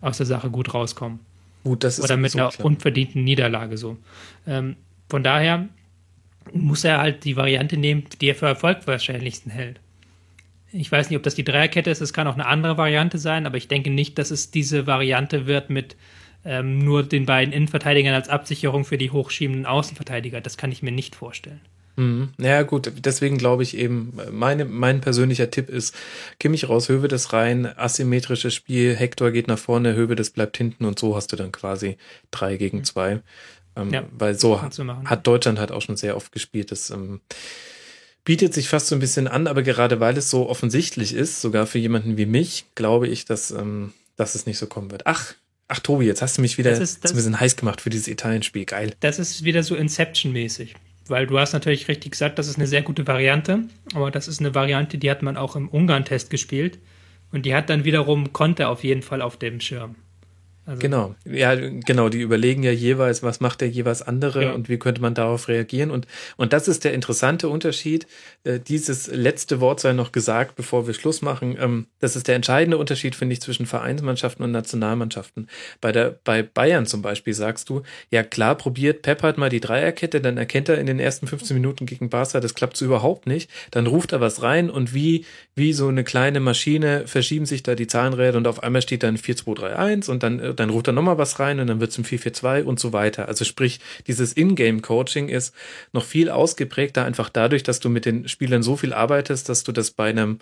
aus 0.00 0.16
der 0.16 0.26
Sache 0.26 0.50
gut 0.50 0.74
rauskommen. 0.74 1.20
Gut, 1.62 1.84
das 1.84 2.00
ist 2.00 2.04
Oder 2.04 2.16
mit 2.16 2.32
so 2.32 2.38
einer 2.38 2.48
klar. 2.48 2.66
unverdienten 2.66 3.22
Niederlage 3.22 3.78
so. 3.78 3.96
Ähm, 4.48 4.74
von 5.08 5.22
daher 5.22 5.68
muss 6.52 6.82
er 6.82 6.98
halt 6.98 7.24
die 7.24 7.36
Variante 7.36 7.76
nehmen, 7.76 8.06
die 8.20 8.28
er 8.28 8.34
für 8.34 8.46
Erfolg 8.46 8.88
wahrscheinlichsten 8.88 9.52
hält. 9.52 9.78
Ich 10.72 10.90
weiß 10.90 11.10
nicht, 11.10 11.16
ob 11.16 11.22
das 11.22 11.36
die 11.36 11.44
Dreierkette 11.44 11.90
ist, 11.90 12.00
es 12.00 12.12
kann 12.12 12.26
auch 12.26 12.34
eine 12.34 12.46
andere 12.46 12.76
Variante 12.76 13.18
sein, 13.18 13.46
aber 13.46 13.56
ich 13.56 13.68
denke 13.68 13.90
nicht, 13.90 14.18
dass 14.18 14.32
es 14.32 14.50
diese 14.50 14.88
Variante 14.88 15.46
wird 15.46 15.70
mit 15.70 15.94
ähm, 16.44 16.80
nur 16.80 17.04
den 17.04 17.24
beiden 17.24 17.54
Innenverteidigern 17.54 18.14
als 18.14 18.28
Absicherung 18.28 18.84
für 18.84 18.98
die 18.98 19.12
hochschiebenden 19.12 19.64
Außenverteidiger. 19.64 20.40
Das 20.40 20.56
kann 20.56 20.72
ich 20.72 20.82
mir 20.82 20.90
nicht 20.90 21.14
vorstellen. 21.14 21.60
Mhm. 21.96 22.30
Naja, 22.38 22.62
gut, 22.62 22.90
deswegen 22.96 23.38
glaube 23.38 23.62
ich 23.62 23.76
eben, 23.76 24.12
meine, 24.32 24.64
mein 24.64 25.00
persönlicher 25.00 25.50
Tipp 25.50 25.68
ist, 25.68 25.94
Kimmich 26.40 26.68
raus, 26.68 26.88
Hövedes 26.88 27.32
rein, 27.32 27.66
asymmetrisches 27.66 28.54
Spiel, 28.54 28.94
Hector 28.96 29.30
geht 29.30 29.48
nach 29.48 29.58
vorne, 29.58 29.94
Hövedes 29.94 30.30
bleibt 30.30 30.56
hinten 30.56 30.84
und 30.84 30.98
so 30.98 31.14
hast 31.14 31.32
du 31.32 31.36
dann 31.36 31.52
quasi 31.52 31.96
drei 32.30 32.56
gegen 32.56 32.78
mhm. 32.78 32.84
zwei. 32.84 33.22
Ähm, 33.76 33.92
ja, 33.92 34.04
weil 34.12 34.38
so 34.38 34.62
hat, 34.62 34.78
hat 35.04 35.26
Deutschland 35.26 35.58
halt 35.58 35.72
auch 35.72 35.82
schon 35.82 35.96
sehr 35.96 36.16
oft 36.16 36.32
gespielt. 36.32 36.70
Das 36.70 36.90
ähm, 36.90 37.20
bietet 38.24 38.54
sich 38.54 38.68
fast 38.68 38.86
so 38.88 38.96
ein 38.96 39.00
bisschen 39.00 39.28
an, 39.28 39.46
aber 39.46 39.62
gerade 39.62 40.00
weil 40.00 40.16
es 40.16 40.30
so 40.30 40.48
offensichtlich 40.48 41.14
ist, 41.14 41.40
sogar 41.40 41.66
für 41.66 41.78
jemanden 41.78 42.16
wie 42.16 42.26
mich, 42.26 42.66
glaube 42.74 43.08
ich, 43.08 43.24
dass, 43.24 43.50
ähm, 43.50 43.92
dass 44.16 44.34
es 44.34 44.46
nicht 44.46 44.58
so 44.58 44.66
kommen 44.66 44.90
wird. 44.90 45.06
Ach, 45.06 45.34
ach 45.68 45.80
Tobi, 45.80 46.06
jetzt 46.06 46.22
hast 46.22 46.38
du 46.38 46.42
mich 46.42 46.56
wieder 46.56 46.70
das 46.70 46.80
ist, 46.80 47.04
das, 47.04 47.12
ein 47.12 47.16
bisschen 47.16 47.38
heiß 47.38 47.56
gemacht 47.56 47.80
für 47.80 47.90
dieses 47.90 48.08
Italien-Spiel. 48.08 48.64
Geil. 48.64 48.94
Das 49.00 49.18
ist 49.18 49.44
wieder 49.44 49.62
so 49.62 49.74
Inception-mäßig. 49.74 50.74
Weil 51.06 51.26
du 51.26 51.38
hast 51.38 51.52
natürlich 51.52 51.88
richtig 51.88 52.12
gesagt, 52.12 52.38
das 52.38 52.48
ist 52.48 52.56
eine 52.56 52.66
sehr 52.66 52.82
gute 52.82 53.06
Variante, 53.06 53.64
aber 53.94 54.10
das 54.10 54.26
ist 54.26 54.40
eine 54.40 54.54
Variante, 54.54 54.96
die 54.96 55.10
hat 55.10 55.22
man 55.22 55.36
auch 55.36 55.54
im 55.54 55.68
Ungarn-Test 55.68 56.30
gespielt 56.30 56.78
und 57.30 57.44
die 57.44 57.54
hat 57.54 57.68
dann 57.68 57.84
wiederum 57.84 58.32
Konter 58.32 58.70
auf 58.70 58.84
jeden 58.84 59.02
Fall 59.02 59.20
auf 59.20 59.36
dem 59.36 59.60
Schirm. 59.60 59.96
Also 60.66 60.80
genau, 60.80 61.14
ja, 61.26 61.54
genau, 61.54 62.08
die 62.08 62.20
überlegen 62.20 62.62
ja 62.62 62.70
jeweils, 62.70 63.22
was 63.22 63.40
macht 63.40 63.60
der 63.60 63.68
jeweils 63.68 64.00
andere 64.00 64.44
ja. 64.44 64.52
und 64.52 64.70
wie 64.70 64.78
könnte 64.78 65.02
man 65.02 65.12
darauf 65.12 65.48
reagieren. 65.48 65.90
Und, 65.90 66.06
und 66.36 66.54
das 66.54 66.68
ist 66.68 66.84
der 66.84 66.94
interessante 66.94 67.50
Unterschied. 67.50 68.06
Äh, 68.44 68.60
dieses 68.60 69.08
letzte 69.08 69.60
Wort 69.60 69.80
sei 69.80 69.92
noch 69.92 70.10
gesagt, 70.10 70.56
bevor 70.56 70.86
wir 70.86 70.94
Schluss 70.94 71.20
machen. 71.20 71.56
Ähm, 71.60 71.86
das 71.98 72.16
ist 72.16 72.28
der 72.28 72.34
entscheidende 72.34 72.78
Unterschied, 72.78 73.14
finde 73.14 73.34
ich, 73.34 73.42
zwischen 73.42 73.66
Vereinsmannschaften 73.66 74.42
und 74.42 74.52
Nationalmannschaften. 74.52 75.48
Bei 75.82 75.92
der, 75.92 76.18
bei 76.24 76.42
Bayern 76.42 76.86
zum 76.86 77.02
Beispiel 77.02 77.34
sagst 77.34 77.68
du, 77.68 77.82
ja 78.10 78.22
klar, 78.22 78.54
probiert 78.54 79.02
Pep 79.02 79.22
halt 79.22 79.36
mal 79.36 79.50
die 79.50 79.60
Dreierkette, 79.60 80.22
dann 80.22 80.38
erkennt 80.38 80.70
er 80.70 80.78
in 80.78 80.86
den 80.86 80.98
ersten 80.98 81.26
15 81.26 81.54
Minuten 81.54 81.84
gegen 81.84 82.08
Barca, 82.08 82.40
das 82.40 82.54
klappt 82.54 82.78
so 82.78 82.86
überhaupt 82.86 83.26
nicht. 83.26 83.50
Dann 83.70 83.86
ruft 83.86 84.12
er 84.12 84.22
was 84.22 84.42
rein 84.42 84.70
und 84.70 84.94
wie, 84.94 85.26
wie 85.54 85.74
so 85.74 85.88
eine 85.88 86.04
kleine 86.04 86.40
Maschine 86.40 87.06
verschieben 87.06 87.44
sich 87.44 87.62
da 87.62 87.74
die 87.74 87.86
Zahnräder 87.86 88.38
und 88.38 88.46
auf 88.46 88.62
einmal 88.62 88.80
steht 88.80 89.02
dann 89.02 89.18
4-2-3-1 89.18 90.10
und 90.10 90.22
dann 90.22 90.40
äh, 90.40 90.53
dann 90.60 90.70
ruft 90.70 90.88
er 90.88 90.92
nochmal 90.92 91.18
was 91.18 91.38
rein 91.40 91.60
und 91.60 91.66
dann 91.66 91.80
wird 91.80 91.90
es 91.90 91.98
ein 91.98 92.04
4-4-2 92.04 92.64
und 92.64 92.80
so 92.80 92.92
weiter. 92.92 93.28
Also 93.28 93.44
sprich, 93.44 93.80
dieses 94.06 94.36
Ingame-Coaching 94.36 95.28
ist 95.28 95.54
noch 95.92 96.04
viel 96.04 96.30
ausgeprägter, 96.30 97.04
einfach 97.04 97.28
dadurch, 97.28 97.62
dass 97.62 97.80
du 97.80 97.88
mit 97.88 98.04
den 98.04 98.28
Spielern 98.28 98.62
so 98.62 98.76
viel 98.76 98.92
arbeitest, 98.92 99.48
dass 99.48 99.64
du 99.64 99.72
das 99.72 99.90
bei 99.90 100.10
einem 100.10 100.38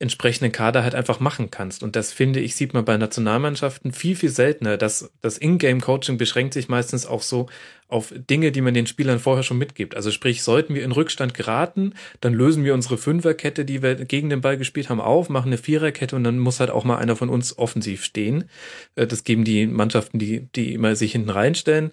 entsprechenden 0.00 0.50
Kader 0.50 0.82
halt 0.82 0.94
einfach 0.94 1.20
machen 1.20 1.50
kannst. 1.50 1.82
Und 1.82 1.94
das 1.94 2.12
finde 2.12 2.40
ich, 2.40 2.56
sieht 2.56 2.74
man 2.74 2.84
bei 2.84 2.96
Nationalmannschaften 2.96 3.92
viel, 3.92 4.16
viel 4.16 4.28
seltener. 4.28 4.76
Das, 4.76 5.12
das 5.20 5.38
Ingame-Coaching 5.38 6.18
beschränkt 6.18 6.54
sich 6.54 6.68
meistens 6.68 7.06
auch 7.06 7.22
so 7.22 7.46
auf 7.86 8.12
Dinge, 8.16 8.50
die 8.50 8.60
man 8.60 8.74
den 8.74 8.88
Spielern 8.88 9.20
vorher 9.20 9.44
schon 9.44 9.58
mitgibt. 9.58 9.94
Also 9.94 10.10
sprich, 10.10 10.42
sollten 10.42 10.74
wir 10.74 10.82
in 10.82 10.90
Rückstand 10.90 11.34
geraten, 11.34 11.94
dann 12.20 12.34
lösen 12.34 12.64
wir 12.64 12.74
unsere 12.74 12.98
Fünferkette, 12.98 13.64
die 13.64 13.82
wir 13.82 13.94
gegen 13.94 14.30
den 14.30 14.40
Ball 14.40 14.56
gespielt 14.56 14.88
haben, 14.88 15.00
auf, 15.00 15.28
machen 15.28 15.48
eine 15.48 15.58
Viererkette 15.58 16.16
und 16.16 16.24
dann 16.24 16.40
muss 16.40 16.58
halt 16.58 16.70
auch 16.70 16.82
mal 16.82 16.96
einer 16.96 17.14
von 17.14 17.28
uns 17.28 17.56
offensiv 17.56 18.04
stehen. 18.04 18.50
Äh, 18.96 19.06
das 19.06 19.22
geben 19.22 19.44
die 19.44 19.66
Mannschaften, 19.66 20.18
die, 20.18 20.48
die 20.56 20.74
immer 20.74 20.96
sich 20.96 21.12
hinten 21.12 21.30
reinstellen, 21.30 21.92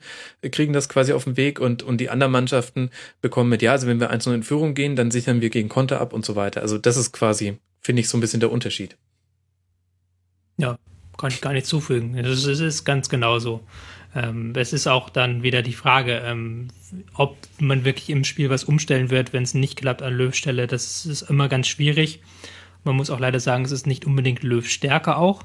kriegen 0.51 0.73
das 0.73 0.89
quasi 0.89 1.13
auf 1.13 1.25
den 1.25 1.37
Weg 1.37 1.59
und, 1.59 1.83
und 1.83 1.99
die 1.99 2.09
anderen 2.09 2.31
Mannschaften 2.31 2.89
bekommen 3.21 3.49
mit, 3.49 3.61
ja, 3.61 3.73
also 3.73 3.85
wenn 3.85 3.99
wir 3.99 4.09
eins 4.09 4.25
in 4.25 4.43
Führung 4.43 4.73
gehen, 4.73 4.95
dann 4.95 5.11
sichern 5.11 5.41
wir 5.41 5.51
gegen 5.51 5.69
Konter 5.69 6.01
ab 6.01 6.13
und 6.13 6.25
so 6.25 6.35
weiter. 6.35 6.61
Also 6.61 6.79
das 6.79 6.97
ist 6.97 7.11
quasi, 7.11 7.57
finde 7.81 8.01
ich, 8.01 8.09
so 8.09 8.17
ein 8.17 8.21
bisschen 8.21 8.39
der 8.39 8.51
Unterschied. 8.51 8.95
Ja, 10.57 10.77
kann 11.17 11.31
ich 11.31 11.41
gar 11.41 11.53
nicht 11.53 11.65
zufügen. 11.65 12.15
Es 12.17 12.45
ist 12.45 12.85
ganz 12.85 13.09
genau 13.09 13.39
so. 13.39 13.61
Ähm, 14.15 14.53
es 14.55 14.73
ist 14.73 14.87
auch 14.87 15.09
dann 15.09 15.43
wieder 15.43 15.61
die 15.61 15.73
Frage, 15.73 16.21
ähm, 16.25 16.67
ob 17.13 17.37
man 17.59 17.85
wirklich 17.85 18.09
im 18.09 18.23
Spiel 18.23 18.49
was 18.49 18.63
umstellen 18.63 19.09
wird, 19.09 19.33
wenn 19.33 19.43
es 19.43 19.53
nicht 19.53 19.77
klappt 19.77 20.01
an 20.01 20.13
Löws 20.13 20.37
Stelle. 20.37 20.67
Das 20.67 21.05
ist 21.05 21.23
immer 21.23 21.47
ganz 21.49 21.67
schwierig. 21.67 22.21
Man 22.83 22.95
muss 22.95 23.09
auch 23.09 23.19
leider 23.19 23.39
sagen, 23.39 23.65
es 23.65 23.71
ist 23.71 23.87
nicht 23.87 24.05
unbedingt 24.05 24.43
Löws 24.43 24.67
Stärke 24.67 25.15
auch. 25.17 25.43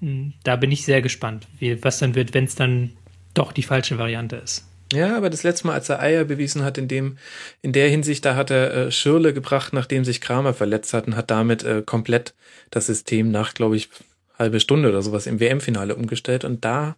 Hm, 0.00 0.34
da 0.44 0.56
bin 0.56 0.72
ich 0.72 0.84
sehr 0.84 1.02
gespannt, 1.02 1.46
wie, 1.58 1.82
was 1.82 1.98
dann 1.98 2.14
wird, 2.14 2.34
wenn 2.34 2.44
es 2.44 2.54
dann 2.54 2.92
doch 3.34 3.52
die 3.52 3.62
falsche 3.62 3.98
Variante 3.98 4.36
ist. 4.36 4.67
Ja, 4.92 5.16
aber 5.16 5.28
das 5.30 5.42
letzte 5.42 5.66
Mal, 5.66 5.74
als 5.74 5.88
er 5.88 6.00
Eier 6.00 6.24
bewiesen 6.24 6.64
hat, 6.64 6.78
in 6.78 6.88
dem, 6.88 7.18
in 7.60 7.72
der 7.72 7.88
Hinsicht, 7.88 8.24
da 8.24 8.36
hat 8.36 8.50
er 8.50 8.74
äh, 8.74 8.90
Schirle 8.90 9.34
gebracht, 9.34 9.72
nachdem 9.72 10.04
sich 10.04 10.20
Kramer 10.20 10.54
verletzt 10.54 10.94
hat 10.94 11.06
und 11.06 11.16
hat 11.16 11.30
damit 11.30 11.62
äh, 11.62 11.82
komplett 11.84 12.34
das 12.70 12.86
System 12.86 13.30
nach, 13.30 13.54
glaube 13.54 13.76
ich, 13.76 13.90
halbe 14.38 14.60
Stunde 14.60 14.88
oder 14.88 15.02
sowas 15.02 15.26
im 15.26 15.40
WM-Finale 15.40 15.94
umgestellt. 15.94 16.44
Und 16.44 16.64
da 16.64 16.96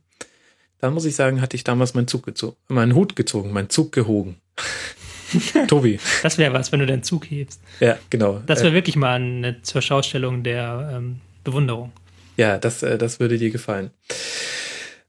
da 0.81 0.91
muss 0.91 1.05
ich 1.05 1.15
sagen, 1.15 1.41
hatte 1.43 1.57
ich 1.57 1.65
damals 1.65 1.95
meinen 1.95 2.09
Zug 2.09 2.25
gezogen, 2.25 2.57
meinen 2.69 2.95
Hut 2.95 3.15
gezogen, 3.15 3.53
meinen 3.53 3.69
Zug 3.69 3.93
gehogen. 3.93 4.37
Tobi. 5.69 6.01
Das 6.23 6.39
wäre 6.39 6.53
was, 6.53 6.73
wenn 6.73 6.81
du 6.81 6.87
deinen 6.87 7.03
Zug 7.03 7.31
hebst. 7.31 7.61
Ja, 7.81 7.99
genau. 8.09 8.41
Das 8.47 8.61
wäre 8.61 8.73
äh, 8.73 8.75
wirklich 8.75 8.97
mal 8.97 9.17
eine 9.17 9.63
zur 9.63 9.83
Schaustellung 9.83 10.43
der 10.43 10.91
ähm, 10.95 11.21
Bewunderung. 11.45 11.93
Ja, 12.37 12.57
das, 12.59 12.83
äh, 12.83 12.97
das 12.97 13.21
würde 13.21 13.37
dir 13.37 13.51
gefallen. 13.51 13.91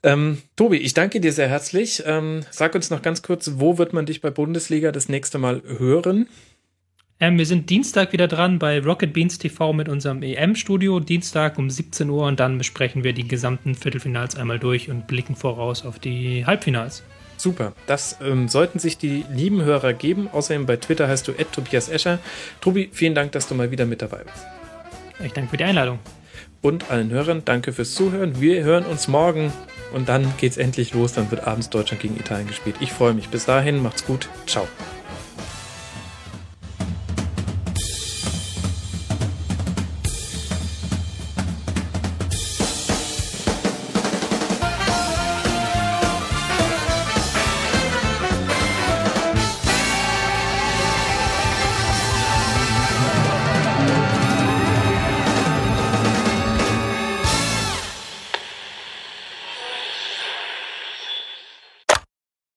Ähm, 0.04 0.40
Tobi, 0.56 0.78
ich 0.78 0.94
danke 0.94 1.20
dir 1.20 1.32
sehr 1.32 1.48
herzlich. 1.48 2.04
Ähm, 2.06 2.42
sag 2.50 2.74
uns 2.74 2.90
noch 2.90 3.02
ganz 3.02 3.22
kurz, 3.22 3.52
wo 3.56 3.78
wird 3.78 3.94
man 3.94 4.06
dich 4.06 4.22
bei 4.22 4.32
Bundesliga 4.32 4.92
das 4.92 5.10
nächste 5.10 5.38
Mal 5.38 5.62
hören? 5.78 6.28
Ähm, 7.20 7.38
wir 7.38 7.46
sind 7.46 7.70
Dienstag 7.70 8.14
wieder 8.14 8.28
dran 8.28 8.58
bei 8.58 8.80
Rocket 8.80 9.14
Beans 9.14 9.38
TV 9.38 9.74
mit 9.74 9.88
unserem 9.90 10.24
EM-Studio. 10.24 11.00
Dienstag 11.00 11.60
um 11.60 11.70
17 11.70 12.10
Uhr 12.10 12.26
und 12.26 12.40
dann 12.40 12.58
besprechen 12.58 13.04
wir 13.04 13.14
die 13.14 13.28
gesamten 13.28 13.76
Viertelfinals 13.76 14.36
einmal 14.36 14.58
durch 14.58 14.90
und 14.90 15.06
blicken 15.06 15.36
voraus 15.36 15.86
auf 15.86 16.00
die 16.00 16.48
Halbfinals. 16.48 17.04
Super, 17.38 17.74
das 17.86 18.18
ähm, 18.24 18.48
sollten 18.48 18.80
sich 18.80 18.98
die 18.98 19.24
lieben 19.32 19.64
Hörer 19.64 19.94
geben. 19.94 20.30
Außerdem 20.32 20.66
bei 20.66 20.78
Twitter 20.78 21.08
heißt 21.08 21.28
du 21.28 21.34
Tobias 21.34 21.90
Escher. 21.90 22.18
Tobi, 22.60 22.90
vielen 22.92 23.14
Dank, 23.14 23.34
dass 23.34 23.48
du 23.48 23.54
mal 23.54 23.70
wieder 23.70 23.86
mit 23.86 24.02
dabei 24.02 24.24
bist. 24.24 24.46
Ich 25.24 25.34
danke 25.34 25.52
für 25.52 25.58
die 25.58 25.64
Einladung. 25.64 26.00
Und 26.62 26.92
allen 26.92 27.10
Hörern 27.10 27.42
danke 27.44 27.74
fürs 27.74 27.96
Zuhören. 27.96 28.40
Wir 28.40 28.64
hören 28.64 28.86
uns 28.86 29.08
morgen 29.08 29.52
und 29.94 30.10
dann 30.10 30.32
geht's 30.38 30.58
endlich 30.58 30.94
los. 30.94 31.14
Dann 31.14 31.32
wird 31.32 31.48
abends 31.48 31.70
Deutschland 31.70 32.02
gegen 32.02 32.18
Italien 32.18 32.48
gespielt. 32.48 32.76
Ich 32.80 32.94
freue 32.94 33.14
mich. 33.14 33.30
Bis 33.30 33.46
dahin, 33.46 33.82
macht's 33.82 34.06
gut. 34.06 34.30
Ciao. 34.46 34.68